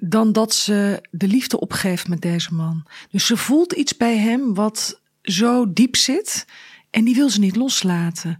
dan 0.01 0.33
dat 0.33 0.55
ze 0.55 1.03
de 1.11 1.27
liefde 1.27 1.61
opgeeft 1.61 2.09
met 2.09 2.21
deze 2.21 2.55
man. 2.55 2.87
Dus 3.11 3.27
ze 3.27 3.37
voelt 3.37 3.73
iets 3.73 3.97
bij 3.97 4.19
hem 4.19 4.55
wat 4.55 5.01
zo 5.23 5.73
diep 5.73 5.97
zit. 5.97 6.47
En 6.91 7.05
die 7.05 7.15
wil 7.15 7.31
ze 7.31 7.41
niet 7.41 7.57
loslaten. 7.57 8.39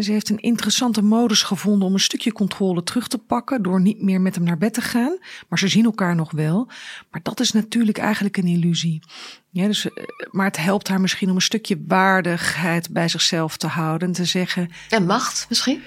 Ze 0.00 0.12
heeft 0.12 0.28
een 0.28 0.38
interessante 0.38 1.02
modus 1.02 1.42
gevonden 1.42 1.88
om 1.88 1.94
een 1.94 2.00
stukje 2.00 2.32
controle 2.32 2.82
terug 2.82 3.08
te 3.08 3.18
pakken. 3.18 3.62
door 3.62 3.80
niet 3.80 4.02
meer 4.02 4.20
met 4.20 4.34
hem 4.34 4.44
naar 4.44 4.58
bed 4.58 4.74
te 4.74 4.80
gaan. 4.80 5.18
Maar 5.48 5.58
ze 5.58 5.68
zien 5.68 5.84
elkaar 5.84 6.14
nog 6.14 6.30
wel. 6.30 6.70
Maar 7.10 7.20
dat 7.22 7.40
is 7.40 7.52
natuurlijk 7.52 7.98
eigenlijk 7.98 8.36
een 8.36 8.46
illusie. 8.46 9.02
Ja, 9.50 9.66
dus, 9.66 9.84
eh, 9.84 10.04
maar 10.30 10.46
het 10.46 10.56
helpt 10.56 10.88
haar 10.88 11.00
misschien 11.00 11.28
om 11.28 11.34
een 11.34 11.42
stukje 11.42 11.82
waardigheid 11.86 12.90
bij 12.90 13.08
zichzelf 13.08 13.56
te 13.56 13.66
houden. 13.66 14.08
En 14.08 14.14
te 14.14 14.24
zeggen. 14.24 14.70
En 14.88 15.06
macht 15.06 15.46
misschien? 15.48 15.82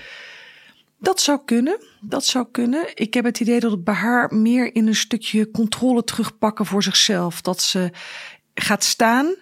Dat 0.98 1.22
zou 1.22 1.40
kunnen. 1.46 1.80
Dat 2.02 2.26
zou 2.26 2.48
kunnen. 2.52 2.86
Ik 2.94 3.14
heb 3.14 3.26
het 3.26 3.40
idee 3.40 3.60
dat 3.60 3.72
het 3.72 3.84
bij 3.84 3.94
haar 3.94 4.36
meer 4.36 4.76
in 4.76 4.88
een 4.88 4.96
stukje 4.96 5.52
controle 5.52 6.04
terugpakken 6.04 6.66
voor 6.66 6.84
zichzelf. 6.84 7.42
Dat 7.42 7.62
ze 7.62 7.92
gaat 8.54 8.84
staan 8.84 9.36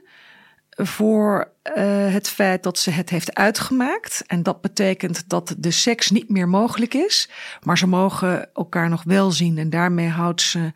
voor 0.69 1.51
uh, 1.77 2.13
het 2.13 2.29
feit 2.29 2.63
dat 2.63 2.79
ze 2.79 2.91
het 2.91 3.09
heeft 3.09 3.35
uitgemaakt. 3.35 4.23
En 4.27 4.43
dat 4.43 4.61
betekent 4.61 5.29
dat 5.29 5.55
de 5.57 5.71
seks 5.71 6.09
niet 6.09 6.29
meer 6.29 6.49
mogelijk 6.49 6.93
is. 6.93 7.29
Maar 7.63 7.77
ze 7.77 7.87
mogen 7.87 8.53
elkaar 8.53 8.89
nog 8.89 9.03
wel 9.03 9.31
zien. 9.31 9.57
En 9.57 9.69
daarmee 9.69 10.07
houdt 10.07 10.41
ze 10.41 10.73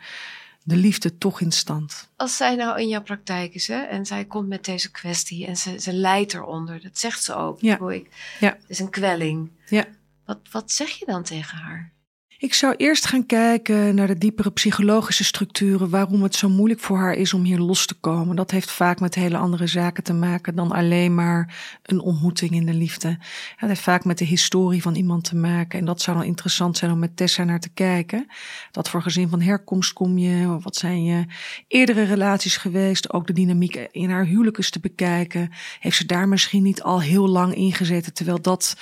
de 0.63 0.75
liefde 0.75 1.17
toch 1.17 1.41
in 1.41 1.51
stand. 1.51 2.09
Als 2.15 2.37
zij 2.37 2.55
nou 2.55 2.79
in 2.79 2.87
jouw 2.87 3.01
praktijk 3.01 3.53
is 3.53 3.67
hè, 3.67 3.81
en 3.81 4.05
zij 4.05 4.25
komt 4.25 4.47
met 4.47 4.65
deze 4.65 4.91
kwestie 4.91 5.45
en 5.47 5.57
ze, 5.57 5.79
ze 5.79 5.93
lijdt 5.93 6.33
eronder, 6.33 6.81
dat 6.81 6.97
zegt 6.97 7.23
ze 7.23 7.35
ook. 7.35 7.61
Ja. 7.61 7.89
Ik. 7.89 8.09
Ja. 8.39 8.49
Het 8.49 8.63
is 8.67 8.79
een 8.79 8.89
kwelling. 8.89 9.49
Ja. 9.65 9.85
Wat, 10.29 10.39
wat 10.51 10.71
zeg 10.71 10.89
je 10.89 11.05
dan 11.05 11.23
tegen 11.23 11.57
haar? 11.57 11.93
Ik 12.37 12.53
zou 12.53 12.75
eerst 12.75 13.05
gaan 13.05 13.25
kijken 13.25 13.95
naar 13.95 14.07
de 14.07 14.17
diepere 14.17 14.51
psychologische 14.51 15.23
structuren, 15.23 15.89
waarom 15.89 16.23
het 16.23 16.35
zo 16.35 16.49
moeilijk 16.49 16.79
voor 16.79 16.97
haar 16.97 17.13
is 17.13 17.33
om 17.33 17.43
hier 17.43 17.59
los 17.59 17.85
te 17.85 17.93
komen. 17.99 18.35
Dat 18.35 18.51
heeft 18.51 18.71
vaak 18.71 18.99
met 18.99 19.15
hele 19.15 19.37
andere 19.37 19.67
zaken 19.67 20.03
te 20.03 20.13
maken 20.13 20.55
dan 20.55 20.71
alleen 20.71 21.15
maar 21.15 21.55
een 21.83 21.99
ontmoeting 21.99 22.51
in 22.51 22.65
de 22.65 22.73
liefde. 22.73 23.17
Het 23.55 23.69
heeft 23.69 23.81
vaak 23.81 24.05
met 24.05 24.17
de 24.17 24.25
historie 24.25 24.81
van 24.81 24.95
iemand 24.95 25.23
te 25.23 25.35
maken. 25.35 25.79
En 25.79 25.85
dat 25.85 26.01
zou 26.01 26.17
dan 26.17 26.25
interessant 26.25 26.77
zijn 26.77 26.91
om 26.91 26.99
met 26.99 27.17
Tessa 27.17 27.43
naar 27.43 27.59
te 27.59 27.73
kijken. 27.73 28.27
Dat 28.71 28.89
voor 28.89 29.01
gezin 29.01 29.29
van 29.29 29.41
herkomst 29.41 29.93
kom 29.93 30.17
je, 30.17 30.59
wat 30.59 30.75
zijn 30.75 31.03
je 31.03 31.25
eerdere 31.67 32.03
relaties 32.03 32.57
geweest, 32.57 33.13
ook 33.13 33.27
de 33.27 33.33
dynamiek 33.33 33.75
in 33.91 34.09
haar 34.09 34.25
huwelijk 34.25 34.57
eens 34.57 34.69
te 34.69 34.79
bekijken. 34.79 35.51
Heeft 35.79 35.97
ze 35.97 36.05
daar 36.05 36.27
misschien 36.27 36.63
niet 36.63 36.81
al 36.81 37.01
heel 37.01 37.27
lang 37.27 37.55
ingezeten, 37.55 38.13
terwijl 38.13 38.41
dat 38.41 38.75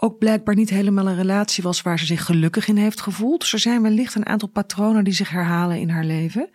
ook 0.00 0.18
blijkbaar 0.18 0.54
niet 0.54 0.70
helemaal 0.70 1.06
een 1.06 1.16
relatie 1.16 1.62
was 1.62 1.82
waar 1.82 1.98
ze 1.98 2.06
zich 2.06 2.24
gelukkig 2.24 2.68
in 2.68 2.76
heeft 2.76 3.00
gevoeld. 3.00 3.40
Dus 3.40 3.52
er 3.52 3.58
zijn 3.58 3.82
wellicht 3.82 4.14
een 4.14 4.26
aantal 4.26 4.48
patronen 4.48 5.04
die 5.04 5.12
zich 5.12 5.30
herhalen 5.30 5.80
in 5.80 5.88
haar 5.88 6.04
leven. 6.04 6.50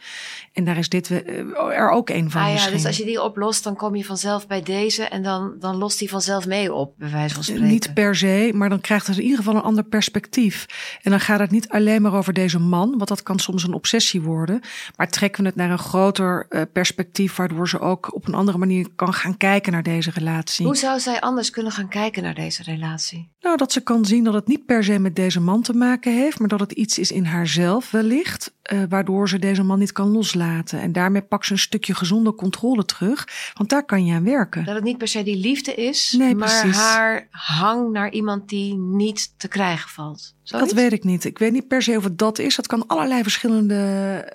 En 0.54 0.64
daar 0.64 0.78
is 0.78 0.90
dit 0.90 1.12
eh, 1.12 1.38
er 1.58 1.90
ook 1.90 2.10
een 2.10 2.32
van. 2.32 2.42
Ah 2.42 2.48
ja, 2.48 2.54
misschien. 2.54 2.74
dus 2.74 2.86
als 2.86 2.98
je 2.98 3.06
die 3.06 3.22
oplost, 3.22 3.64
dan 3.64 3.76
kom 3.76 3.96
je 3.96 4.06
vanzelf 4.06 4.48
bij 4.48 4.62
deze 4.62 5.04
en 5.04 5.24
dan, 5.24 5.56
dan 5.60 5.76
lost 5.76 6.00
die 6.00 6.10
vanzelf 6.10 6.48
mee 6.48 6.74
op, 6.74 6.94
bij 6.98 7.12
wijze 7.12 7.34
van 7.34 7.44
spreken. 7.44 7.68
Niet 7.68 7.94
per 7.94 8.16
se, 8.16 8.52
maar 8.54 8.70
dan 8.70 8.82
krijgt 8.82 9.08
het 9.08 9.18
in 9.18 9.24
ieder 9.24 9.38
geval 9.38 9.56
een 9.56 9.62
ander 9.62 9.84
perspectief. 9.84 10.66
En 11.02 11.12
dan 11.12 11.20
gaat 11.20 11.40
het 11.40 11.52
niet 11.52 11.70
alleen 11.70 12.02
maar 12.02 12.14
over 12.14 12.34
deze 12.34 12.60
man, 12.60 12.90
want 12.98 13.08
dat 13.08 13.24
kan 13.24 13.40
soms 13.40 13.64
een 13.64 13.74
obsessie 13.74 14.22
worden. 14.22 14.62
Maar 14.96 15.10
trekken 15.10 15.42
we 15.42 15.48
het 15.48 15.58
naar 15.58 15.72
een 15.72 15.78
groter 15.78 16.46
uh, 16.50 16.62
perspectief, 16.74 17.36
waardoor 17.36 17.70
ze 17.70 17.80
ook 17.80 18.16
op 18.16 18.28
een 18.28 18.34
andere 18.34 18.58
manier 18.58 18.88
kan 18.96 19.14
gaan 19.14 19.38
kijken 19.38 19.72
naar 19.72 19.84
deze 19.84 20.12
relatie. 20.12 20.66
Hoe 20.66 20.76
zou 20.76 21.00
zij 21.00 21.22
anders 21.22 21.50
kunnen 21.50 21.72
gaan 21.72 21.90
kijken 21.90 22.24
naar 22.24 22.36
deze 22.36 22.64
relatie? 22.64 23.33
Nou, 23.44 23.58
dat 23.58 23.72
ze 23.72 23.82
kan 23.82 24.06
zien 24.06 24.24
dat 24.24 24.34
het 24.34 24.48
niet 24.48 24.66
per 24.66 24.84
se 24.84 25.00
met 25.00 25.16
deze 25.16 25.40
man 25.40 25.62
te 25.62 25.74
maken 25.74 26.14
heeft, 26.14 26.40
maar 26.40 26.48
dat 26.48 26.60
het 26.60 26.72
iets 26.72 27.00
is 27.00 27.12
in 27.12 27.26
haarzelf 27.26 27.92
wellicht, 27.92 28.54
uh, 28.74 28.84
waardoor 28.90 29.30
ze 29.30 29.40
deze 29.40 29.64
man 29.64 29.80
niet 29.80 29.92
kan 29.92 30.12
loslaten. 30.12 30.82
En 30.82 30.92
daarmee 30.92 31.22
pakt 31.22 31.46
ze 31.46 31.52
een 31.52 31.60
stukje 31.60 31.96
gezonde 31.96 32.36
controle 32.36 32.86
terug, 32.86 33.28
want 33.54 33.70
daar 33.70 33.86
kan 33.86 34.06
je 34.06 34.14
aan 34.14 34.24
werken. 34.24 34.66
Dat 34.66 34.76
het 34.76 34.84
niet 34.84 34.98
per 34.98 35.08
se 35.08 35.24
die 35.24 35.38
liefde 35.38 35.74
is, 35.74 36.16
Nee, 36.18 36.36
maar 36.36 36.62
precies. 36.62 36.78
haar 36.78 37.28
hang 37.32 37.92
naar 37.92 38.12
iemand 38.12 38.50
die 38.50 38.76
niet 38.76 39.34
te 39.40 39.48
krijgen 39.48 39.90
valt. 39.90 40.34
Zoiets? 40.44 40.70
Dat 40.70 40.80
weet 40.80 40.94
ik 40.94 41.04
niet. 41.04 41.26
Ik 41.26 41.38
weet 41.38 41.52
niet 41.52 41.68
per 41.68 41.82
se 41.82 41.98
of 41.98 42.04
het 42.04 42.18
dat 42.18 42.40
is. 42.40 42.56
Dat 42.56 42.68
kan 42.68 42.88
allerlei 42.88 43.24
verschillende 43.24 43.76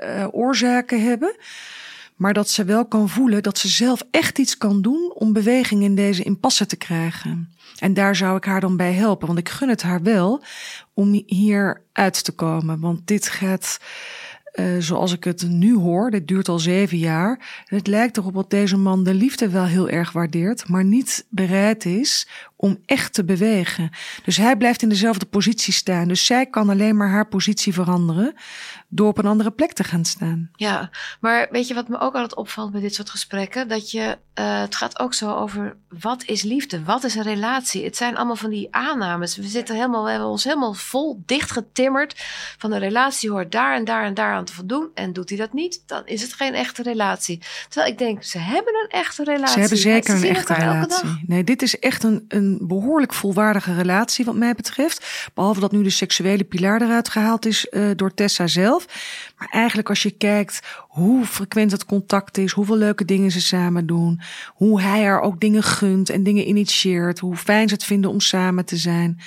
uh, 0.02 0.26
oorzaken 0.30 1.02
hebben. 1.02 1.36
Maar 2.18 2.32
dat 2.32 2.50
ze 2.50 2.64
wel 2.64 2.86
kan 2.86 3.08
voelen 3.08 3.42
dat 3.42 3.58
ze 3.58 3.68
zelf 3.68 4.02
echt 4.10 4.38
iets 4.38 4.56
kan 4.56 4.82
doen 4.82 5.12
om 5.14 5.32
beweging 5.32 5.82
in 5.82 5.94
deze 5.94 6.22
impasse 6.22 6.66
te 6.66 6.76
krijgen. 6.76 7.52
En 7.78 7.94
daar 7.94 8.16
zou 8.16 8.36
ik 8.36 8.44
haar 8.44 8.60
dan 8.60 8.76
bij 8.76 8.92
helpen. 8.92 9.26
Want 9.26 9.38
ik 9.38 9.48
gun 9.48 9.68
het 9.68 9.82
haar 9.82 10.02
wel 10.02 10.42
om 10.94 11.22
hier 11.26 11.82
uit 11.92 12.24
te 12.24 12.32
komen. 12.32 12.80
Want 12.80 13.06
dit 13.06 13.28
gaat, 13.28 13.80
uh, 14.54 14.66
zoals 14.78 15.12
ik 15.12 15.24
het 15.24 15.48
nu 15.48 15.74
hoor, 15.74 16.10
dit 16.10 16.28
duurt 16.28 16.48
al 16.48 16.58
zeven 16.58 16.98
jaar. 16.98 17.62
Het 17.64 17.86
lijkt 17.86 18.16
erop 18.16 18.34
dat 18.34 18.50
deze 18.50 18.76
man 18.76 19.04
de 19.04 19.14
liefde 19.14 19.48
wel 19.48 19.64
heel 19.64 19.88
erg 19.88 20.12
waardeert, 20.12 20.68
maar 20.68 20.84
niet 20.84 21.26
bereid 21.28 21.84
is 21.84 22.28
om 22.60 22.78
echt 22.86 23.12
te 23.14 23.24
bewegen. 23.24 23.90
Dus 24.24 24.36
hij 24.36 24.56
blijft 24.56 24.82
in 24.82 24.88
dezelfde 24.88 25.26
positie 25.26 25.72
staan. 25.72 26.08
Dus 26.08 26.26
zij 26.26 26.46
kan 26.46 26.68
alleen 26.68 26.96
maar 26.96 27.08
haar 27.08 27.28
positie 27.28 27.72
veranderen 27.72 28.34
door 28.88 29.08
op 29.08 29.18
een 29.18 29.26
andere 29.26 29.50
plek 29.50 29.72
te 29.72 29.84
gaan 29.84 30.04
staan. 30.04 30.50
Ja, 30.54 30.90
maar 31.20 31.48
weet 31.50 31.68
je 31.68 31.74
wat 31.74 31.88
me 31.88 31.98
ook 31.98 32.14
altijd 32.14 32.34
opvalt 32.34 32.72
bij 32.72 32.80
dit 32.80 32.94
soort 32.94 33.10
gesprekken? 33.10 33.68
Dat 33.68 33.90
je, 33.90 34.18
uh, 34.34 34.60
het 34.60 34.74
gaat 34.74 34.98
ook 34.98 35.14
zo 35.14 35.34
over 35.34 35.76
wat 36.00 36.24
is 36.24 36.42
liefde? 36.42 36.84
Wat 36.84 37.04
is 37.04 37.14
een 37.14 37.22
relatie? 37.22 37.84
Het 37.84 37.96
zijn 37.96 38.16
allemaal 38.16 38.36
van 38.36 38.50
die 38.50 38.68
aannames. 38.70 39.36
We 39.36 39.46
zitten 39.46 39.74
helemaal, 39.74 40.04
we 40.04 40.10
hebben 40.10 40.28
ons 40.28 40.44
helemaal 40.44 40.74
vol 40.74 41.22
dichtgetimmerd 41.26 42.14
van 42.58 42.72
een 42.72 42.78
relatie 42.78 43.30
hoort 43.30 43.52
daar 43.52 43.74
en 43.74 43.84
daar 43.84 44.04
en 44.04 44.14
daar 44.14 44.32
aan 44.32 44.44
te 44.44 44.54
voldoen. 44.54 44.90
En 44.94 45.12
doet 45.12 45.28
hij 45.28 45.38
dat 45.38 45.52
niet, 45.52 45.82
dan 45.86 46.02
is 46.04 46.22
het 46.22 46.32
geen 46.32 46.54
echte 46.54 46.82
relatie. 46.82 47.42
Terwijl 47.68 47.92
ik 47.92 47.98
denk, 47.98 48.22
ze 48.24 48.38
hebben 48.38 48.74
een 48.74 49.00
echte 49.00 49.24
relatie. 49.24 49.52
Ze 49.52 49.60
hebben 49.60 49.78
zeker 49.78 50.18
Ze 50.18 50.28
een 50.28 50.34
echte 50.34 50.54
relatie. 50.54 51.24
Nee, 51.26 51.44
dit 51.44 51.62
is 51.62 51.78
echt 51.78 52.02
een, 52.02 52.24
een 52.28 52.47
behoorlijk 52.60 53.14
volwaardige 53.14 53.74
relatie 53.74 54.24
wat 54.24 54.34
mij 54.34 54.54
betreft. 54.54 55.30
Behalve 55.34 55.60
dat 55.60 55.72
nu 55.72 55.82
de 55.82 55.90
seksuele 55.90 56.44
pilaar 56.44 56.82
eruit 56.82 57.08
gehaald 57.08 57.46
is 57.46 57.66
uh, 57.70 57.90
door 57.96 58.14
Tessa 58.14 58.46
zelf. 58.46 58.86
Maar 59.38 59.48
eigenlijk 59.50 59.88
als 59.88 60.02
je 60.02 60.10
kijkt 60.10 60.60
hoe 60.88 61.24
frequent 61.24 61.70
het 61.70 61.84
contact 61.84 62.38
is, 62.38 62.52
hoeveel 62.52 62.76
leuke 62.76 63.04
dingen 63.04 63.30
ze 63.30 63.40
samen 63.40 63.86
doen, 63.86 64.20
hoe 64.46 64.80
hij 64.80 65.04
haar 65.04 65.20
ook 65.20 65.40
dingen 65.40 65.62
gunt 65.62 66.10
en 66.10 66.22
dingen 66.22 66.48
initieert, 66.48 67.18
hoe 67.18 67.36
fijn 67.36 67.68
ze 67.68 67.74
het 67.74 67.84
vinden 67.84 68.10
om 68.10 68.20
samen 68.20 68.64
te 68.64 68.76
zijn. 68.76 69.20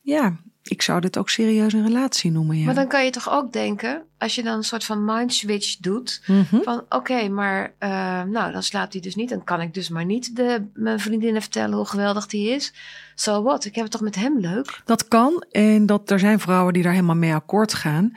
Ja, 0.00 0.36
Ik 0.64 0.82
zou 0.82 1.00
dit 1.00 1.18
ook 1.18 1.30
serieus 1.30 1.72
een 1.72 1.86
relatie 1.86 2.30
noemen, 2.30 2.58
ja. 2.58 2.64
Maar 2.64 2.74
dan 2.74 2.88
kan 2.88 3.04
je 3.04 3.10
toch 3.10 3.30
ook 3.30 3.52
denken, 3.52 4.02
als 4.18 4.34
je 4.34 4.42
dan 4.42 4.56
een 4.56 4.64
soort 4.64 4.84
van 4.84 5.04
mind 5.04 5.34
switch 5.34 5.76
doet. 5.76 6.22
Mhm. 6.26 6.62
Van 6.62 6.84
oké, 6.88 7.28
maar 7.28 7.74
eh, 7.78 8.22
nou, 8.22 8.52
dan 8.52 8.62
slaapt 8.62 8.92
hij 8.92 9.02
dus 9.02 9.14
niet. 9.14 9.28
Dan 9.28 9.44
kan 9.44 9.60
ik 9.60 9.74
dus 9.74 9.88
maar 9.88 10.04
niet 10.04 10.36
de, 10.36 10.66
mijn 10.74 11.00
vriendinnen 11.00 11.42
vertellen 11.42 11.76
hoe 11.76 11.86
geweldig 11.86 12.26
die 12.26 12.48
is. 12.48 12.74
So 13.14 13.42
what? 13.42 13.64
Ik 13.64 13.74
heb 13.74 13.84
het 13.84 13.92
toch 13.92 14.00
met 14.00 14.14
hem 14.14 14.40
leuk? 14.40 14.80
Dat 14.84 15.08
kan 15.08 15.44
en 15.50 15.86
dat, 15.86 16.10
er 16.10 16.18
zijn 16.18 16.40
vrouwen 16.40 16.72
die 16.72 16.82
daar 16.82 16.92
helemaal 16.92 17.16
mee 17.16 17.34
akkoord 17.34 17.74
gaan. 17.74 18.12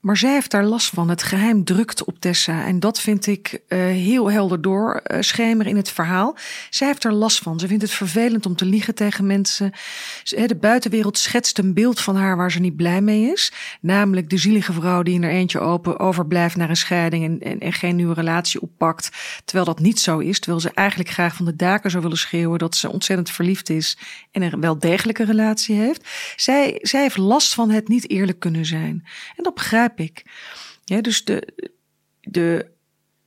Maar 0.00 0.16
zij 0.16 0.32
heeft 0.32 0.50
daar 0.50 0.64
last 0.64 0.88
van. 0.88 1.08
Het 1.08 1.22
geheim 1.22 1.64
drukt 1.64 2.04
op 2.04 2.18
Tessa. 2.18 2.64
En 2.64 2.80
dat 2.80 3.00
vind 3.00 3.26
ik 3.26 3.60
eh, 3.68 3.78
heel 3.78 4.30
helder 4.30 4.62
door 4.62 5.02
schemeren 5.20 5.70
in 5.70 5.76
het 5.76 5.90
verhaal. 5.90 6.36
Zij 6.70 6.86
heeft 6.86 7.04
er 7.04 7.12
last 7.12 7.38
van. 7.38 7.60
Ze 7.60 7.66
vindt 7.66 7.82
het 7.82 7.92
vervelend 7.92 8.46
om 8.46 8.56
te 8.56 8.64
liegen 8.64 8.94
tegen 8.94 9.26
mensen. 9.26 9.72
De 10.24 10.56
buitenwereld 10.60 11.18
schetst 11.18 11.58
een 11.58 11.74
beeld 11.74 12.00
van 12.00 12.16
haar 12.16 12.36
waar 12.36 12.52
ze 12.52 12.60
niet 12.60 12.76
blij 12.76 13.00
mee 13.00 13.32
is. 13.32 13.52
Namelijk 13.80 14.30
de 14.30 14.36
zielige 14.36 14.72
vrouw 14.72 15.02
die 15.02 15.14
in 15.14 15.22
er 15.22 15.30
eentje 15.30 15.60
open 15.60 15.98
overblijft 15.98 16.56
naar 16.56 16.68
een 16.68 16.76
scheiding 16.76 17.24
en, 17.24 17.40
en, 17.40 17.60
en 17.60 17.72
geen 17.72 17.96
nieuwe 17.96 18.14
relatie 18.14 18.60
oppakt. 18.60 19.10
Terwijl 19.44 19.66
dat 19.66 19.80
niet 19.80 20.00
zo 20.00 20.18
is. 20.18 20.40
Terwijl 20.40 20.60
ze 20.60 20.70
eigenlijk 20.74 21.10
graag 21.10 21.34
van 21.34 21.44
de 21.44 21.56
daken 21.56 21.90
zou 21.90 22.02
willen 22.02 22.18
schreeuwen 22.18 22.58
dat 22.58 22.76
ze 22.76 22.90
ontzettend 22.90 23.30
verliefd 23.30 23.70
is 23.70 23.98
en 24.30 24.42
een 24.42 24.60
wel 24.60 24.78
degelijke 24.78 25.24
relatie 25.24 25.76
heeft. 25.76 26.08
Zij, 26.36 26.78
zij 26.82 27.00
heeft 27.00 27.16
last 27.16 27.54
van 27.54 27.70
het 27.70 27.88
niet 27.88 28.10
eerlijk 28.10 28.40
kunnen 28.40 28.66
zijn. 28.66 29.04
En 29.36 29.42
dat 29.42 29.54
begrijp 29.54 29.89
ik. 29.98 30.24
Ja, 30.84 31.00
dus 31.00 31.24
de, 31.24 31.68
de 32.20 32.66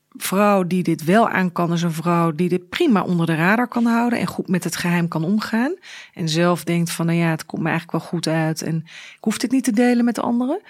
vrouw 0.09 0.64
die 0.64 0.84
dit 0.84 1.03
wel 1.03 1.30
aan 1.30 1.51
kan, 1.51 1.74
is 1.74 1.82
een 1.82 1.93
vrouw 1.93 2.32
die 2.32 2.49
dit 2.49 2.70
prima 2.70 3.01
onder 3.01 3.26
de 3.26 3.36
radar 3.36 3.68
kan 3.68 3.86
houden 3.86 4.20
en 4.20 4.28
goed 4.28 4.47
met 4.47 4.64
het 4.64 4.76
geheim 4.76 5.07
kan 5.07 5.24
omgaan. 5.24 5.76
En 6.14 6.30
zelf 6.30 6.64
denkt 6.64 6.91
van, 6.91 7.05
nou 7.05 7.18
ja, 7.18 7.30
het 7.30 7.45
komt 7.45 7.61
me 7.61 7.70
eigenlijk 7.70 7.97
wel 7.99 8.09
goed 8.09 8.28
uit 8.28 8.61
en 8.61 8.76
ik 8.86 9.18
hoef 9.20 9.38
dit 9.38 9.51
niet 9.51 9.64
te 9.64 9.72
delen 9.72 10.05
met 10.05 10.20
anderen. 10.20 10.61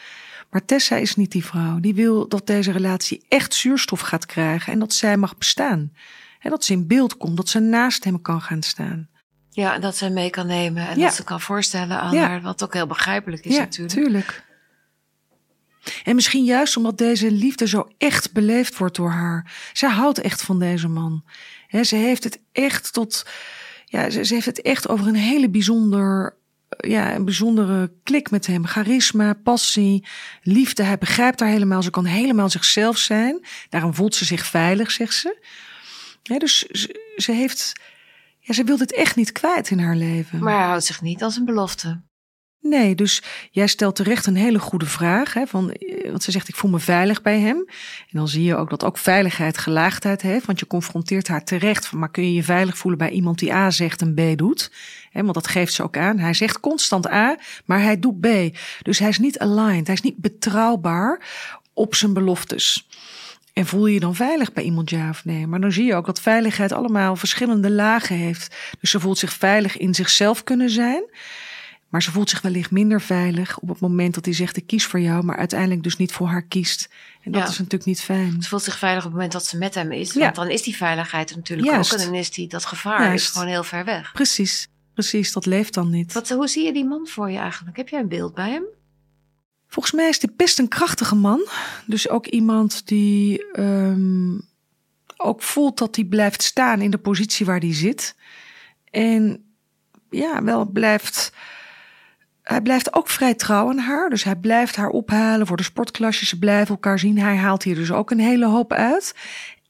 Maar 0.50 0.66
Tessa 0.66 0.96
is 0.96 1.16
niet 1.16 1.32
die 1.32 1.46
vrouw. 1.46 1.80
Die 1.80 1.94
wil 1.94 2.28
dat 2.28 2.48
deze 2.48 2.72
relatie 2.72 3.26
echt 3.28 3.54
zuurstof 3.54 4.00
gaat 4.00 4.26
krijgen 4.26 4.74
en 4.74 4.80
dat 4.80 4.94
zij 4.94 5.18
mag 5.18 5.38
bestaan. 5.38 5.92
En 6.40 6.50
dat 6.50 6.64
ze 6.66 6.74
in 6.74 6.88
beeld 6.88 7.18
komt, 7.18 7.38
dat 7.38 7.50
ze 7.50 7.60
naast 7.60 8.04
hem 8.04 8.22
kan 8.22 8.42
gaan 8.42 8.62
staan. 8.62 9.08
Ja, 9.50 9.74
en 9.74 9.82
dat 9.82 9.98
ze 9.98 10.10
mee 10.10 10.30
kan 10.30 10.48
nemen 10.48 10.88
en 10.88 10.98
Ja. 11.00 11.06
dat 11.06 11.16
ze 11.16 11.24
kan 11.24 11.42
voorstellen 11.42 12.00
aan 12.00 12.14
Ja. 12.14 12.28
haar, 12.28 12.42
wat 12.42 12.64
ook 12.64 12.74
heel 12.74 12.88
begrijpelijk 12.88 13.46
is 13.46 13.54
ja, 13.56 13.60
natuurlijk. 13.60 13.94
tuurlijk. 13.94 14.46
En 16.04 16.16
misschien 16.16 16.44
juist 16.44 16.78
omdat 16.78 16.98
deze 16.98 17.32
liefde 17.32 17.68
zo 17.68 17.88
echt 17.98 18.34
beleefd 18.34 18.78
wordt 18.78 18.96
door 18.96 19.10
haar. 19.10 19.52
Zij 19.74 19.90
houdt 19.90 20.22
echt 20.22 20.42
van 20.42 20.60
deze 20.60 20.88
man. 20.88 21.24
Ze 21.82 21.96
heeft 21.96 22.24
het 22.24 22.40
echt 22.52 22.94
tot. 22.94 23.26
Ja, 23.86 24.10
ze, 24.10 24.34
heeft 24.34 24.46
het 24.46 24.62
echt 24.62 24.88
over 24.88 25.08
een 25.08 25.16
hele 25.16 25.50
bijzonder. 25.50 26.38
Ja, 26.78 27.16
een 27.16 27.26
bijzondere 27.26 27.92
klik 28.04 28.32
met 28.32 28.48
hem. 28.48 28.68
Charisma, 28.68 29.34
passie, 29.34 30.08
liefde. 30.42 30.84
Hij 30.84 30.98
begrijpt 30.98 31.40
haar 31.40 31.50
helemaal. 31.50 31.84
Ze 31.84 31.90
kan 31.90 32.06
helemaal 32.06 32.50
zichzelf 32.50 32.98
zijn. 32.98 33.46
Daarom 33.70 33.94
voelt 33.94 34.16
ze 34.16 34.26
zich 34.26 34.46
veilig, 34.46 34.92
zegt 34.92 35.14
ze. 35.14 35.46
Dus 36.22 36.60
ze, 36.60 37.14
ze 37.16 37.32
heeft. 37.32 37.74
Ja, 38.40 38.54
ze 38.54 38.64
wil 38.64 38.78
dit 38.78 38.94
echt 38.94 39.16
niet 39.16 39.32
kwijt 39.32 39.70
in 39.70 39.80
haar 39.80 39.96
leven. 39.96 40.44
Maar 40.44 40.58
hij 40.58 40.68
houdt 40.68 40.84
zich 40.84 41.02
niet 41.02 41.24
als 41.24 41.36
een 41.36 41.46
belofte. 41.46 42.02
Nee, 42.64 42.96
dus 42.96 43.22
jij 43.52 43.68
stelt 43.68 43.96
terecht 43.96 44.26
een 44.26 44.36
hele 44.36 44.60
goede 44.60 44.86
vraag. 44.86 45.34
Hè, 45.34 45.48
van, 45.48 45.72
eh, 45.72 46.10
want 46.10 46.24
ze 46.24 46.32
zegt, 46.32 46.48
ik 46.48 46.56
voel 46.56 46.72
me 46.72 46.80
veilig 46.80 47.22
bij 47.22 47.40
hem. 47.40 47.58
En 47.58 48.18
dan 48.18 48.28
zie 48.28 48.44
je 48.44 48.56
ook 48.56 48.70
dat 48.70 48.84
ook 48.84 48.98
veiligheid 48.98 49.58
gelaagdheid 49.58 50.22
heeft. 50.22 50.46
Want 50.46 50.60
je 50.60 50.68
confronteert 50.68 51.28
haar 51.28 51.44
terecht 51.44 51.88
van, 51.88 52.00
maar 52.00 52.12
kun 52.12 52.24
je 52.24 52.34
je 52.34 52.44
veilig 52.44 52.78
voelen 52.78 53.00
bij 53.00 53.10
iemand 53.10 53.40
die 53.40 53.54
A 53.54 53.72
zegt 53.72 54.02
en 54.02 54.14
B 54.14 54.38
doet? 54.38 54.72
Hè, 55.12 55.22
want 55.22 55.34
dat 55.34 55.48
geeft 55.48 55.74
ze 55.74 55.84
ook 55.84 55.98
aan. 55.98 56.18
Hij 56.18 56.34
zegt 56.34 56.60
constant 56.60 57.08
A, 57.08 57.38
maar 57.66 57.82
hij 57.82 58.00
doet 58.00 58.20
B. 58.20 58.28
Dus 58.82 59.00
hij 59.00 59.10
is 59.10 59.20
niet 59.20 59.40
aligned, 59.40 59.88
hij 59.88 59.96
is 59.96 60.02
niet 60.02 60.18
betrouwbaar 60.18 61.20
op 61.74 61.96
zijn 61.96 62.14
beloftes. 62.14 62.88
En 63.54 63.66
voel 63.66 63.86
je 63.86 63.94
je 63.94 64.00
dan 64.00 64.16
veilig 64.16 64.54
bij 64.54 64.64
iemand, 64.64 64.90
ja 64.90 65.10
of 65.10 65.26
nee? 65.26 65.48
Maar 65.48 65.62
dan 65.62 65.72
zie 65.72 65.86
je 65.86 65.96
ook 65.96 66.06
dat 66.06 66.22
veiligheid 66.22 66.72
allemaal 66.72 67.16
verschillende 67.16 67.72
lagen 67.72 68.16
heeft. 68.16 68.56
Dus 68.80 68.90
ze 68.90 69.00
voelt 69.00 69.18
zich 69.18 69.34
veilig 69.34 69.78
in 69.78 69.94
zichzelf 69.94 70.44
kunnen 70.44 70.70
zijn. 70.70 71.04
Maar 71.94 72.04
ze 72.04 72.12
voelt 72.12 72.30
zich 72.30 72.42
wellicht 72.42 72.72
minder 72.72 73.02
veilig 73.02 73.60
op 73.60 73.68
het 73.70 73.80
moment 73.80 74.14
dat 74.14 74.26
hij 74.26 74.34
zegt: 74.34 74.58
Ik 74.58 74.68
kies 74.68 74.86
voor 74.86 75.00
jou, 75.00 75.24
maar 75.24 75.38
uiteindelijk 75.38 75.84
dus 75.84 75.98
niet 75.98 76.12
voor 76.12 76.28
haar 76.28 76.42
kiest. 76.42 76.90
En 77.22 77.32
dat 77.32 77.42
Ja. 77.42 77.48
is 77.48 77.58
natuurlijk 77.58 77.86
niet 77.86 78.02
fijn. 78.02 78.42
Ze 78.42 78.50
voelt 78.50 78.64
zich 78.64 78.78
veilig 78.78 79.00
op 79.00 79.06
het 79.06 79.14
moment 79.14 79.32
dat 79.32 79.46
ze 79.46 79.58
met 79.58 79.76
hem 79.76 79.92
is. 79.92 80.14
Ja. 80.14 80.20
Want 80.20 80.36
dan 80.36 80.50
is 80.50 80.62
die 80.62 80.76
veiligheid 80.76 81.30
er 81.30 81.36
natuurlijk 81.36 81.70
Juist. 81.70 81.94
ook. 81.94 82.00
En 82.00 82.06
dan 82.06 82.16
is 82.16 82.32
die, 82.32 82.48
dat 82.48 82.66
gevaar 82.66 83.04
Juist. 83.04 83.26
is 83.26 83.32
gewoon 83.32 83.48
heel 83.48 83.64
ver 83.64 83.86
weg. 83.86 84.12
Precies, 84.12 84.68
precies, 84.94 85.32
dat 85.32 85.46
leeft 85.46 85.74
dan 85.74 85.90
niet. 85.90 86.14
Wat, 86.14 86.30
hoe 86.30 86.48
zie 86.48 86.66
je 86.66 86.74
die 86.74 86.86
man 86.86 87.08
voor 87.08 87.32
je 87.32 87.38
eigenlijk? 87.38 87.78
Heb 87.78 87.90
jij 87.90 88.00
een 88.00 88.08
beeld 88.10 88.34
bij 88.34 88.50
hem? 88.50 88.64
Volgens 89.68 89.94
mij 89.96 90.10
is 90.10 90.22
hij 90.22 90.34
best 90.36 90.60
een 90.60 90.68
krachtige 90.68 91.16
man. 91.16 91.48
Dus 91.86 92.10
ook 92.10 92.28
iemand 92.28 92.88
die 92.88 93.52
ehm, 93.52 94.40
ook 95.18 95.42
voelt 95.42 95.78
dat 95.78 95.96
hij 95.96 96.06
blijft 96.06 96.44
staan 96.44 96.82
in 96.82 96.92
de 96.92 96.98
positie 96.98 97.46
waar 97.46 97.60
hij 97.60 97.74
zit. 97.74 98.16
En 98.92 99.44
ja, 100.10 100.44
wel 100.44 100.66
blijft. 100.66 101.34
Hij 102.44 102.62
blijft 102.62 102.94
ook 102.94 103.10
vrij 103.10 103.34
trouw 103.34 103.70
aan 103.70 103.78
haar. 103.78 104.10
Dus 104.10 104.24
hij 104.24 104.36
blijft 104.36 104.76
haar 104.76 104.90
ophalen 104.90 105.48
voor 105.48 105.58
de 105.58 105.64
sportklasjes. 105.64 106.30
Ze 106.30 106.40
blijven 106.40 106.68
elkaar 106.68 107.00
zien. 107.00 107.20
Hij 107.20 107.36
haalt 107.36 107.64
hier 107.64 107.76
dus 107.76 107.92
ook 107.92 108.12
een 108.12 108.20
hele 108.20 108.46
hoop 108.46 108.74
uit. 108.74 109.16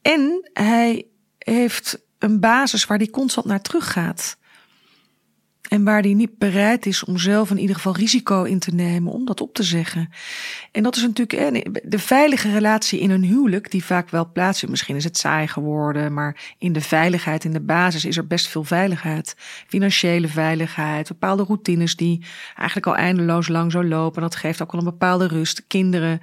En 0.02 0.50
hij 0.52 1.06
heeft 1.38 1.98
een 2.18 2.40
basis 2.40 2.86
waar 2.86 2.98
hij 2.98 3.06
constant 3.06 3.46
naar 3.46 3.60
teruggaat. 3.60 4.36
En 5.74 5.84
waar 5.84 6.00
hij 6.00 6.14
niet 6.14 6.38
bereid 6.38 6.86
is 6.86 7.04
om 7.04 7.18
zelf 7.18 7.50
in 7.50 7.58
ieder 7.58 7.76
geval 7.76 7.96
risico 7.96 8.42
in 8.42 8.58
te 8.58 8.74
nemen 8.74 9.12
om 9.12 9.24
dat 9.24 9.40
op 9.40 9.54
te 9.54 9.62
zeggen. 9.62 10.08
En 10.72 10.82
dat 10.82 10.96
is 10.96 11.02
natuurlijk 11.02 11.80
de 11.90 11.98
veilige 11.98 12.52
relatie 12.52 13.00
in 13.00 13.10
een 13.10 13.22
huwelijk, 13.22 13.70
die 13.70 13.84
vaak 13.84 14.10
wel 14.10 14.32
plaatsvindt. 14.32 14.70
Misschien 14.70 14.96
is 14.96 15.04
het 15.04 15.16
saai 15.16 15.46
geworden, 15.46 16.12
maar 16.12 16.54
in 16.58 16.72
de 16.72 16.80
veiligheid, 16.80 17.44
in 17.44 17.52
de 17.52 17.60
basis, 17.60 18.04
is 18.04 18.16
er 18.16 18.26
best 18.26 18.48
veel 18.48 18.64
veiligheid. 18.64 19.34
Financiële 19.66 20.28
veiligheid, 20.28 21.08
bepaalde 21.08 21.42
routines 21.42 21.96
die 21.96 22.24
eigenlijk 22.56 22.86
al 22.86 22.96
eindeloos 22.96 23.48
lang 23.48 23.72
zo 23.72 23.84
lopen. 23.84 24.22
Dat 24.22 24.36
geeft 24.36 24.62
ook 24.62 24.72
wel 24.72 24.80
een 24.80 24.90
bepaalde 24.90 25.26
rust. 25.26 25.64
Kinderen, 25.66 26.20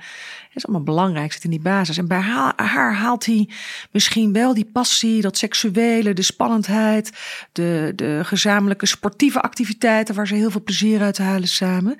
dat 0.53 0.63
is 0.63 0.67
allemaal 0.67 0.95
belangrijk, 0.95 1.33
zit 1.33 1.43
in 1.43 1.49
die 1.49 1.59
basis. 1.59 1.97
En 1.97 2.07
bij 2.07 2.19
haar, 2.19 2.53
haar 2.55 2.95
haalt 2.95 3.25
hij 3.25 3.49
misschien 3.91 4.33
wel 4.33 4.53
die 4.53 4.65
passie, 4.65 5.21
dat 5.21 5.37
seksuele, 5.37 6.13
de 6.13 6.21
spannendheid, 6.21 7.11
de, 7.51 7.93
de 7.95 8.19
gezamenlijke 8.23 8.85
sportieve 8.85 9.41
activiteiten 9.41 10.15
waar 10.15 10.27
ze 10.27 10.35
heel 10.35 10.51
veel 10.51 10.63
plezier 10.63 11.01
uit 11.01 11.17
halen 11.17 11.47
samen. 11.47 11.97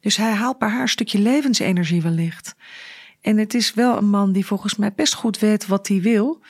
Dus 0.00 0.16
hij 0.16 0.32
haalt 0.32 0.58
bij 0.58 0.68
haar 0.68 0.80
een 0.80 0.88
stukje 0.88 1.18
levensenergie 1.18 2.02
wellicht. 2.02 2.54
En 3.20 3.36
het 3.36 3.54
is 3.54 3.74
wel 3.74 3.96
een 3.96 4.08
man 4.08 4.32
die 4.32 4.46
volgens 4.46 4.76
mij 4.76 4.92
best 4.92 5.14
goed 5.14 5.38
weet 5.38 5.66
wat 5.66 5.88
hij 5.88 6.00
wil 6.00 6.40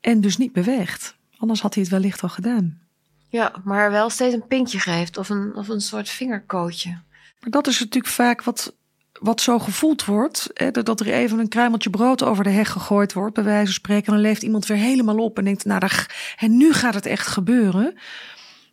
en 0.00 0.20
dus 0.20 0.36
niet 0.36 0.52
beweegt. 0.52 1.16
Anders 1.36 1.60
had 1.60 1.74
hij 1.74 1.82
het 1.82 1.92
wellicht 1.92 2.22
al 2.22 2.28
gedaan. 2.28 2.80
Ja, 3.28 3.52
maar 3.64 3.90
wel 3.90 4.10
steeds 4.10 4.34
een 4.34 4.46
pintje 4.46 4.78
geeft 4.78 5.16
of 5.16 5.28
een, 5.28 5.54
of 5.54 5.68
een 5.68 5.80
soort 5.80 6.08
vingerkootje. 6.08 6.90
Maar 7.40 7.50
dat 7.50 7.66
is 7.66 7.80
natuurlijk 7.80 8.12
vaak 8.12 8.42
wat, 8.42 8.74
wat 9.22 9.40
zo 9.40 9.58
gevoeld 9.58 10.04
wordt. 10.04 10.50
Hè, 10.54 10.70
dat 10.70 11.00
er 11.00 11.06
even 11.06 11.38
een 11.38 11.48
kruimeltje 11.48 11.90
brood 11.90 12.22
over 12.22 12.44
de 12.44 12.50
heg 12.50 12.70
gegooid 12.70 13.12
wordt, 13.12 13.34
bij 13.34 13.44
wijze 13.44 13.64
van 13.64 13.72
spreken. 13.72 14.06
En 14.06 14.12
dan 14.12 14.22
leeft 14.22 14.42
iemand 14.42 14.66
weer 14.66 14.76
helemaal 14.76 15.18
op 15.18 15.38
en 15.38 15.44
denkt, 15.44 15.64
nou, 15.64 15.80
daar, 15.80 16.34
en 16.38 16.56
nu 16.56 16.72
gaat 16.72 16.94
het 16.94 17.06
echt 17.06 17.26
gebeuren. 17.26 17.94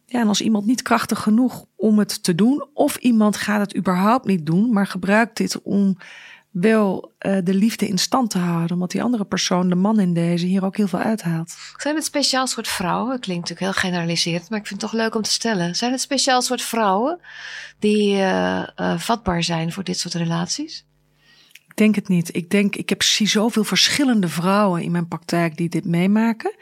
Ja, 0.05 0.19
en 0.19 0.27
als 0.27 0.41
iemand 0.41 0.65
niet 0.65 0.81
krachtig 0.81 1.19
genoeg 1.19 1.65
om 1.75 1.99
het 1.99 2.23
te 2.23 2.35
doen, 2.35 2.67
of 2.73 2.95
iemand 2.95 3.37
gaat 3.37 3.59
het 3.59 3.75
überhaupt 3.75 4.25
niet 4.25 4.45
doen, 4.45 4.73
maar 4.73 4.87
gebruikt 4.87 5.37
dit 5.37 5.61
om 5.61 5.97
wel 6.51 7.11
uh, 7.19 7.37
de 7.43 7.53
liefde 7.53 7.87
in 7.87 7.97
stand 7.97 8.29
te 8.29 8.37
houden, 8.37 8.71
omdat 8.71 8.91
die 8.91 9.03
andere 9.03 9.25
persoon, 9.25 9.69
de 9.69 9.75
man 9.75 9.99
in 9.99 10.13
deze, 10.13 10.45
hier 10.45 10.65
ook 10.65 10.77
heel 10.77 10.87
veel 10.87 10.99
uithaalt. 10.99 11.55
Zijn 11.77 11.95
het 11.95 12.05
speciaal 12.05 12.47
soort 12.47 12.67
vrouwen? 12.67 13.11
Het 13.11 13.21
klinkt 13.21 13.49
natuurlijk 13.49 13.71
heel 13.71 13.89
generaliserend, 13.89 14.49
maar 14.49 14.59
ik 14.59 14.67
vind 14.67 14.81
het 14.81 14.91
toch 14.91 14.99
leuk 14.99 15.15
om 15.15 15.21
te 15.21 15.31
stellen. 15.31 15.75
Zijn 15.75 15.91
het 15.91 16.01
speciaal 16.01 16.41
soort 16.41 16.61
vrouwen 16.61 17.19
die 17.79 18.13
uh, 18.13 18.63
uh, 18.77 18.99
vatbaar 18.99 19.43
zijn 19.43 19.71
voor 19.71 19.83
dit 19.83 19.99
soort 19.99 20.13
relaties? 20.13 20.87
Ik 21.67 21.75
denk 21.75 21.95
het 21.95 22.07
niet. 22.07 22.35
Ik 22.35 22.49
denk, 22.49 22.75
ik 22.75 22.89
heb 22.89 23.03
zie 23.03 23.27
zoveel 23.27 23.63
verschillende 23.63 24.27
vrouwen 24.27 24.81
in 24.81 24.91
mijn 24.91 25.07
praktijk 25.07 25.57
die 25.57 25.69
dit 25.69 25.85
meemaken. 25.85 26.55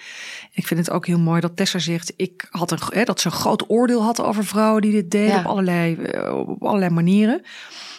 Ik 0.52 0.68
vind 0.68 0.80
het 0.80 0.90
ook 0.90 1.08
heel 1.08 1.20
mooi 1.20 1.42
dat 1.42 1.56
Tessa 1.56 1.80
zegt, 1.80 2.14
ik 2.16 2.48
had 2.50 2.72
een, 2.72 2.80
hè, 2.90 3.04
dat 3.04 3.22
ze 3.22 3.28
een 3.28 3.34
groot 3.34 3.70
oordeel 3.70 4.04
had 4.04 4.22
over 4.22 4.46
vrouwen 4.46 4.82
die 4.82 4.92
dit 4.92 5.12
deden 5.12 5.36
ja. 5.36 5.40
op, 5.40 5.46
allerlei, 5.46 5.98
op 6.30 6.64
allerlei 6.64 6.94
manieren. 6.94 7.42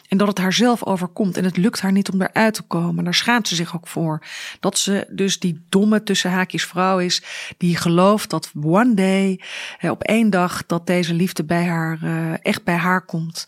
En 0.09 0.17
dat 0.17 0.29
het 0.29 0.39
haar 0.39 0.53
zelf 0.53 0.85
overkomt. 0.85 1.37
En 1.37 1.45
het 1.45 1.57
lukt 1.57 1.81
haar 1.81 1.93
niet 1.93 2.11
om 2.11 2.23
eruit 2.23 2.55
te 2.55 2.63
komen. 2.63 3.05
Daar 3.05 3.15
schaamt 3.15 3.49
ze 3.49 3.55
zich 3.55 3.77
ook 3.77 3.87
voor. 3.87 4.23
Dat 4.61 4.79
ze 4.79 5.07
dus 5.11 5.39
die 5.39 5.61
domme 5.69 6.03
tussen 6.03 6.31
haakjes 6.31 6.65
vrouw 6.65 6.99
is. 6.99 7.23
Die 7.57 7.77
gelooft 7.77 8.31
dat 8.31 8.53
one 8.63 8.95
day, 8.95 9.41
op 9.81 10.03
één 10.03 10.31
dag, 10.31 10.67
dat 10.67 10.87
deze 10.87 11.15
liefde 11.15 11.45
bij 11.45 11.65
haar, 11.65 11.99
uh, 12.05 12.33
echt 12.43 12.65
bij 12.65 12.77
haar 12.77 13.05
komt. 13.05 13.47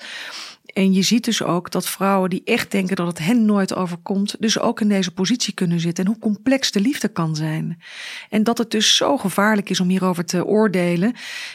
En 0.72 0.92
je 0.92 1.02
ziet 1.02 1.24
dus 1.24 1.42
ook 1.42 1.70
dat 1.70 1.88
vrouwen 1.88 2.30
die 2.30 2.42
echt 2.44 2.70
denken 2.70 2.96
dat 2.96 3.06
het 3.06 3.18
hen 3.18 3.44
nooit 3.44 3.74
overkomt, 3.74 4.36
dus 4.38 4.58
ook 4.58 4.80
in 4.80 4.88
deze 4.88 5.11
positie 5.11 5.54
kunnen 5.54 5.80
zitten. 5.80 6.04
En 6.04 6.11
hoe 6.11 6.20
complex 6.20 6.70
de 6.70 6.80
liefde 6.80 7.08
kan 7.08 7.36
zijn. 7.36 7.82
En 8.28 8.44
dat 8.44 8.58
het 8.58 8.70
dus 8.70 8.96
zo 8.96 9.16
gevaarlijk 9.16 9.70
is 9.70 9.80
om 9.80 9.88
hierover 9.88 10.24
te 10.24 10.44
oordelen. 10.44 11.14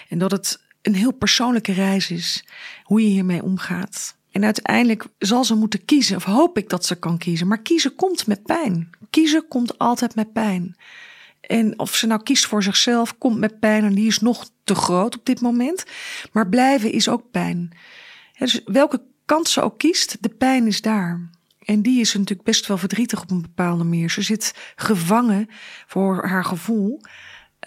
En 0.10 0.18
dat 0.18 0.32
het 0.32 0.64
een 0.82 0.96
heel 0.96 1.14
persoonlijke 1.14 1.74
reis 1.74 2.12
is. 2.12 2.46
Hoe 2.84 3.02
je 3.02 3.08
hiermee 3.08 3.44
omgaat. 3.44 4.16
En 4.36 4.44
uiteindelijk 4.44 5.06
zal 5.18 5.44
ze 5.44 5.56
moeten 5.56 5.86
kiezen, 5.86 6.16
of 6.16 6.24
hoop 6.24 6.58
ik 6.58 6.70
dat 6.70 6.86
ze 6.86 6.96
kan 6.96 7.18
kiezen. 7.18 7.48
Maar 7.48 7.62
kiezen 7.62 7.96
komt 7.96 8.28
met 8.28 8.44
pijn. 8.44 8.90
Kiezen 9.10 9.48
komt 9.48 9.78
altijd 9.78 10.16
met 10.16 10.34
pijn. 10.34 10.76
En 11.42 11.80
of 11.80 11.96
ze 11.96 12.08
nou 12.08 12.24
kiest 12.24 12.46
voor 12.46 12.64
zichzelf, 12.64 13.18
komt 13.18 13.38
met 13.38 13.60
pijn 13.60 13.84
en 13.84 13.94
die 13.94 14.08
is 14.08 14.20
nog 14.20 14.50
te 14.64 14.76
groot 14.76 15.18
op 15.18 15.26
dit 15.26 15.42
moment. 15.42 15.86
Maar 16.32 16.50
blijven 16.50 16.92
is 16.92 17.10
ook 17.10 17.32
pijn. 17.32 17.78
Dus 18.38 18.62
welke 18.66 19.02
kant 19.26 19.50
ze 19.50 19.62
ook 19.62 19.78
kiest, 19.78 20.18
de 20.20 20.30
pijn 20.30 20.68
is 20.68 20.82
daar. 20.82 21.30
En 21.60 21.82
die 21.82 22.00
is 22.00 22.14
natuurlijk 22.14 22.44
best 22.44 22.68
wel 22.68 22.78
verdrietig 22.78 23.22
op 23.22 23.32
een 23.32 23.42
bepaalde 23.42 23.84
manier. 23.84 24.10
Ze 24.10 24.22
zit 24.22 24.54
gevangen 24.76 25.50
voor 25.88 26.28
haar 26.28 26.46
gevoel. 26.46 27.02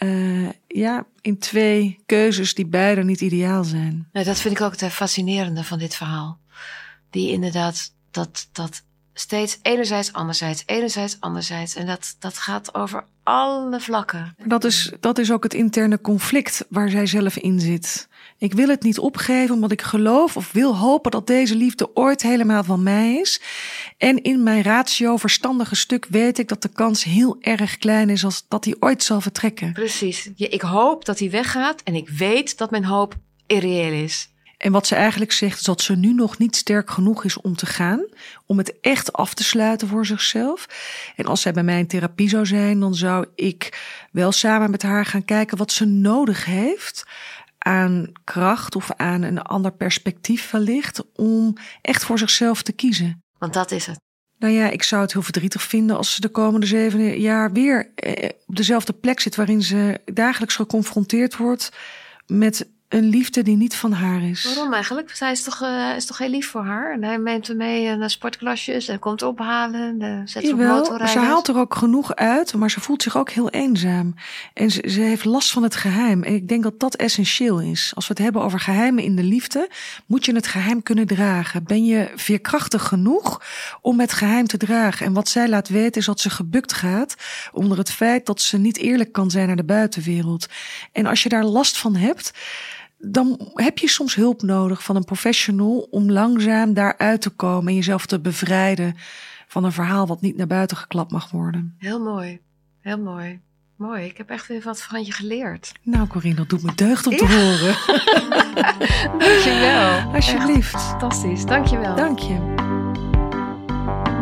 Uh, 0.03 0.49
ja, 0.67 1.07
in 1.21 1.39
twee 1.39 1.99
keuzes 2.07 2.55
die 2.55 2.67
beide 2.67 3.05
niet 3.05 3.21
ideaal 3.21 3.65
zijn. 3.65 4.09
Dat 4.13 4.39
vind 4.39 4.55
ik 4.55 4.61
ook 4.61 4.81
het 4.81 4.93
fascinerende 4.93 5.65
van 5.65 5.79
dit 5.79 5.95
verhaal. 5.95 6.39
Die 7.11 7.33
inderdaad, 7.33 7.93
dat, 8.11 8.49
dat 8.53 8.83
steeds 9.21 9.59
enerzijds, 9.63 10.13
anderzijds, 10.13 10.63
enerzijds, 10.67 11.17
anderzijds. 11.21 11.75
En 11.75 11.87
dat, 11.87 12.17
dat 12.19 12.39
gaat 12.39 12.75
over 12.75 13.05
alle 13.23 13.81
vlakken. 13.81 14.35
Dat 14.47 14.65
is, 14.65 14.93
dat 15.01 15.19
is 15.19 15.33
ook 15.33 15.43
het 15.43 15.55
interne 15.55 16.01
conflict 16.01 16.65
waar 16.69 16.91
zij 16.91 17.07
zelf 17.07 17.37
in 17.37 17.61
zit. 17.61 18.09
Ik 18.39 18.55
wil 18.55 18.69
het 18.69 18.83
niet 18.83 18.99
opgeven 18.99 19.55
omdat 19.55 19.73
ik 19.73 19.83
geloof 19.83 20.37
of 20.37 20.53
wil 20.53 20.77
hopen 20.77 21.11
dat 21.11 21.27
deze 21.27 21.55
liefde 21.55 21.97
ooit 21.97 22.23
helemaal 22.23 22.65
van 22.65 22.83
mij 22.83 23.15
is. 23.15 23.41
En 23.97 24.23
in 24.23 24.43
mijn 24.43 24.63
ratio 24.63 25.17
verstandige 25.17 25.75
stuk 25.75 26.07
weet 26.11 26.39
ik 26.39 26.49
dat 26.49 26.63
de 26.63 26.69
kans 26.69 27.05
heel 27.05 27.37
erg 27.41 27.79
klein 27.79 28.11
is 28.11 28.25
als 28.25 28.45
dat 28.49 28.65
hij 28.65 28.77
ooit 28.81 29.03
zal 29.03 29.21
vertrekken. 29.21 29.73
Precies. 29.73 30.31
Ik 30.37 30.63
hoop 30.63 31.05
dat 31.05 31.19
hij 31.19 31.31
weggaat 31.31 31.83
en 31.83 31.95
ik 31.95 32.09
weet 32.09 32.59
dat 32.59 32.71
mijn 32.71 32.85
hoop 32.85 33.15
irreëel 33.47 33.93
is. 33.93 34.29
En 34.59 34.73
wat 34.73 34.87
ze 34.87 34.95
eigenlijk 34.95 35.33
zegt 35.33 35.59
is 35.59 35.65
dat 35.65 35.81
ze 35.81 35.97
nu 35.97 36.13
nog 36.15 36.39
niet 36.39 36.57
sterk 36.57 36.91
genoeg 36.91 37.25
is 37.25 37.41
om 37.41 37.57
te 37.57 37.67
gaan, 37.67 38.07
om 38.47 38.59
het 38.59 38.81
echt 38.81 39.13
af 39.13 39.35
te 39.35 39.45
sluiten 39.45 39.89
voor 39.89 40.07
zichzelf. 40.07 40.67
En 41.17 41.27
als 41.27 41.41
zij 41.41 41.53
bij 41.53 41.63
mij 41.63 41.79
in 41.79 41.87
therapie 41.87 42.29
zou 42.29 42.47
zijn, 42.47 42.81
dan 42.81 42.95
zou 42.95 43.27
ik 43.35 43.79
wel 44.13 44.33
samen 44.33 44.71
met 44.71 44.83
haar 44.83 45.07
gaan 45.07 45.25
kijken 45.25 45.59
wat 45.59 45.73
ze 45.73 45.85
nodig 45.85 46.45
heeft 46.45 47.05
aan 47.59 48.13
kracht 48.25 48.77
of 48.77 48.91
aan 48.97 49.23
een 49.23 49.43
ander 49.43 49.73
perspectief 49.73 50.51
wellicht 50.51 51.03
om 51.15 51.57
echt 51.83 52.05
voor 52.05 52.19
zichzelf 52.19 52.63
te 52.63 52.73
kiezen. 52.73 53.23
Want 53.39 53.53
dat 53.53 53.71
is 53.71 53.87
het. 53.87 54.01
Nou 54.39 54.53
ja, 54.53 54.71
ik 54.71 54.83
zou 54.83 55.03
het 55.03 55.13
heel 55.13 55.23
verdrietig 55.23 55.63
vinden 55.63 55.97
als 55.97 56.15
ze 56.15 56.21
de 56.21 56.29
komende 56.29 56.67
zeven 56.67 57.21
jaar 57.21 57.53
weer 57.53 57.93
eh, 57.95 58.29
op 58.47 58.57
dezelfde 58.57 58.93
plek 58.93 59.21
zit 59.21 59.37
waarin 59.37 59.63
ze 59.63 60.01
dagelijks 60.05 60.57
geconfronteerd 60.57 61.37
wordt 61.37 61.73
met 62.27 62.69
een 62.89 63.09
liefde 63.09 63.43
die 63.43 63.57
niet 63.57 63.77
van 63.77 63.93
haar 63.93 64.23
is. 64.23 64.45
Waarom 64.45 64.73
eigenlijk? 64.73 65.17
Zij 65.17 65.31
is 65.31 65.43
toch, 65.43 65.63
uh, 65.63 65.97
is 65.97 66.05
toch 66.05 66.19
heel 66.19 66.29
lief 66.29 66.51
voor 66.51 66.65
haar? 66.65 66.93
En 66.93 67.05
hij 67.05 67.17
neemt 67.17 67.47
haar 67.47 67.57
mee 67.57 67.97
naar 67.97 68.11
sportklasjes 68.11 68.89
en 68.89 68.99
komt 68.99 69.23
ophalen. 69.23 70.01
En 70.01 70.29
zet 70.29 70.43
Jawel, 70.43 70.81
op 70.81 71.07
ze 71.07 71.19
haalt 71.19 71.49
er 71.49 71.59
ook 71.59 71.75
genoeg 71.75 72.15
uit, 72.15 72.55
maar 72.55 72.71
ze 72.71 72.81
voelt 72.81 73.03
zich 73.03 73.17
ook 73.17 73.31
heel 73.31 73.51
eenzaam. 73.51 74.15
En 74.55 74.71
ze, 74.71 74.85
ze, 74.91 75.01
heeft 75.01 75.25
last 75.25 75.51
van 75.51 75.63
het 75.63 75.77
geheim. 75.77 76.23
En 76.23 76.35
ik 76.35 76.49
denk 76.49 76.63
dat 76.63 76.81
dat 76.81 76.95
essentieel 76.95 77.61
is. 77.61 77.93
Als 77.95 78.07
we 78.07 78.15
het 78.15 78.23
hebben 78.23 78.43
over 78.43 78.61
geheimen 78.61 79.05
in 79.05 79.17
de 79.17 79.23
liefde, 79.23 79.71
moet 80.07 80.25
je 80.25 80.35
het 80.35 80.47
geheim 80.47 80.83
kunnen 80.83 81.07
dragen. 81.07 81.65
Ben 81.65 81.85
je 81.85 82.13
veerkrachtig 82.15 82.89
genoeg 82.89 83.43
om 83.81 84.01
het 84.01 84.13
geheim 84.13 84.47
te 84.47 84.57
dragen? 84.57 85.07
En 85.07 85.13
wat 85.13 85.29
zij 85.29 85.49
laat 85.49 85.69
weten 85.69 86.01
is 86.01 86.07
dat 86.07 86.21
ze 86.21 86.31
gebukt 86.31 86.73
gaat 86.73 87.15
onder 87.53 87.79
het 87.79 87.91
feit 87.91 88.27
dat 88.27 88.41
ze 88.41 88.59
niet 88.59 88.79
eerlijk 88.79 89.13
kan 89.13 89.31
zijn 89.31 89.47
naar 89.47 89.57
de 89.57 89.65
buitenwereld. 89.65 90.47
En 90.93 91.07
als 91.07 91.23
je 91.23 91.29
daar 91.29 91.45
last 91.45 91.79
van 91.79 91.97
hebt, 91.97 92.33
dan 92.99 93.51
heb 93.55 93.79
je 93.79 93.89
soms 93.89 94.15
hulp 94.15 94.43
nodig 94.43 94.83
van 94.83 94.97
een 94.97 95.05
professional 95.05 95.87
om 95.91 96.11
langzaam 96.11 96.75
daaruit 96.75 97.21
te 97.21 97.31
komen 97.31 97.69
en 97.69 97.75
jezelf 97.75 98.07
te 98.07 98.21
bevrijden 98.21 98.95
van 99.47 99.65
een 99.65 99.73
verhaal 99.73 100.07
wat 100.07 100.21
niet 100.21 100.37
naar 100.37 100.47
buiten 100.47 100.77
geklapt 100.77 101.11
mag 101.11 101.31
worden. 101.31 101.75
Heel 101.79 102.01
mooi, 102.01 102.41
heel 102.81 102.99
mooi. 102.99 103.41
Mooi, 103.77 104.05
ik 104.05 104.17
heb 104.17 104.31
echt 104.31 104.47
weer 104.47 104.63
wat 104.65 104.83
van 104.83 105.05
je 105.05 105.13
geleerd. 105.13 105.73
Nou, 105.83 106.07
Corine, 106.07 106.35
dat 106.35 106.49
doet 106.49 106.63
me 106.63 106.75
deugd 106.75 107.07
om 107.07 107.17
te 107.17 107.25
ja. 107.25 107.31
horen. 107.31 107.77
Dankjewel. 109.27 110.15
Alsjeblieft. 110.15 110.75
Echt 110.75 110.83
fantastisch, 110.83 111.45
dankjewel. 111.45 111.97
Dank 111.97 112.19
je. 112.19 112.55